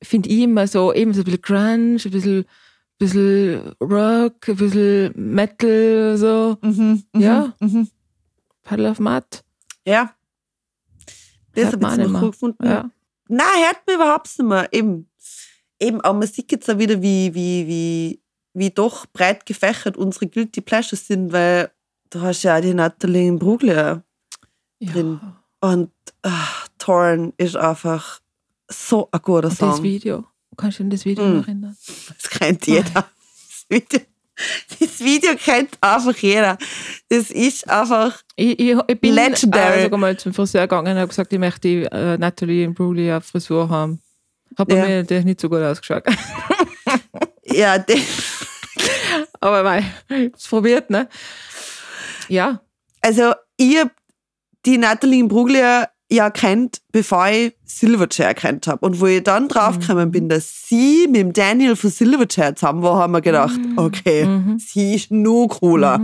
finde 0.02 0.28
ich 0.28 0.40
immer 0.40 0.66
so, 0.66 0.92
eben 0.92 1.12
so 1.14 1.20
ein 1.20 1.24
bisschen 1.24 1.42
Grunge, 1.42 1.96
ein 2.04 2.10
bisschen, 2.10 2.44
bisschen 2.98 3.72
Rock, 3.80 4.48
ein 4.48 4.56
bisschen 4.56 5.12
Metal, 5.16 6.16
so. 6.16 6.58
mhm, 6.62 7.02
mhm, 7.12 7.20
Ja. 7.20 7.54
Mhm. 7.60 7.88
Paddle 8.62 8.90
of 8.90 9.00
Matt. 9.00 9.44
Ja. 9.86 10.14
Das 11.54 11.72
habe 11.72 12.02
ich 12.02 12.08
noch 12.08 12.22
cool 12.22 12.30
gefunden. 12.30 12.64
Ja. 12.64 12.90
Nein, 13.28 13.46
hört 13.66 13.86
mir 13.86 13.94
überhaupt 13.94 14.26
nicht 14.26 14.48
mehr. 14.48 14.68
Eben. 14.72 15.08
Eben, 15.80 16.00
aber 16.02 16.18
man 16.18 16.28
sieht 16.28 16.52
jetzt 16.52 16.70
auch 16.70 16.78
wieder, 16.78 17.02
wie, 17.02 17.34
wie, 17.34 17.66
wie, 17.66 18.22
wie 18.54 18.70
doch 18.70 19.06
breit 19.06 19.44
gefächert 19.46 19.96
unsere 19.96 20.28
Guilty 20.28 20.60
Pleasures 20.60 21.06
sind, 21.08 21.32
weil 21.32 21.72
du 22.10 22.20
hast 22.20 22.44
ja 22.44 22.56
auch 22.56 22.60
die 22.60 22.72
Natalie 22.72 23.32
Bruglia 23.32 24.02
ja. 24.78 24.92
drin. 24.92 25.20
Und 25.60 25.90
ach, 26.22 26.68
Torn 26.78 27.32
ist 27.36 27.56
einfach 27.56 28.20
so 28.72 29.08
ein 29.10 29.20
guter 29.22 29.48
Und 29.48 29.60
das 29.62 29.76
Song. 29.76 29.82
Video. 29.82 30.24
Kannst 30.56 30.78
du 30.78 30.82
an 30.84 30.90
das 30.90 31.04
Video 31.04 31.24
Mm. 31.24 31.36
noch 31.38 31.48
erinnern? 31.48 31.76
Das 32.08 32.30
kennt 32.30 32.66
jeder. 32.66 32.90
Das 32.92 33.66
Video, 33.68 34.00
das 34.80 35.00
Video 35.00 35.34
kennt 35.36 35.70
einfach 35.80 36.16
jeder. 36.16 36.58
Das 37.08 37.30
ist 37.30 37.68
einfach 37.70 38.20
Ich, 38.36 38.58
ich, 38.58 38.76
ich 38.86 39.00
bin 39.00 39.14
Legendary. 39.14 39.80
äh, 39.80 39.82
sogar 39.84 39.98
mal 39.98 40.16
zum 40.18 40.34
Friseur 40.34 40.62
gegangen 40.62 40.92
und 40.92 40.98
habe 40.98 41.08
gesagt, 41.08 41.32
ich 41.32 41.38
möchte 41.38 41.60
die 41.60 41.82
äh, 41.84 42.18
Natalie 42.18 42.64
Imbruglia 42.64 43.20
Frisur 43.20 43.68
haben. 43.68 44.00
Hat 44.58 44.68
bei 44.68 44.76
Ja. 44.76 44.84
mir 44.86 44.96
natürlich 45.02 45.24
nicht 45.24 45.40
so 45.40 45.48
gut 45.48 45.60
ausgeschaut. 45.60 46.04
ja, 47.44 47.78
das, 47.78 47.98
Aber 49.40 49.62
mei, 49.62 49.84
es 50.36 50.46
probiert, 50.46 50.90
ne? 50.90 51.08
Ja. 52.28 52.60
also 53.00 53.32
ich 53.56 53.76
hab 53.78 53.90
die 54.64 54.78
Natalie 54.78 55.24
Bruglia 55.24 55.88
ja 56.12 56.30
kennt, 56.30 56.80
bevor 56.92 57.28
ich 57.28 57.54
Silverchair 57.64 58.34
kennt 58.34 58.66
habe. 58.66 58.84
Und 58.84 59.00
wo 59.00 59.06
ich 59.06 59.22
dann 59.22 59.48
draufgekommen 59.48 60.10
bin, 60.10 60.28
dass 60.28 60.66
sie 60.68 61.06
mit 61.08 61.16
dem 61.16 61.32
Daniel 61.32 61.76
von 61.76 61.90
Silverchair 61.90 62.54
zusammen 62.54 62.82
war, 62.82 62.98
haben 62.98 63.12
wir 63.12 63.20
gedacht, 63.20 63.58
okay, 63.76 64.24
Mhm. 64.26 64.58
sie 64.58 64.94
ist 64.94 65.10
nur 65.10 65.48
cooler. 65.48 66.00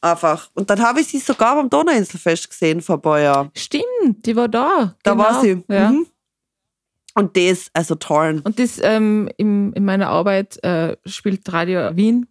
Einfach. 0.00 0.50
Und 0.54 0.68
dann 0.68 0.80
habe 0.80 1.00
ich 1.00 1.06
sie 1.08 1.18
sogar 1.18 1.54
beim 1.54 1.70
Donauinselfest 1.70 2.50
gesehen 2.50 2.80
vor 2.80 2.96
ein 2.96 3.02
paar 3.02 3.20
Jahren. 3.20 3.50
Stimmt, 3.56 4.26
die 4.26 4.34
war 4.34 4.48
da. 4.48 4.96
Da 5.04 5.12
genau. 5.12 5.24
war 5.24 5.40
sie. 5.40 5.62
Ja. 5.68 5.90
Mhm. 5.90 6.06
Und 7.14 7.36
das, 7.36 7.68
also 7.74 7.94
Torn. 7.94 8.40
Und 8.40 8.58
das 8.58 8.80
ähm, 8.82 9.28
im, 9.36 9.72
in 9.74 9.84
meiner 9.84 10.08
Arbeit 10.08 10.62
äh, 10.64 10.96
spielt 11.04 11.52
Radio 11.52 11.94
Wien, 11.94 12.26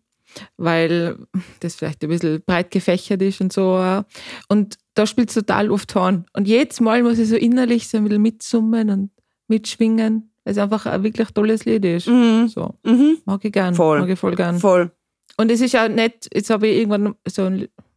weil 0.58 1.18
das 1.60 1.76
vielleicht 1.76 2.02
ein 2.04 2.10
bisschen 2.10 2.42
breit 2.46 2.72
gefächert 2.72 3.22
ist 3.22 3.42
und 3.42 3.54
so. 3.54 4.04
Und 4.48 4.78
da 4.94 5.06
spielt 5.08 5.30
es 5.30 5.36
total 5.36 5.72
oft 5.72 5.94
Horn. 5.96 6.26
Und 6.34 6.48
jedes 6.48 6.80
Mal 6.80 7.04
muss 7.04 7.18
ich 7.20 7.30
so 7.30 7.36
innerlich 7.36 7.88
so 7.88 7.98
ein 7.98 8.04
bisschen 8.06 8.22
mitsummen 8.22 8.90
und 8.90 9.12
mitschwingen, 9.48 10.32
weil 10.44 10.52
es 10.52 10.58
einfach 10.58 10.86
ein 10.86 11.04
wirklich 11.04 11.30
tolles 11.30 11.66
Lied 11.66 11.86
ist. 11.86 12.08
Mhm. 12.08 12.48
So, 12.48 12.76
Mhm. 12.84 13.18
mag 13.26 13.44
ich 13.46 13.52
gern. 13.52 13.74
Voll. 13.76 14.00
Mag 14.02 14.10
ich 14.10 14.20
voll 14.20 14.36
gern. 14.36 14.60
Voll. 14.60 14.92
Und 15.38 15.50
es 15.50 15.62
ist 15.62 15.72
ja 15.74 15.88
nett, 15.88 16.28
jetzt 16.34 16.50
habe 16.50 16.68
ich 16.68 16.78
irgendwann 16.78 17.16
so, 17.28 17.44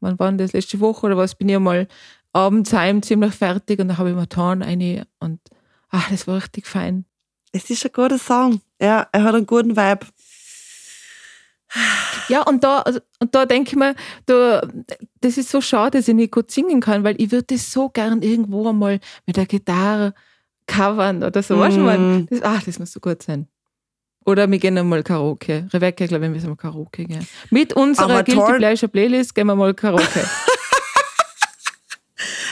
wann 0.01 0.19
war 0.19 0.29
denn 0.29 0.39
das, 0.39 0.53
letzte 0.53 0.79
Woche 0.81 1.07
oder 1.07 1.17
was, 1.17 1.35
bin 1.35 1.49
ich 1.49 1.57
einmal 1.57 1.89
abends 2.33 2.73
heim 2.73 3.03
ziemlich 3.03 3.35
fertig 3.35 3.81
und 3.81 3.89
da 3.89 3.99
habe 3.99 4.11
ich 4.11 4.17
mir 4.17 4.29
Tarn 4.29 4.63
eine 4.63 5.07
und 5.19 5.41
ach, 5.91 6.11
das 6.11 6.27
war 6.27 6.37
richtig 6.37 6.67
fein. 6.67 7.05
Es 7.53 7.69
ist 7.71 7.85
ein 7.85 7.93
guter 7.93 8.19
Song. 8.19 8.61
Ja, 8.81 9.07
er 9.13 9.23
hat 9.25 9.35
einen 9.35 9.47
guten 9.47 9.77
Vibe. 9.77 10.07
Ja, 12.29 12.43
und 12.43 12.65
da, 12.65 12.79
also- 12.81 13.01
und 13.21 13.35
da 13.35 13.47
denke 13.47 13.71
ich 13.71 13.77
mir, 13.77 13.95
da, 14.27 14.63
das 15.21 15.37
ist 15.39 15.51
so 15.51 15.61
schade, 15.61 15.99
dass 15.99 16.09
ich 16.09 16.15
nicht 16.15 16.33
gut 16.33 16.51
singen 16.51 16.81
kann, 16.81 17.05
weil 17.05 17.21
ich 17.21 17.31
würde 17.33 17.47
das 17.55 17.71
so 17.71 17.89
gern 17.89 18.23
irgendwo 18.23 18.69
einmal 18.69 19.01
mit 19.27 19.37
der 19.37 19.47
Gitarre 19.47 20.15
covern 20.67 21.23
oder 21.23 21.43
so. 21.43 21.59
Weißt 21.59 21.77
du, 21.77 21.81
Mm. 21.81 21.85
man, 21.85 22.27
das, 22.31 22.41
ach, 22.43 22.63
das 22.63 22.79
muss 22.79 22.93
so 22.93 23.01
gut 23.01 23.23
sein. 23.23 23.47
Oder 24.27 24.51
wir 24.51 24.59
gehen 24.59 24.79
einmal 24.79 25.03
Karaoke. 25.03 25.69
Rebecca, 25.73 26.05
ich 26.05 26.09
glaube, 26.09 26.23
wir 26.23 26.31
müssen 26.31 26.49
mal 26.49 26.57
Karaoke 26.57 27.05
gehen. 27.05 27.27
Mit 27.51 27.75
unserer 27.75 28.07
Aber 28.07 28.23
Guilty. 28.23 28.55
Pleasure 28.57 28.89
Playlist 28.89 29.35
gehen 29.35 29.47
wir 29.47 29.55
mal 29.55 29.75
Karaoke. 29.75 30.25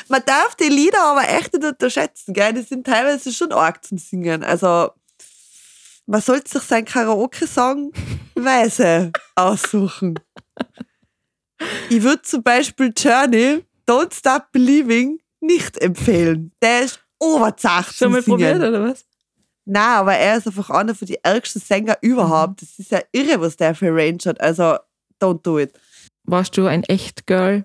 Man 0.09 0.23
darf 0.27 0.55
die 0.57 0.69
Lieder 0.69 1.03
aber 1.03 1.27
echt 1.29 1.55
nicht 1.55 1.65
unterschätzen, 1.65 2.35
gell? 2.35 2.53
Die 2.53 2.61
sind 2.63 2.87
teilweise 2.87 3.33
schon 3.33 3.53
arg 3.53 3.83
zum 3.85 3.97
Singen. 3.97 4.45
Also, 4.45 4.91
man 6.07 6.21
sollte 6.21 6.51
sich 6.51 6.63
seinen 6.63 6.85
Karaoke-Song 6.85 7.93
weise 8.35 9.13
aussuchen. 9.35 10.19
Ich 11.89 12.03
würde 12.03 12.23
zum 12.23 12.43
Beispiel 12.43 12.93
Journey, 12.97 13.65
Don't 13.87 14.15
Stop 14.15 14.51
Believing, 14.53 15.21
nicht 15.41 15.79
empfehlen. 15.79 16.53
Der 16.61 16.83
ist 16.83 17.01
oberzacht 17.19 17.95
Schon 17.95 18.13
mal 18.13 18.23
probiert, 18.23 18.57
oder 18.57 18.83
was? 18.83 19.05
Nein, 19.65 19.85
aber 19.85 20.15
er 20.15 20.39
ist 20.39 20.47
einfach 20.47 20.71
einer 20.71 20.95
von 20.95 21.07
den 21.07 21.19
ärgsten 21.23 21.63
Sänger 21.63 21.97
überhaupt. 22.01 22.63
Das 22.63 22.79
ist 22.79 22.91
ja 22.91 23.01
irre, 23.13 23.41
was 23.41 23.57
der 23.57 23.75
für 23.75 23.95
Range 23.95 24.19
hat. 24.25 24.41
Also, 24.41 24.77
don't 25.21 25.43
do 25.43 25.59
it. 25.59 25.73
Warst 26.25 26.57
du 26.57 26.67
ein 26.67 26.83
echt 26.85 27.27
Girl? 27.27 27.65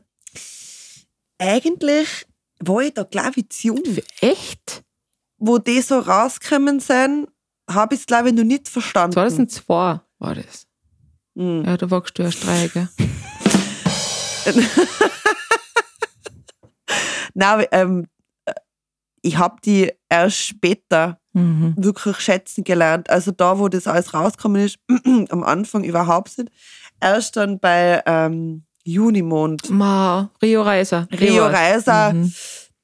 Eigentlich 1.40 2.28
war 2.60 2.82
ich 2.82 2.94
da, 2.94 3.04
glaube 3.04 3.34
ich, 3.38 3.50
zu 3.50 3.68
jung. 3.68 3.84
Echt? 4.22 4.84
Wo 5.38 5.58
die 5.58 5.82
so 5.82 6.00
rausgekommen 6.00 6.80
sind, 6.80 7.28
habe 7.70 7.96
ich 7.96 8.02
es, 8.02 8.06
glaube 8.08 8.30
ich, 8.30 8.36
noch 8.36 8.44
nicht 8.44 8.68
verstanden. 8.70 9.14
2002 9.14 10.00
war 10.20 10.36
das. 10.36 10.66
Mhm. 11.36 11.64
Ja, 11.66 11.78
da 11.78 11.90
warst 11.92 12.18
du 12.18 12.24
erst 12.24 12.46
drei, 12.46 12.68
gell? 12.74 12.88
Nein, 17.34 17.66
ähm, 17.72 18.08
äh, 18.46 18.54
ich 19.22 19.38
habe 19.38 19.58
die 19.64 19.92
erst 20.10 20.38
später 20.38 21.20
Mhm. 21.34 21.76
wirklich 21.78 22.18
schätzen 22.20 22.64
gelernt. 22.64 23.12
Also 23.12 23.30
da, 23.30 23.60
wo 23.60 23.68
das 23.68 23.86
alles 23.86 24.12
rausgekommen 24.16 24.66
ist, 24.66 24.80
am 25.30 25.44
Anfang 25.44 25.84
überhaupt 25.84 26.36
nicht. 26.40 26.50
Erst 27.00 27.36
dann 27.36 27.60
bei 27.60 28.02
ähm, 28.08 28.66
Junimond, 28.84 29.70
Ma, 29.70 30.32
Rio 30.42 30.64
Reiser. 30.64 31.08
Rio 31.12 31.46
Reiser, 31.46 32.14
Mhm. 32.14 32.34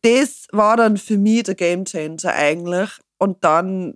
das 0.04 0.46
war 0.52 0.78
dann 0.78 0.98
für 0.98 1.18
mich 1.18 1.44
der 1.44 1.56
Gamechanger 1.56 2.32
eigentlich. 2.32 2.90
Und 3.18 3.44
dann, 3.44 3.96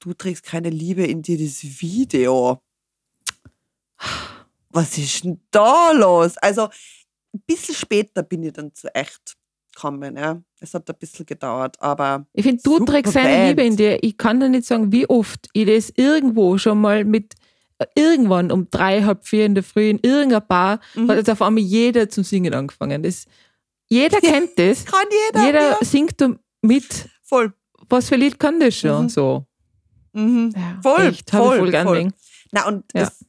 du 0.00 0.12
trägst 0.14 0.42
keine 0.44 0.70
Liebe 0.70 1.04
in 1.06 1.22
dir 1.22 1.38
das 1.38 1.62
Video. 1.62 2.60
Was 4.70 4.96
ist 4.98 5.24
denn 5.24 5.40
da 5.50 5.92
los? 5.92 6.36
Also, 6.38 6.62
ein 7.34 7.42
bisschen 7.46 7.74
später 7.74 8.22
bin 8.22 8.42
ich 8.42 8.52
dann 8.52 8.74
zu 8.74 8.92
echt 8.94 9.36
gekommen. 9.74 10.16
Ja. 10.16 10.42
Es 10.60 10.74
hat 10.74 10.88
ein 10.88 10.96
bisschen 10.98 11.26
gedauert, 11.26 11.76
aber 11.80 12.26
Ich 12.32 12.44
finde, 12.44 12.62
du 12.62 12.84
trägst 12.84 13.12
seine. 13.12 13.48
Liebe 13.48 13.62
in 13.62 13.76
dir. 13.76 14.02
Ich 14.02 14.16
kann 14.16 14.40
dir 14.40 14.48
nicht 14.48 14.66
sagen, 14.66 14.92
wie 14.92 15.08
oft 15.08 15.48
ich 15.52 15.66
das 15.66 15.92
irgendwo 15.96 16.58
schon 16.58 16.80
mal 16.80 17.04
mit 17.04 17.34
äh, 17.78 17.86
irgendwann 17.94 18.50
um 18.52 18.68
drei, 18.70 19.02
halb 19.02 19.26
vier 19.26 19.46
in 19.46 19.54
der 19.54 19.64
Früh 19.64 19.88
in 19.90 19.98
irgendeiner 20.02 20.40
Bar 20.40 20.80
Mhm. 20.94 21.08
hat 21.10 21.16
jetzt 21.16 21.30
auf 21.30 21.42
einmal 21.42 21.62
jeder 21.62 22.08
zum 22.08 22.24
Singen 22.24 22.52
angefangen. 22.54 23.02
Das, 23.02 23.26
jeder 23.88 24.20
kennt 24.20 24.58
das. 24.58 24.84
kann 24.84 25.06
jeder. 25.28 25.46
Jeder 25.46 25.70
Ja, 25.70 25.78
singt 25.82 26.16
mit. 26.62 27.08
voll. 27.22 27.52
Was 27.88 28.08
für 28.08 28.16
Lied 28.16 28.38
kann 28.38 28.60
das 28.60 28.76
schon? 28.76 29.04
Mhm. 29.04 29.08
So. 29.08 29.46
Mhm. 30.12 30.52
Ja, 30.56 30.78
Voll, 30.82 31.06
echt, 31.06 31.30
voll, 31.30 31.58
voll 31.58 31.70
gern 31.70 31.86
voll. 31.86 32.08
Na, 32.50 32.66
und 32.66 32.84
Ja. 32.94 33.00
das 33.04 33.24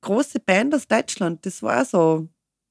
große 0.00 0.40
Band 0.40 0.74
aus 0.74 0.86
Deutschland, 0.88 1.44
das 1.44 1.62
war 1.62 1.84
so 1.84 2.28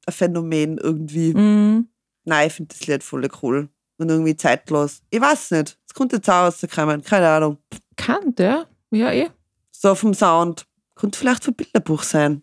ein 0.08 0.14
Phänomen 0.14 0.78
irgendwie. 0.78 1.34
Mhm. 1.34 1.88
Nein, 2.24 2.48
ich 2.48 2.54
finde 2.54 2.74
das 2.76 2.88
Lied 2.88 3.04
voll 3.04 3.28
cool. 3.44 3.70
Und 3.98 4.10
irgendwie 4.10 4.36
zeitlos. 4.36 5.02
Ich 5.10 5.22
weiß 5.22 5.52
nicht. 5.52 5.78
Es 5.88 5.94
könnte 5.94 6.18
jetzt 6.18 6.30
auch 6.30 6.46
rauskommen. 6.48 7.02
Keine 7.04 7.30
Ahnung. 7.30 7.60
Kann 7.96 8.36
der? 8.36 8.68
Ja, 8.92 9.12
eh. 9.12 9.30
So 9.72 9.96
vom 9.96 10.14
Sound. 10.14 10.66
Könnte 10.96 11.18
vielleicht 11.20 11.46
von 11.46 11.54
Bilderbuch 11.54 12.04
sein. 12.04 12.42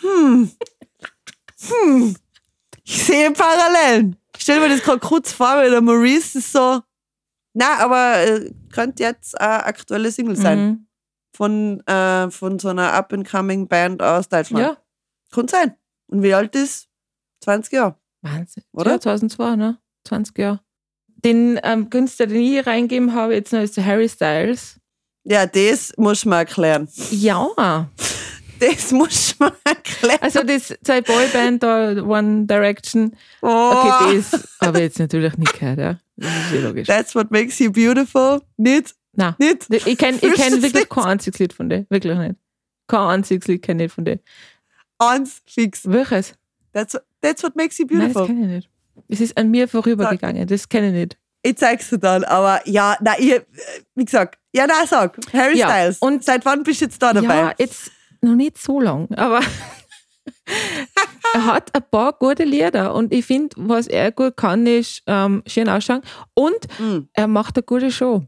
Hm. 0.00 0.50
Hm. 1.68 2.16
Ich 2.84 3.04
sehe 3.04 3.30
Parallelen. 3.32 4.16
Ich 4.36 4.42
stelle 4.42 4.60
mir 4.60 4.68
das 4.68 4.82
gerade 4.84 4.98
kurz 5.00 5.32
vor, 5.32 5.56
weil 5.56 5.70
der 5.70 5.80
Maurice 5.80 6.38
ist 6.38 6.52
so. 6.52 6.80
Na, 7.54 7.78
aber 7.78 8.16
äh, 8.24 8.50
könnte 8.72 9.02
jetzt 9.02 9.38
eine 9.40 9.64
aktuelle 9.64 10.10
Single 10.10 10.36
sein. 10.36 10.64
Mhm. 10.64 10.86
Von, 11.34 11.80
äh, 11.86 12.30
von 12.30 12.58
so 12.58 12.68
einer 12.68 12.92
up-and-coming 12.92 13.66
Band 13.68 14.02
aus 14.02 14.28
Deutschland. 14.28 14.64
Ja, 14.66 14.76
Könnte 15.30 15.56
sein. 15.56 15.74
Und 16.08 16.22
wie 16.22 16.34
alt 16.34 16.54
ist? 16.54 16.88
20 17.40 17.72
Jahre. 17.72 17.96
Wahnsinn. 18.20 18.62
Oder? 18.72 18.92
Ja, 18.92 19.00
2002, 19.00 19.56
ne? 19.56 19.78
20 20.04 20.38
Jahre. 20.38 20.60
Den 21.24 21.58
ähm, 21.62 21.88
Künstler, 21.88 22.26
den 22.26 22.42
ich 22.42 22.66
reingeben 22.66 23.14
habe, 23.14 23.34
jetzt 23.34 23.52
noch 23.52 23.60
ist 23.60 23.76
der 23.76 23.86
Harry 23.86 24.08
Styles. 24.08 24.78
Ja, 25.24 25.46
das 25.46 25.92
muss 25.96 26.24
man 26.24 26.40
erklären. 26.40 26.88
Ja. 27.10 27.88
Das 28.60 28.92
muss 28.92 29.36
man 29.40 29.50
erklären. 29.64 30.18
Also 30.20 30.44
das 30.44 30.72
seine 30.82 31.02
Boyband 31.02 31.64
da, 31.64 32.00
One 32.00 32.46
Direction. 32.46 33.16
Oh, 33.40 33.72
Okay, 33.74 34.16
das 34.18 34.48
habe 34.60 34.78
ich 34.78 34.84
jetzt 34.84 35.00
natürlich 35.00 35.36
nicht 35.36 35.58
gehört, 35.58 35.78
ja. 35.80 35.98
Das 36.22 36.44
ist 36.46 36.52
ja 36.54 36.60
logisch. 36.68 36.86
That's 36.86 37.14
what 37.14 37.30
makes 37.30 37.58
you 37.58 37.70
beautiful. 37.72 38.40
Nicht? 38.56 38.94
Nein. 39.14 39.34
Nicht? 39.38 39.66
Ich 39.70 39.98
kenne 39.98 40.18
ich 40.20 40.34
kenn 40.34 40.62
wirklich 40.62 40.88
kein 40.88 41.04
einziges 41.04 41.38
Lied 41.38 41.52
von 41.52 41.68
dir. 41.68 41.86
Wirklich 41.90 42.16
nicht. 42.18 42.36
Kein 42.86 43.00
einziges 43.00 43.46
Lied 43.48 43.62
kenne 43.62 43.84
ich 43.84 43.92
von 43.92 44.04
dir. 44.04 44.20
Eins 44.98 45.42
fix. 45.46 45.82
Welches? 45.90 46.34
That's, 46.72 46.98
that's 47.20 47.42
what 47.42 47.56
makes 47.56 47.78
you 47.78 47.86
Nein, 47.90 48.00
das 48.00 48.12
beautiful. 48.14 48.26
kenne 48.26 48.40
ich 48.46 48.52
nicht. 48.54 48.70
Es 49.08 49.20
ist 49.20 49.36
an 49.36 49.50
mir 49.50 49.68
vorübergegangen. 49.68 50.46
Das 50.46 50.68
kenne 50.68 50.88
ich 50.88 50.94
nicht. 50.94 51.18
ich 51.42 51.56
zeig's 51.56 51.90
dir 51.90 51.98
dann, 51.98 52.24
aber 52.24 52.60
ja, 52.68 52.96
na, 53.00 53.18
ich, 53.18 53.40
wie 53.94 54.04
gesagt, 54.04 54.38
ja, 54.54 54.66
na, 54.68 54.86
sag. 54.86 55.18
Harry 55.32 55.58
Ja, 55.58 55.68
Styles. 55.68 55.98
und- 55.98 56.24
seit 56.24 56.44
wann 56.44 56.62
bist 56.62 56.80
du 56.80 56.84
jetzt 56.86 57.02
da 57.02 57.12
dabei? 57.12 57.36
Ja, 57.36 57.54
jetzt 57.58 57.90
noch 58.20 58.34
nicht 58.34 58.58
so 58.58 58.80
lang, 58.80 59.10
aber 59.16 59.40
er 61.34 61.46
hat 61.46 61.74
ein 61.74 61.82
paar 61.90 62.12
gute 62.14 62.44
Lieder 62.44 62.94
und 62.94 63.12
ich 63.12 63.24
finde, 63.24 63.54
was 63.58 63.86
er 63.86 64.12
gut 64.12 64.36
kann, 64.36 64.66
ist 64.66 65.02
ähm, 65.06 65.42
schön 65.46 65.68
ausschauen 65.68 66.02
und 66.34 66.66
Mhm. 66.78 67.08
er 67.12 67.26
macht 67.26 67.56
eine 67.56 67.62
gute 67.62 67.90
Show. 67.90 68.24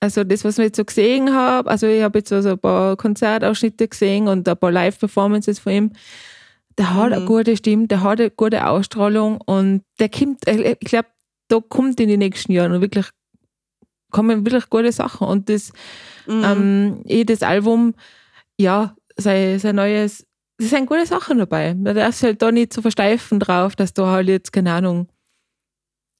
Also 0.00 0.24
das, 0.24 0.44
was 0.44 0.58
ich 0.58 0.64
jetzt 0.64 0.76
so 0.76 0.84
gesehen 0.84 1.32
habe, 1.32 1.70
also 1.70 1.86
ich 1.86 2.02
habe 2.02 2.18
jetzt 2.18 2.32
also 2.32 2.50
ein 2.50 2.58
paar 2.58 2.96
Konzertausschnitte 2.96 3.86
gesehen 3.88 4.26
und 4.28 4.48
ein 4.48 4.56
paar 4.56 4.72
Live-Performances 4.72 5.58
von 5.60 5.72
ihm. 5.72 5.92
Der 6.78 6.94
hat 6.94 7.12
eine 7.12 7.20
Mhm. 7.20 7.26
gute 7.26 7.56
Stimme, 7.56 7.86
der 7.86 8.02
hat 8.02 8.18
eine 8.20 8.30
gute 8.30 8.66
Ausstrahlung 8.66 9.40
und 9.42 9.82
der 10.00 10.08
kommt, 10.08 10.46
ich 10.48 10.78
glaube, 10.80 11.08
da 11.48 11.60
kommt 11.60 12.00
in 12.00 12.08
den 12.08 12.18
nächsten 12.18 12.50
Jahren 12.52 12.80
wirklich, 12.80 13.06
kommen 14.10 14.44
wirklich 14.44 14.68
gute 14.70 14.90
Sachen 14.90 15.26
und 15.28 15.48
das, 15.48 15.72
Mhm. 16.26 16.44
ähm, 16.44 17.02
eh 17.06 17.24
das 17.24 17.42
Album, 17.42 17.94
ja, 18.58 18.94
sein, 19.16 19.58
sein 19.58 19.76
neues, 19.76 20.26
es 20.62 20.70
sind 20.70 20.86
gute 20.86 21.06
Sachen 21.06 21.38
dabei. 21.38 21.74
Man 21.74 21.94
darf 21.94 22.14
sich 22.14 22.24
halt 22.24 22.42
da 22.42 22.52
nicht 22.52 22.72
so 22.72 22.82
versteifen 22.82 23.40
drauf, 23.40 23.76
dass 23.76 23.92
da 23.92 24.06
halt 24.06 24.28
jetzt, 24.28 24.52
keine 24.52 24.72
Ahnung, 24.72 25.08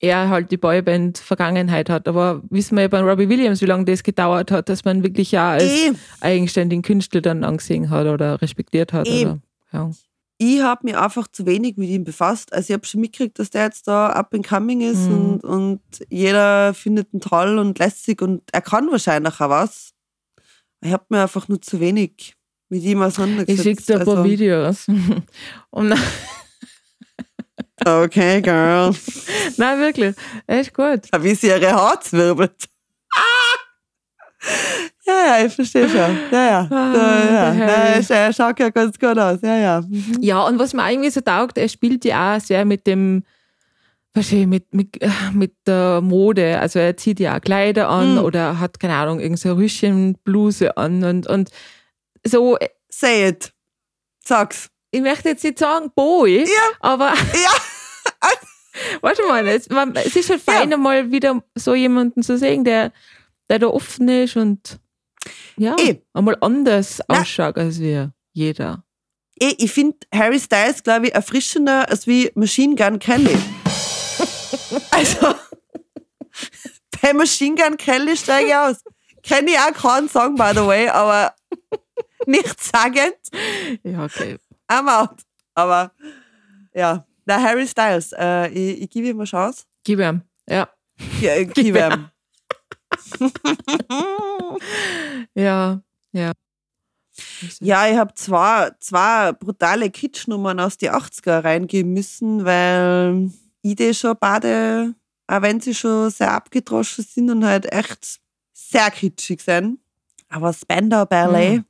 er 0.00 0.28
halt 0.28 0.50
die 0.50 0.56
Boyband 0.56 1.18
Vergangenheit 1.18 1.88
hat. 1.88 2.08
Aber 2.08 2.42
wissen 2.50 2.76
wir 2.76 2.82
ja 2.82 2.88
bei 2.88 3.00
Robbie 3.00 3.28
Williams, 3.28 3.60
wie 3.62 3.66
lange 3.66 3.84
das 3.84 4.02
gedauert 4.02 4.50
hat, 4.50 4.68
dass 4.68 4.84
man 4.84 5.02
wirklich 5.04 5.30
ja 5.32 5.52
als 5.52 5.62
Eh, 5.64 5.92
eigenständigen 6.20 6.82
Künstler 6.82 7.20
dann 7.20 7.44
angesehen 7.44 7.88
hat 7.88 8.06
oder 8.06 8.42
respektiert 8.42 8.92
hat. 8.92 9.06
Eh. 9.06 9.26
Oder, 9.26 9.40
ja. 9.72 9.90
ich 10.38 10.60
habe 10.60 10.80
mich 10.86 10.96
einfach 10.96 11.28
zu 11.28 11.46
wenig 11.46 11.76
mit 11.76 11.88
ihm 11.88 12.02
befasst. 12.02 12.52
Also 12.52 12.70
ich 12.70 12.74
habe 12.74 12.84
schon 12.84 13.00
mitgekriegt, 13.00 13.38
dass 13.38 13.50
der 13.50 13.64
jetzt 13.64 13.86
da 13.86 14.08
up 14.08 14.34
and 14.34 14.46
coming 14.46 14.80
ist 14.80 15.08
Mhm. 15.08 15.14
und, 15.14 15.44
und 15.44 15.80
jeder 16.10 16.74
findet 16.74 17.12
ihn 17.14 17.20
toll 17.20 17.58
und 17.58 17.78
lässig 17.78 18.20
und 18.22 18.42
er 18.52 18.60
kann 18.60 18.90
wahrscheinlich 18.90 19.40
auch 19.40 19.48
was. 19.48 19.92
Ich 20.84 20.92
habe 20.92 21.04
mir 21.10 21.22
einfach 21.22 21.46
nur 21.46 21.62
zu 21.62 21.78
wenig 21.78 22.34
mit 22.72 22.82
ihm 22.84 23.00
Ich 23.00 23.04
auseinandergesetzt. 23.06 23.62
schicke 23.62 23.82
dir 23.84 23.98
ein 24.00 24.04
paar 24.06 24.16
Also, 24.18 24.24
Videos. 24.30 24.86
Und 25.70 25.88
na, 25.88 25.96
Okay, 27.84 28.40
girl. 28.40 28.94
nein, 29.56 29.80
wirklich, 29.80 30.14
echt 30.46 30.72
gut. 30.72 31.00
Wie 31.20 31.34
sie 31.34 31.48
ihre 31.48 31.72
Haare 31.72 32.00
zwirbelt. 32.00 32.68
Ah! 33.14 33.18
Ja, 35.04 35.38
ja, 35.40 35.46
ich 35.46 35.52
verstehe 35.52 35.88
schon. 35.88 36.16
Ja, 36.30 36.44
ja. 36.46 36.68
Ah, 36.70 36.92
ja, 36.94 37.54
ja. 37.54 37.98
ja 38.00 38.16
er 38.16 38.32
schaut 38.32 38.58
ja 38.60 38.70
ganz 38.70 38.96
gut 38.98 39.18
aus. 39.18 39.40
Ja, 39.42 39.56
ja. 39.56 39.80
Mhm. 39.80 40.16
Ja, 40.20 40.44
und 40.46 40.60
was 40.60 40.74
mir 40.74 40.88
irgendwie 40.90 41.10
so 41.10 41.20
taugt, 41.20 41.58
er 41.58 41.68
spielt 41.68 42.04
ja 42.04 42.36
auch 42.36 42.40
sehr 42.40 42.64
mit 42.64 42.86
dem, 42.86 43.24
wahrscheinlich 44.14 44.46
mit, 44.46 44.74
mit, 44.74 45.02
äh, 45.02 45.10
mit 45.32 45.54
der 45.66 46.00
Mode. 46.02 46.58
Also 46.60 46.78
er 46.78 46.96
zieht 46.96 47.18
ja 47.18 47.36
auch 47.36 47.40
Kleider 47.40 47.88
an 47.88 48.12
Mhm. 48.14 48.18
oder 48.24 48.60
hat, 48.60 48.78
keine 48.78 48.94
Ahnung, 48.94 49.18
irgendeine 49.18 49.54
so 49.54 49.60
Rüschenbluse 49.60 50.76
an 50.76 51.02
und, 51.02 51.26
und 51.26 51.50
so, 52.26 52.58
Say 52.88 53.28
it. 53.28 53.52
Sag's. 54.24 54.68
ich 54.90 55.00
möchte 55.00 55.30
jetzt 55.30 55.42
nicht 55.44 55.58
sagen 55.58 55.90
Boy, 55.94 56.44
Ja. 56.44 56.46
aber 56.80 57.14
Ja. 57.14 57.50
warte 59.00 59.22
mal, 59.26 59.46
es, 59.48 59.68
man, 59.70 59.94
es 59.96 60.14
ist 60.16 60.26
schon 60.28 60.38
fein, 60.38 60.70
Ja. 60.70 60.76
mal 60.76 61.10
wieder 61.10 61.42
so 61.54 61.74
jemanden 61.74 62.22
zu 62.22 62.36
sehen, 62.38 62.64
der, 62.64 62.92
der 63.50 63.58
da 63.58 63.66
offen 63.68 64.08
ist 64.08 64.36
und 64.36 64.78
ja, 65.56 65.76
Eh. 65.78 66.00
einmal 66.12 66.36
anders 66.40 67.00
Na. 67.08 67.20
ausschaut 67.20 67.56
als 67.58 67.78
wir, 67.80 68.12
jeder. 68.32 68.84
Eh, 69.40 69.54
ich 69.58 69.72
finde 69.72 69.96
Harry 70.14 70.38
Styles, 70.38 70.82
glaube 70.82 71.06
ich, 71.08 71.14
erfrischender 71.14 71.88
als 71.88 72.06
wie 72.06 72.30
Machine 72.34 72.74
Gun 72.74 72.98
Kelly. 72.98 73.36
also, 74.90 75.34
bei 77.02 77.12
Machine 77.12 77.56
Gun 77.56 77.76
Kelly 77.76 78.16
steige 78.16 78.48
ich 78.48 78.54
aus. 78.54 78.76
Kenne 79.22 79.50
ich 79.52 79.58
auch 79.58 79.72
keinen 79.72 80.08
Song, 80.08 80.34
by 80.34 80.50
the 80.54 80.66
way, 80.66 80.88
aber 80.88 81.34
nichts 82.26 82.70
sagend. 82.70 83.16
Ja, 83.82 84.04
okay. 84.04 84.38
I'm 84.68 84.88
out. 84.88 85.20
Aber 85.54 85.92
ja, 86.74 87.06
der 87.26 87.42
Harry 87.42 87.66
Styles, 87.66 88.12
äh, 88.16 88.48
ich, 88.48 88.82
ich 88.82 88.90
gebe 88.90 89.08
ihm 89.08 89.18
eine 89.18 89.26
Chance. 89.26 89.64
Gib 89.84 90.00
ihm. 90.00 90.22
Ja. 90.48 90.68
Ja, 91.20 91.36
ich 91.36 91.52
gebe 91.52 91.78
ihm. 91.78 92.08
Ja, 95.34 95.82
ja. 96.12 96.32
Ja, 97.60 97.88
ich 97.88 97.96
habe 97.96 98.14
zwei, 98.14 98.70
zwei 98.80 99.32
brutale 99.32 99.90
Kitschnummern 99.90 100.60
aus 100.60 100.78
die 100.78 100.90
80er 100.90 101.44
reingeben 101.44 101.92
müssen, 101.92 102.44
weil 102.44 103.30
ich 103.62 103.76
die 103.76 103.92
schon 103.94 104.16
beide, 104.18 104.94
auch 105.26 105.42
wenn 105.42 105.60
sie 105.60 105.74
schon 105.74 106.10
sehr 106.10 106.32
abgedroschen 106.32 107.04
sind 107.04 107.30
und 107.30 107.44
halt 107.44 107.70
echt 107.72 108.20
sehr 108.52 108.90
kitschig 108.90 109.42
sind. 109.42 109.78
Aber 110.28 110.52
Spandau 110.52 111.04
Ballet, 111.04 111.58
Mhm. 111.58 111.64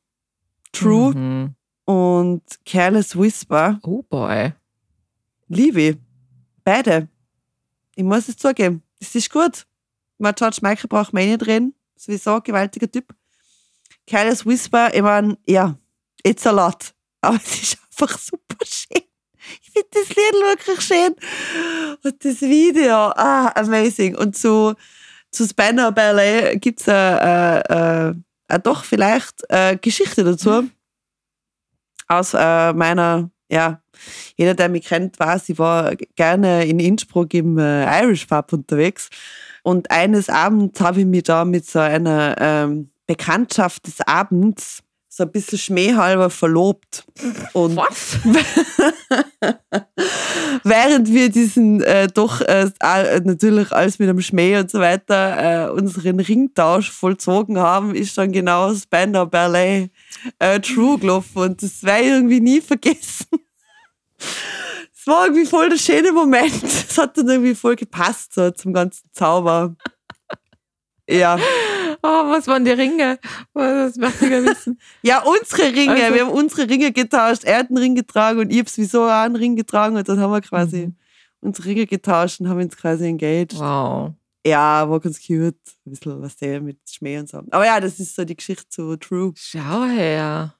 True 0.72 1.14
Mhm. 1.14 1.54
und 1.84 2.42
Careless 2.64 3.16
Whisper, 3.18 3.78
Oh 3.82 4.02
boy. 4.02 4.52
liebe 5.48 5.80
ich. 5.82 5.96
Beide. 6.64 7.08
Ich 7.94 8.04
muss 8.04 8.28
es 8.28 8.36
zugeben. 8.36 8.82
Das 9.00 9.14
ist 9.14 9.30
gut. 9.30 9.66
Mal 10.18 10.32
George 10.32 10.58
Michael 10.62 10.88
braucht 10.88 11.12
man 11.12 11.22
eh 11.24 11.32
nicht 11.32 11.46
reden. 11.46 11.74
Sowieso 11.96 12.36
ein 12.36 12.42
gewaltiger 12.42 12.90
Typ. 12.90 13.14
Careless 14.06 14.46
Whisper, 14.46 14.94
ich 14.94 15.02
meine, 15.02 15.36
ja, 15.46 15.76
it's 16.24 16.46
a 16.46 16.50
lot. 16.50 16.94
Aber 17.20 17.36
es 17.44 17.62
ist 17.62 17.78
einfach 18.00 18.18
super 18.18 18.64
schön. 18.64 19.02
Ich 19.60 19.70
finde 19.72 19.88
das 19.92 20.08
Lied 20.08 20.16
wirklich 20.16 20.80
schön. 20.80 21.14
Und 22.04 22.24
das 22.24 22.40
Video, 22.40 22.94
ah, 22.94 23.48
amazing. 23.56 24.16
Und 24.16 24.36
zu, 24.36 24.74
zu 25.32 25.46
Spanner 25.46 25.90
Ballet 25.92 26.60
gibt 26.60 26.80
es 26.80 26.86
äh, 26.88 28.14
äh, 28.52 28.60
doch 28.60 28.84
vielleicht 28.84 29.42
äh, 29.48 29.76
Geschichte 29.76 30.24
dazu. 30.24 30.64
Aus 32.08 32.34
äh, 32.34 32.72
meiner, 32.72 33.30
ja, 33.50 33.82
jeder, 34.36 34.54
der 34.54 34.68
mich 34.68 34.86
kennt, 34.86 35.18
weiß, 35.18 35.48
ich 35.48 35.58
war 35.58 35.94
gerne 36.16 36.64
in 36.66 36.78
Innsbruck 36.78 37.32
im 37.34 37.58
äh, 37.58 38.02
Irish 38.02 38.26
Pub 38.26 38.52
unterwegs. 38.52 39.08
Und 39.62 39.90
eines 39.90 40.28
Abends 40.28 40.80
habe 40.80 41.00
ich 41.00 41.06
mich 41.06 41.22
da 41.22 41.44
mit 41.44 41.66
so 41.66 41.78
einer 41.78 42.36
ähm, 42.38 42.90
Bekanntschaft 43.06 43.86
des 43.86 44.00
Abends 44.00 44.82
so 45.14 45.24
ein 45.24 45.30
bisschen 45.30 45.58
schmähhalber 45.58 46.30
verlobt. 46.30 47.04
Und 47.52 47.76
Was? 47.76 48.16
während 50.64 51.12
wir 51.12 51.28
diesen 51.28 51.82
äh, 51.82 52.08
doch 52.08 52.40
äh, 52.40 52.70
äh, 52.80 53.20
natürlich 53.20 53.72
alles 53.72 53.98
mit 53.98 54.08
einem 54.08 54.22
Schmäh 54.22 54.56
und 54.56 54.70
so 54.70 54.80
weiter 54.80 55.66
äh, 55.66 55.70
unseren 55.70 56.18
Ringtausch 56.18 56.90
vollzogen 56.90 57.58
haben, 57.58 57.94
ist 57.94 58.16
dann 58.16 58.32
genau 58.32 58.74
Spandau 58.74 59.26
Ballet 59.26 59.90
äh, 60.38 60.58
True 60.60 60.98
gelaufen 60.98 61.42
und 61.42 61.62
das 61.62 61.82
werde 61.82 62.04
ich 62.04 62.10
irgendwie 62.10 62.40
nie 62.40 62.60
vergessen. 62.60 63.26
Es 64.94 65.08
war 65.08 65.26
irgendwie 65.26 65.46
voll 65.46 65.68
der 65.68 65.78
schöne 65.78 66.12
Moment. 66.12 66.54
Es 66.62 66.96
hat 66.96 67.18
dann 67.18 67.28
irgendwie 67.28 67.56
voll 67.56 67.74
gepasst 67.74 68.34
so 68.34 68.52
zum 68.52 68.72
ganzen 68.72 69.10
Zauber. 69.12 69.74
Ja. 71.10 71.40
Oh, 72.04 72.30
was 72.30 72.46
waren 72.48 72.64
die 72.64 72.72
Ringe? 72.72 73.18
Das 73.54 73.96
möchte 73.96 74.24
ich 74.26 74.30
ja 74.32 74.44
wissen. 74.44 74.78
Ja, 75.02 75.22
unsere 75.22 75.72
Ringe. 75.72 75.92
Also- 75.92 76.14
wir 76.14 76.22
haben 76.26 76.32
unsere 76.32 76.68
Ringe 76.68 76.92
getauscht. 76.92 77.44
Er 77.44 77.58
hat 77.58 77.68
einen 77.68 77.78
Ring 77.78 77.94
getragen 77.94 78.40
und 78.40 78.50
ich 78.50 78.58
habe 78.58 78.68
sowieso 78.68 79.04
auch 79.04 79.10
einen 79.10 79.36
Ring 79.36 79.54
getragen 79.56 79.96
und 79.96 80.08
dann 80.08 80.18
haben 80.18 80.32
wir 80.32 80.40
quasi 80.40 80.86
Mhm. 80.88 80.96
unsere 81.40 81.68
Ringe 81.68 81.86
getauscht 81.86 82.40
und 82.40 82.48
haben 82.48 82.60
uns 82.60 82.76
quasi 82.76 83.04
engaged. 83.06 83.58
Wow. 83.58 84.12
Ja, 84.44 84.88
war 84.90 84.98
ganz 84.98 85.24
cute. 85.24 85.54
Ein 85.86 85.90
bisschen 85.92 86.20
was 86.20 86.36
der 86.36 86.60
mit 86.60 86.78
Schmäh 86.90 87.18
und 87.18 87.28
so. 87.28 87.38
Aber 87.50 87.64
ja, 87.64 87.78
das 87.78 88.00
ist 88.00 88.16
so 88.16 88.24
die 88.24 88.34
Geschichte 88.36 88.68
zu 88.68 88.96
True. 88.96 89.32
Schau 89.36 89.84
her. 89.84 90.56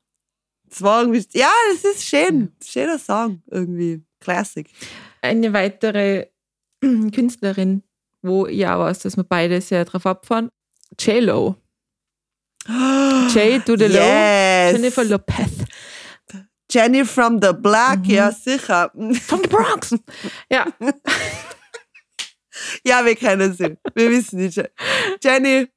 Das 0.69 0.81
war 0.81 1.01
irgendwie, 1.03 1.27
ja, 1.37 1.51
das 1.73 1.85
ist 1.85 2.05
schön. 2.05 2.53
Schöner 2.65 2.99
Song 2.99 3.43
irgendwie. 3.51 4.05
Classic. 4.21 4.71
Eine 5.21 5.53
weitere 5.53 6.29
Künstlerin, 6.81 7.83
wo 8.23 8.45
auch 8.47 8.79
weiß, 8.79 9.01
dass 9.01 9.17
wir 9.17 9.25
beide 9.25 9.61
sehr 9.61 9.85
drauf 9.85 10.07
abfahren. 10.07 10.49
J-Lo. 10.99 11.57
J 12.67 13.59
the 13.77 13.89
yes. 13.89 14.73
Low. 14.73 14.79
Jennifer 14.79 15.05
Lopez. 15.05 15.65
Jenny 16.69 17.05
from 17.05 17.41
the 17.41 17.53
Block, 17.53 17.99
Mhm. 17.99 18.11
ja 18.11 18.31
sicher. 18.33 18.91
From 19.27 19.43
the 19.43 19.49
Bronx. 19.49 19.95
Ja. 20.51 20.67
Ja, 22.85 23.05
wir 23.05 23.17
kennen 23.17 23.55
sie. 23.55 23.77
Wir 23.95 24.11
wissen 24.11 24.39
die. 24.39 24.49
Je- 24.49 24.69
Jenny, 25.23 25.69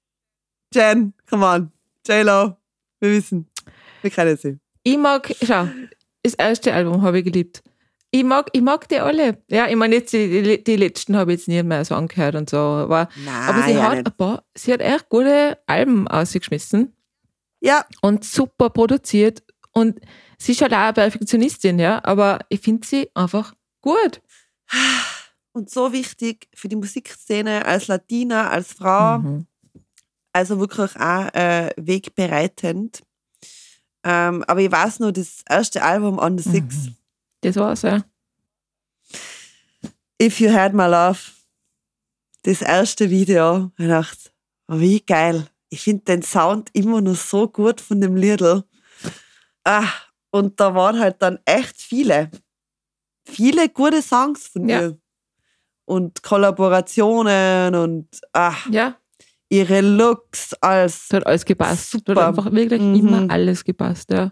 Jen, 0.73 1.13
come 1.29 1.45
on. 1.45 1.71
J-Lo, 2.05 2.57
wir 2.99 3.11
wissen. 3.11 3.49
Wir 4.01 4.11
kennen 4.11 4.37
sie. 4.37 4.59
Ich 4.83 4.97
mag, 4.97 5.33
schau, 5.43 5.67
das 6.21 6.33
erste 6.35 6.73
Album 6.73 7.01
habe 7.01 7.19
ich 7.19 7.25
geliebt. 7.25 7.63
Ich 8.15 8.23
mag, 8.23 8.49
ich 8.53 8.61
mag 8.61 8.87
die 8.87 8.99
alle. 8.99 9.43
Ja, 9.49 9.67
ich 9.67 9.75
meine, 9.75 9.95
jetzt 9.95 10.13
die, 10.13 10.63
die, 10.63 10.75
letzten 10.77 11.17
habe 11.17 11.33
ich 11.33 11.39
jetzt 11.39 11.47
nie 11.49 11.61
mehr 11.63 11.83
so 11.83 11.95
angehört 11.95 12.35
und 12.35 12.49
so. 12.49 12.57
Aber, 12.57 13.09
Nein, 13.25 13.49
aber 13.49 13.63
sie, 13.63 13.71
ja 13.73 13.83
hat 13.83 13.95
nicht. 13.97 14.07
ein 14.07 14.13
paar, 14.15 14.43
sie 14.55 14.71
hat 14.71 14.79
echt 14.79 15.09
gute 15.09 15.57
Alben 15.67 16.07
ausgeschmissen 16.07 16.95
Ja, 17.59 17.83
und 18.01 18.23
super 18.23 18.69
produziert. 18.69 19.43
Und 19.73 19.99
sie 20.37 20.53
ist 20.53 20.61
halt 20.61 20.71
auch 20.73 20.77
eine 20.77 20.93
Perfektionistin, 20.93 21.77
ja, 21.77 21.99
aber 22.05 22.39
ich 22.47 22.61
finde 22.61 22.87
sie 22.87 23.09
einfach 23.13 23.53
gut. 23.81 24.21
und 25.51 25.69
so 25.69 25.91
wichtig 25.91 26.47
für 26.55 26.69
die 26.69 26.77
Musikszene 26.77 27.65
als 27.65 27.87
Latina, 27.87 28.49
als 28.49 28.71
Frau. 28.71 29.19
Mhm. 29.19 29.45
Also 30.31 30.57
wirklich 30.59 30.95
auch 30.95 31.33
äh, 31.33 31.71
wegbereitend. 31.75 33.03
Ähm, 34.05 34.41
aber 34.47 34.61
ich 34.61 34.71
weiß 34.71 34.99
nur, 35.01 35.11
das 35.11 35.41
erste 35.49 35.83
Album 35.83 36.17
On 36.17 36.37
the 36.37 36.49
Six, 36.49 36.75
Mhm. 36.75 36.95
Das 37.45 37.55
war's, 37.57 37.81
ja. 37.83 38.03
If 40.21 40.39
You 40.39 40.51
Had 40.51 40.73
My 40.73 40.85
Love, 40.87 41.19
das 42.43 42.61
erste 42.61 43.09
Video, 43.09 43.71
ich 43.77 43.87
dachte, 43.87 44.29
oh, 44.67 44.79
wie 44.79 44.99
geil. 45.01 45.47
Ich 45.69 45.81
finde 45.81 46.03
den 46.05 46.21
Sound 46.23 46.69
immer 46.73 47.01
noch 47.01 47.15
so 47.15 47.47
gut 47.47 47.81
von 47.81 47.99
dem 48.01 48.15
Liedl. 48.15 48.63
Ah, 49.63 49.87
und 50.31 50.59
da 50.59 50.73
waren 50.73 50.99
halt 50.99 51.21
dann 51.21 51.39
echt 51.45 51.81
viele, 51.81 52.31
viele 53.25 53.67
gute 53.69 54.01
Songs 54.01 54.47
von 54.47 54.67
Ja. 54.69 54.81
ihr. 54.81 54.97
Und 55.85 56.23
Kollaborationen 56.23 57.75
und 57.75 58.07
ah, 58.33 58.55
Ja, 58.71 58.95
ihre 59.49 59.81
Looks 59.81 60.53
als 60.61 61.05
es 61.05 61.13
hat 61.13 61.27
alles 61.27 61.45
gepasst. 61.45 61.87
Es 61.89 61.93
hat 61.93 62.07
Super. 62.07 62.27
einfach 62.27 62.51
wirklich 62.51 62.81
Mhm. 62.81 62.95
immer 62.95 63.29
alles 63.29 63.63
gepasst, 63.63 64.09
ja. 64.11 64.31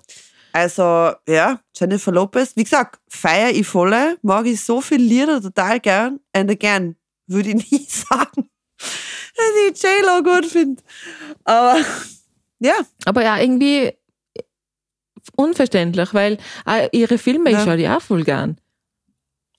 Also, 0.53 1.11
ja, 1.27 1.59
Jennifer 1.75 2.11
Lopez. 2.11 2.55
Wie 2.55 2.63
gesagt, 2.63 2.99
feier 3.09 3.49
ich 3.49 3.65
voll. 3.67 4.17
Mag 4.21 4.45
ich 4.45 4.61
so 4.61 4.81
viele 4.81 5.03
Lieder 5.03 5.41
total 5.41 5.79
gern. 5.79 6.19
And 6.31 6.49
again, 6.49 6.95
würde 7.27 7.49
ich 7.49 7.55
nie 7.71 7.85
sagen, 7.89 8.49
dass 8.77 9.71
ich 9.71 9.81
J-Lo 9.81 10.21
gut 10.23 10.45
finde. 10.45 10.81
Aber, 11.43 11.77
ja, 12.59 12.75
Aber 13.05 13.23
ja, 13.23 13.39
irgendwie 13.39 13.93
unverständlich, 15.35 16.13
weil 16.13 16.37
auch 16.65 16.87
ihre 16.91 17.17
Filme, 17.17 17.49
Ja. 17.51 17.57
ich 17.59 17.63
schaue 17.63 17.77
die 17.77 17.87
auch 17.87 18.01
voll 18.01 18.23
gern. 18.23 18.57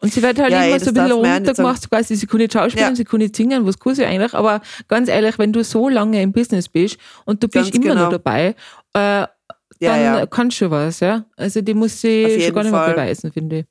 Und 0.00 0.12
sie 0.12 0.22
wird 0.22 0.38
halt 0.38 0.52
Ja, 0.52 0.64
immer 0.64 0.74
ey, 0.74 0.78
so 0.80 0.90
das 0.92 0.98
ein 0.98 1.08
bisschen 1.08 1.12
runtergemacht, 1.12 1.90
quasi, 1.90 2.14
sie 2.16 2.26
kann 2.26 2.38
nicht 2.38 2.52
schauspielen, 2.52 2.90
Ja. 2.90 2.94
sie 2.94 3.04
kann 3.04 3.20
nicht 3.20 3.34
singen, 3.34 3.64
was 3.66 3.78
kann 3.78 3.94
sie 3.94 4.04
eigentlich, 4.04 4.34
aber 4.34 4.60
ganz 4.86 5.08
ehrlich, 5.08 5.38
wenn 5.38 5.52
du 5.52 5.64
so 5.64 5.88
lange 5.88 6.20
im 6.20 6.32
Business 6.32 6.68
bist 6.68 6.98
und 7.24 7.42
du 7.42 7.48
bist 7.48 7.72
Ganz 7.72 7.84
immer 7.84 7.94
noch 7.94 8.10
genau. 8.10 8.18
dabei, 8.18 8.54
äh, 8.92 9.26
dann 9.88 10.02
ja. 10.02 10.26
kannst 10.26 10.60
du 10.60 10.70
was, 10.70 11.00
ja. 11.00 11.24
Also 11.36 11.60
die 11.60 11.74
muss 11.74 12.00
sie 12.00 12.40
schon 12.40 12.54
gar 12.54 12.62
nicht 12.62 12.72
mehr 12.72 12.80
Fall. 12.80 12.94
beweisen, 12.94 13.32
finde 13.32 13.58
ich. 13.60 13.66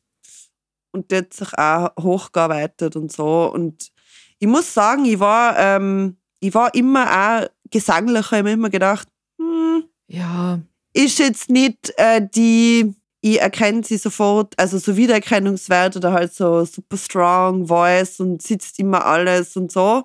Und 0.92 1.10
die 1.12 1.18
hat 1.18 1.34
sich 1.34 1.58
auch 1.58 1.90
hochgearbeitet 2.00 2.96
und 2.96 3.12
so. 3.12 3.52
Und 3.52 3.92
ich 4.40 4.48
muss 4.48 4.74
sagen, 4.74 5.06
ich 5.06 5.20
war, 5.20 5.58
ähm, 5.58 6.18
ich 6.40 6.54
war 6.54 6.74
immer 6.76 7.06
auch 7.10 7.48
gesanglicher. 7.72 8.20
Ich 8.20 8.32
habe 8.32 8.44
mir 8.44 8.54
immer 8.54 8.70
gedacht, 8.70 9.08
hm, 9.40 9.86
Ja, 10.08 10.60
ist 10.94 11.20
jetzt 11.20 11.50
nicht 11.50 11.94
äh, 11.98 12.22
die, 12.36 12.94
ich 13.22 13.42
erkenne 13.42 13.84
sie 13.84 13.98
sofort, 13.98 14.54
also 14.60 14.78
so 14.78 14.96
Wiedererkennungswert 14.96 15.96
oder 15.96 16.14
halt 16.14 16.34
so 16.34 16.64
super 16.66 16.98
strong 16.98 17.68
Voice 17.68 18.20
und 18.20 18.42
sitzt 18.42 18.78
immer 18.80 19.06
alles 19.06 19.58
und 19.58 19.72
so. 19.72 20.04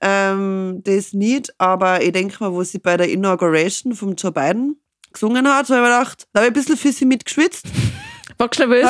Ähm, 0.00 0.82
das 0.84 1.12
nicht, 1.12 1.58
aber 1.58 2.02
ich 2.02 2.12
denke 2.12 2.36
mal, 2.40 2.52
wo 2.52 2.62
sie 2.62 2.78
bei 2.78 2.96
der 2.96 3.08
Inauguration 3.08 3.94
vom 3.94 4.14
Joe 4.14 4.32
Biden 4.32 4.76
gesungen 5.14 5.46
hat, 5.48 5.68
habe 5.70 5.76
ich 5.76 5.82
mir 5.82 5.82
gedacht, 5.82 6.26
da 6.32 6.40
habe 6.40 6.48
ich 6.48 6.50
ein 6.50 6.54
bisschen 6.54 6.76
für 6.76 6.92
sie 6.92 7.04
mitgeschwitzt. 7.06 7.64
Warst 8.38 8.58
du 8.58 8.66
nervös? 8.66 8.82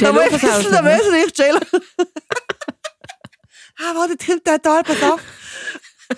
Da 0.00 0.14
war 0.14 0.26
ich 0.26 0.32
ein 0.34 0.40
bisschen- 0.40 0.70
ne? 0.72 0.82
nervös 0.82 1.08
und 1.08 1.14
ich, 1.14 1.38
Jayla. 1.38 1.60
ah, 3.78 3.94
warte, 3.94 4.16
tilt 4.16 4.44
total, 4.44 4.82
pass 4.82 5.02
auf. 5.02 5.20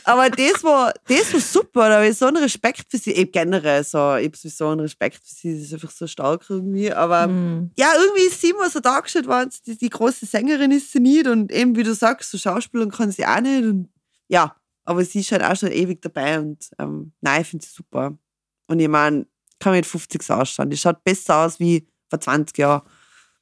Aber 0.02 0.28
das 0.28 0.64
war, 0.64 0.92
das 1.06 1.32
war 1.32 1.40
super, 1.40 1.88
da 1.88 1.96
habe 1.96 2.08
ich 2.08 2.16
so 2.18 2.26
einen 2.26 2.38
Respekt 2.38 2.86
für 2.90 2.98
sie, 2.98 3.12
eben 3.12 3.30
generell 3.30 3.84
so, 3.84 4.16
ich 4.16 4.26
habe 4.26 4.36
sowieso 4.36 4.68
einen 4.70 4.80
Respekt 4.80 5.16
für 5.24 5.34
sie, 5.34 5.54
sie 5.56 5.62
ist 5.66 5.72
einfach 5.72 5.90
so 5.92 6.08
stark 6.08 6.44
irgendwie, 6.48 6.92
aber 6.92 7.24
Hm. 7.24 7.70
ja, 7.78 7.92
irgendwie 7.96 8.22
ist 8.22 8.40
sie 8.40 8.50
immer 8.50 8.68
so 8.68 8.80
dargestellt 8.80 9.28
worden, 9.28 9.50
die, 9.66 9.78
die 9.78 9.90
große 9.90 10.26
Sängerin 10.26 10.72
ist 10.72 10.90
sie 10.90 10.98
nicht 10.98 11.28
und 11.28 11.52
eben, 11.52 11.76
wie 11.76 11.84
du 11.84 11.94
sagst, 11.94 12.32
so 12.32 12.38
Schauspielern 12.38 12.90
kann 12.90 13.12
sie 13.12 13.24
auch 13.24 13.40
nicht 13.40 13.62
und 13.64 13.88
ja, 14.26 14.56
aber 14.84 15.04
sie 15.04 15.20
ist 15.20 15.30
halt 15.30 15.44
auch 15.44 15.54
schon 15.54 15.70
ewig 15.70 16.02
dabei 16.02 16.40
und 16.40 16.70
ähm, 16.80 17.12
nein, 17.20 17.42
ich 17.42 17.48
finde 17.48 17.64
sie 17.64 17.72
super. 17.72 18.18
Und 18.66 18.80
ich 18.80 18.88
meine, 18.88 19.26
kann 19.58 19.72
mit 19.72 19.86
50 19.86 20.22
so 20.22 20.34
ausschauen, 20.34 20.70
die 20.70 20.76
schaut 20.76 21.02
besser 21.04 21.38
aus 21.44 21.58
wie 21.60 21.86
vor 22.10 22.20
20 22.20 22.56
Jahren, 22.58 22.82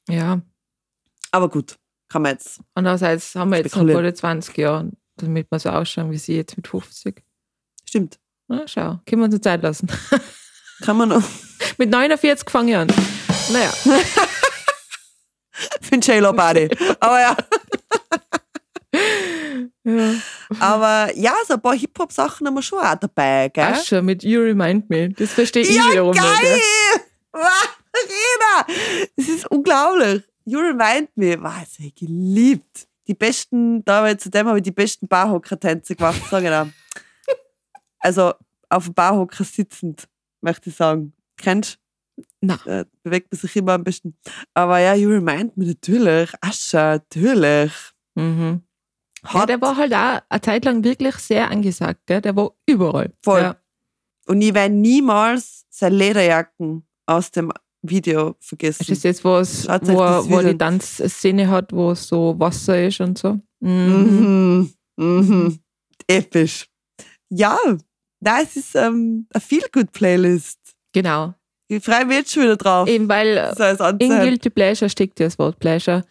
Ja, 0.09 0.41
aber 1.31 1.49
gut, 1.49 1.77
kann 2.09 2.21
man 2.21 2.33
jetzt, 2.33 2.59
andererseits 2.75 3.33
haben 3.35 3.49
wir 3.51 3.57
jetzt 3.57 3.67
noch 3.75 3.81
Spekulieren. 3.81 4.03
gerade 4.03 4.13
20 4.13 4.57
Jahre, 4.57 4.91
damit 5.17 5.49
wir 5.51 5.59
so 5.59 5.69
ausschauen 5.69 6.11
wie 6.11 6.17
sie 6.17 6.35
jetzt 6.35 6.55
mit 6.57 6.67
50. 6.67 7.23
stimmt, 7.87 8.19
Na, 8.47 8.67
schau, 8.67 8.99
können 9.05 9.21
wir 9.21 9.25
uns 9.25 9.33
noch 9.35 9.41
Zeit 9.41 9.61
lassen. 9.63 9.87
kann 10.81 10.97
man 10.97 11.09
noch, 11.09 11.23
mit 11.77 11.89
49 11.89 12.49
fange 12.49 12.71
ich 12.71 12.77
an. 12.77 12.87
Naja, 13.51 13.69
für 15.81 15.91
den 15.91 16.01
J-Lo 16.01 16.33
Body, 16.33 16.69
aber 16.99 17.19
ja. 17.21 17.35
Ja. 19.83 20.13
Aber 20.59 21.11
ja, 21.15 21.33
so 21.47 21.53
ein 21.55 21.61
paar 21.61 21.75
Hip-Hop-Sachen 21.75 22.47
haben 22.47 22.53
wir 22.55 22.61
schon 22.61 22.79
auch 22.79 22.95
dabei, 22.95 23.49
gell? 23.49 23.63
Ascher 23.63 24.01
mit 24.01 24.23
You 24.23 24.41
Remind 24.41 24.89
Me. 24.89 25.09
Das 25.09 25.33
verstehe 25.33 25.63
ich 25.63 25.75
Ja, 25.75 25.89
wiederum 25.91 26.13
geil! 26.13 26.25
nicht. 26.41 27.05
Wow, 27.31 27.77
Rena! 27.95 29.07
Das 29.15 29.27
ist 29.27 29.47
unglaublich. 29.51 30.23
You 30.45 30.59
remind 30.59 31.09
me. 31.15 31.37
Wow, 31.41 31.53
das 31.61 31.77
habe 31.79 31.87
ich 31.87 31.95
geliebt. 31.95 32.87
Die 33.07 33.13
besten, 33.13 33.83
da 33.85 34.09
ich, 34.09 34.17
zu 34.19 34.29
dem 34.29 34.47
habe 34.47 34.59
ich 34.59 34.63
die 34.63 34.71
besten 34.71 35.07
Barhocker-Tänze 35.07 35.95
gemacht, 35.95 36.21
sage 36.29 36.45
ich 36.45 36.51
dir. 36.51 36.73
Also 37.99 38.33
auf 38.69 38.85
dem 38.85 38.93
Barhocker 38.93 39.43
sitzend, 39.43 40.07
möchte 40.41 40.69
ich 40.69 40.75
sagen. 40.75 41.13
Kennst 41.37 41.79
Na. 42.41 42.59
Da 42.65 42.83
bewegt 43.03 43.31
man 43.31 43.39
sich 43.39 43.55
immer 43.55 43.73
am 43.73 43.83
besten. 43.83 44.15
Aber 44.53 44.79
ja, 44.79 44.93
You 44.93 45.09
Remind 45.09 45.57
Me 45.57 45.65
natürlich. 45.65 46.29
Ascha, 46.41 46.93
natürlich. 46.97 47.71
Mhm. 48.15 48.61
Ja, 49.23 49.33
Hat 49.33 49.49
der 49.49 49.61
war 49.61 49.77
halt 49.77 49.93
auch 49.93 50.21
eine 50.29 50.41
Zeit 50.41 50.65
lang 50.65 50.83
wirklich 50.83 51.15
sehr 51.15 51.49
angesagt. 51.49 52.01
Gell? 52.05 52.21
Der 52.21 52.35
war 52.35 52.51
überall. 52.65 53.11
Voll. 53.21 53.41
Ja. 53.41 53.55
Und 54.25 54.41
ich 54.41 54.53
werde 54.53 54.73
niemals 54.73 55.65
seine 55.69 55.95
Lederjacken 55.95 56.85
aus 57.05 57.31
dem 57.31 57.51
Video 57.81 58.35
vergessen. 58.39 58.85
Das 58.87 58.89
ist 58.89 59.03
jetzt 59.03 59.23
was, 59.25 59.65
Schaut 59.65 59.87
wo, 59.87 59.99
das 59.99 60.29
wo 60.29 60.39
die 60.41 60.57
Tanzszene 60.57 61.49
hat, 61.49 61.73
wo 61.73 61.93
so 61.93 62.35
Wasser 62.37 62.81
ist 62.81 63.01
und 63.01 63.17
so. 63.17 63.39
Mhm. 63.59 64.69
Mhm. 64.97 65.05
Mhm. 65.05 65.59
Episch. 66.07 66.67
Ja, 67.29 67.57
nein, 68.19 68.43
es 68.43 68.55
ist 68.55 68.75
ähm, 68.75 69.27
eine 69.33 69.41
Feel-Good-Playlist. 69.41 70.59
Genau. 70.93 71.33
Ich 71.67 71.83
freue 71.83 72.05
mich 72.05 72.17
jetzt 72.17 72.31
schon 72.31 72.43
wieder 72.43 72.57
drauf. 72.57 72.87
Eben 72.87 73.09
weil 73.09 73.53
in. 73.99 74.09
Guilty 74.09 74.49
Pleasure 74.49 74.89
steckt 74.89 75.19
ja 75.19 75.27
das 75.27 75.39
Wort 75.39 75.59
Pleasure. 75.59 76.03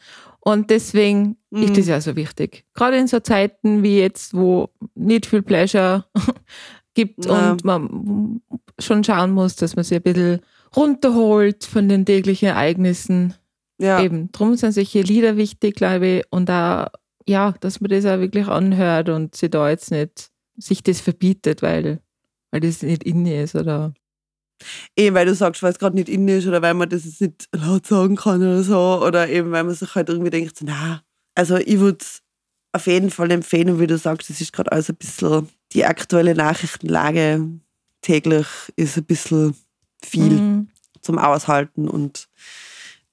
Und 0.45 0.71
deswegen 0.71 1.37
Mhm. 1.51 1.63
ist 1.65 1.77
das 1.79 1.87
ja 1.87 2.01
so 2.01 2.17
wichtig. 2.17 2.65
Gerade 2.75 2.97
in 2.97 3.07
so 3.07 3.21
Zeiten 3.21 3.83
wie 3.83 3.99
jetzt, 3.99 4.35
wo 4.35 4.71
nicht 4.95 5.27
viel 5.27 5.43
Pleasure 5.43 6.05
gibt 6.95 7.27
Ja. 7.27 7.53
und 7.53 7.65
man 7.65 8.41
schon 8.79 9.05
schauen 9.05 9.33
muss, 9.33 9.55
dass 9.57 9.77
man 9.77 9.85
sich 9.85 9.99
ein 9.99 10.03
bisschen 10.03 10.41
runterholt 10.75 11.65
von 11.65 11.89
den 11.89 12.05
täglichen 12.07 12.49
Ereignissen. 12.49 13.35
Ja. 13.79 14.01
Eben, 14.03 14.33
drum 14.33 14.57
sind 14.57 14.73
solche 14.73 15.03
Lieder 15.03 15.37
wichtig, 15.37 15.75
glaube 15.77 16.07
ich. 16.07 16.25
Und 16.31 16.51
auch, 16.51 16.87
ja, 17.29 17.55
dass 17.61 17.81
man 17.81 17.91
das 17.91 18.05
auch 18.07 18.19
wirklich 18.19 18.49
anhört 18.49 19.09
und 19.11 19.35
sich 19.37 19.51
da 19.51 19.69
jetzt 19.69 19.91
nicht 19.91 20.31
sich 20.57 20.83
das 20.83 21.01
verbietet, 21.01 21.63
weil, 21.63 22.01
weil 22.51 22.61
das 22.61 22.83
nicht 22.83 23.05
inne 23.05 23.43
ist 23.43 23.55
oder 23.55 23.93
Eben, 24.97 25.17
weil 25.17 25.27
du 25.27 25.35
sagst, 25.35 25.63
weil 25.63 25.73
es 25.73 25.79
gerade 25.79 25.97
nicht 25.97 26.09
in 26.09 26.29
ist 26.29 26.47
oder 26.47 26.63
weil 26.63 26.75
man 26.75 26.89
das 26.89 27.05
jetzt 27.05 27.21
nicht 27.21 27.49
laut 27.53 27.87
sagen 27.87 28.17
kann 28.17 28.41
oder 28.43 28.63
so. 28.63 29.03
Oder 29.05 29.29
eben, 29.29 29.51
weil 29.51 29.65
man 29.65 29.75
sich 29.75 29.95
halt 29.95 30.09
irgendwie 30.09 30.31
denkt, 30.31 30.59
na, 30.63 31.03
also 31.35 31.57
ich 31.57 31.79
würde 31.79 31.99
es 32.01 32.23
auf 32.73 32.87
jeden 32.87 33.11
Fall 33.11 33.31
empfehlen, 33.31 33.79
wie 33.81 33.87
du 33.87 33.99
sagst, 33.99 34.31
es 34.31 34.41
ist 34.41 34.53
gerade 34.53 34.73
alles 34.73 34.89
ein 34.89 34.97
bisschen, 34.97 35.49
die 35.73 35.85
aktuelle 35.85 36.35
Nachrichtenlage 36.35 37.49
täglich 38.03 38.47
ist 38.77 38.97
ein 38.97 39.05
bisschen 39.05 39.55
viel 40.05 40.33
Mhm. 40.33 40.69
zum 41.01 41.19
Aushalten 41.19 41.89
und 41.89 42.29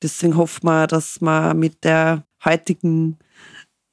deswegen 0.02 0.38
hoffen 0.38 0.66
wir, 0.66 0.88
dass 0.88 1.20
wir 1.22 1.54
mit 1.54 1.84
der 1.84 2.24
heutigen 2.44 3.18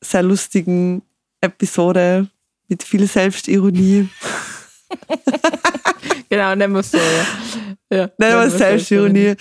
sehr 0.03 0.23
lustigen 0.23 1.03
Episode 1.41 2.29
mit 2.69 2.83
viel 2.83 3.07
Selbstironie, 3.07 4.09
Genau, 6.29 6.55
nehmen 6.57 6.75
wir 6.75 6.81
es 6.81 6.91
so, 6.91 6.99
ja. 6.99 7.97
ja 7.97 8.11
nennen 8.19 8.35
wir 8.41 8.47
es 8.47 8.59
Selbstironie, 8.59 9.37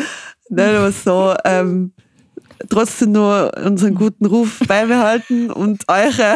nennen 0.49 0.73
wir 0.73 0.87
es 0.89 1.03
so, 1.03 1.33
ähm, 1.43 1.93
trotzdem 2.69 3.11
nur 3.13 3.51
unseren 3.57 3.95
guten 3.95 4.25
Ruf 4.25 4.59
beibehalten 4.67 5.51
und 5.51 5.83
eure, 5.87 6.35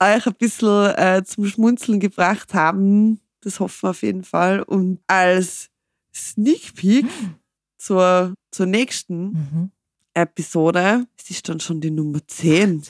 euch 0.00 0.26
ein 0.26 0.34
bisschen 0.38 0.94
äh, 0.96 1.22
zum 1.24 1.46
Schmunzeln 1.46 2.00
gebracht 2.00 2.54
haben. 2.54 3.20
Das 3.42 3.60
hoffen 3.60 3.82
wir 3.82 3.90
auf 3.90 4.02
jeden 4.02 4.24
Fall. 4.24 4.62
Und 4.62 5.00
als 5.06 5.70
Sneak 6.14 6.74
Peek 6.74 7.06
zur, 7.78 8.34
zur 8.50 8.66
nächsten 8.66 9.24
Mhm. 9.24 9.70
Episode, 10.14 11.06
es 11.18 11.30
ist 11.30 11.48
dann 11.48 11.58
schon 11.60 11.80
die 11.80 11.90
Nummer 11.90 12.20
10. 12.26 12.82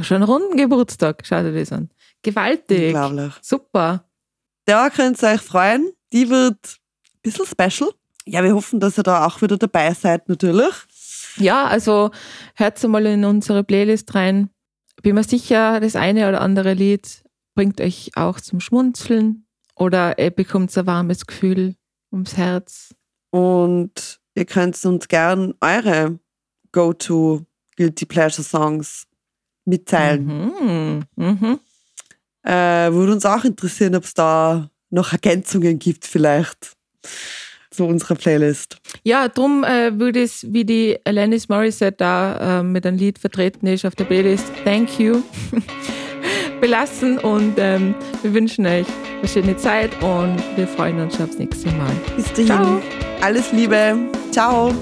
Schon 0.00 0.22
runden 0.22 0.56
Geburtstag, 0.56 1.22
schau 1.24 1.42
dir 1.42 1.52
das 1.52 1.72
an. 1.72 1.90
Gewaltig. 2.22 2.94
Unglaublich. 2.94 3.32
Super. 3.42 4.04
Da 4.68 4.90
könnt 4.90 5.22
ihr 5.22 5.30
euch 5.30 5.40
freuen. 5.40 5.92
Die 6.12 6.28
wird 6.28 6.58
ein 6.62 7.20
bisschen 7.22 7.46
special. 7.46 7.90
Ja, 8.26 8.44
wir 8.44 8.54
hoffen, 8.54 8.80
dass 8.80 8.98
ihr 8.98 9.02
da 9.02 9.24
auch 9.24 9.40
wieder 9.40 9.56
dabei 9.56 9.94
seid, 9.94 10.28
natürlich. 10.28 10.74
Ja, 11.36 11.66
also 11.66 12.10
hört 12.54 12.82
mal 12.86 13.06
in 13.06 13.24
unsere 13.24 13.64
Playlist 13.64 14.14
rein. 14.14 14.50
Bin 15.02 15.14
mir 15.14 15.24
sicher, 15.24 15.80
das 15.80 15.96
eine 15.96 16.28
oder 16.28 16.42
andere 16.42 16.74
Lied 16.74 17.22
bringt 17.54 17.80
euch 17.80 18.10
auch 18.14 18.40
zum 18.40 18.60
Schmunzeln 18.60 19.46
oder 19.74 20.18
ihr 20.18 20.30
bekommt 20.30 20.76
ein 20.76 20.86
warmes 20.86 21.26
Gefühl 21.26 21.74
ums 22.12 22.36
Herz. 22.36 22.94
Und 23.30 24.20
ihr 24.34 24.44
könnt 24.44 24.84
uns 24.84 25.08
gern 25.08 25.54
eure 25.62 26.18
Go-To 26.72 27.46
Guilty 27.76 28.04
Pleasure 28.04 28.44
Songs 28.44 29.06
mitteilen. 29.64 30.26
Mhm. 30.26 31.04
Mhm. 31.16 31.60
Äh, 32.48 32.92
würde 32.94 33.12
uns 33.12 33.26
auch 33.26 33.44
interessieren, 33.44 33.94
ob 33.94 34.04
es 34.04 34.14
da 34.14 34.70
noch 34.88 35.12
Ergänzungen 35.12 35.78
gibt, 35.78 36.06
vielleicht 36.06 36.72
zu 37.70 37.84
unserer 37.84 38.14
Playlist. 38.14 38.78
Ja, 39.04 39.28
drum 39.28 39.64
äh, 39.64 39.98
würde 39.98 40.22
es, 40.22 40.46
wie 40.50 40.64
die 40.64 40.98
Alanis 41.04 41.50
Morissette 41.50 41.96
da 41.98 42.60
äh, 42.60 42.62
mit 42.62 42.86
einem 42.86 42.96
Lied 42.96 43.18
vertreten 43.18 43.66
ist 43.66 43.84
auf 43.84 43.94
der 43.94 44.04
Playlist, 44.04 44.46
Thank 44.64 44.98
You, 44.98 45.22
belassen 46.62 47.18
und 47.18 47.54
ähm, 47.58 47.94
wir 48.22 48.32
wünschen 48.32 48.66
euch 48.66 48.86
eine 49.18 49.28
schöne 49.28 49.56
Zeit 49.58 49.90
und 50.02 50.42
wir 50.56 50.66
freuen 50.66 51.00
uns 51.00 51.16
schon 51.16 51.26
aufs 51.26 51.38
nächste 51.38 51.70
Mal. 51.72 51.92
Bis 52.16 52.32
dahin, 52.32 52.46
Ciao. 52.46 52.82
alles 53.20 53.52
Liebe. 53.52 53.96
Ciao. 54.32 54.74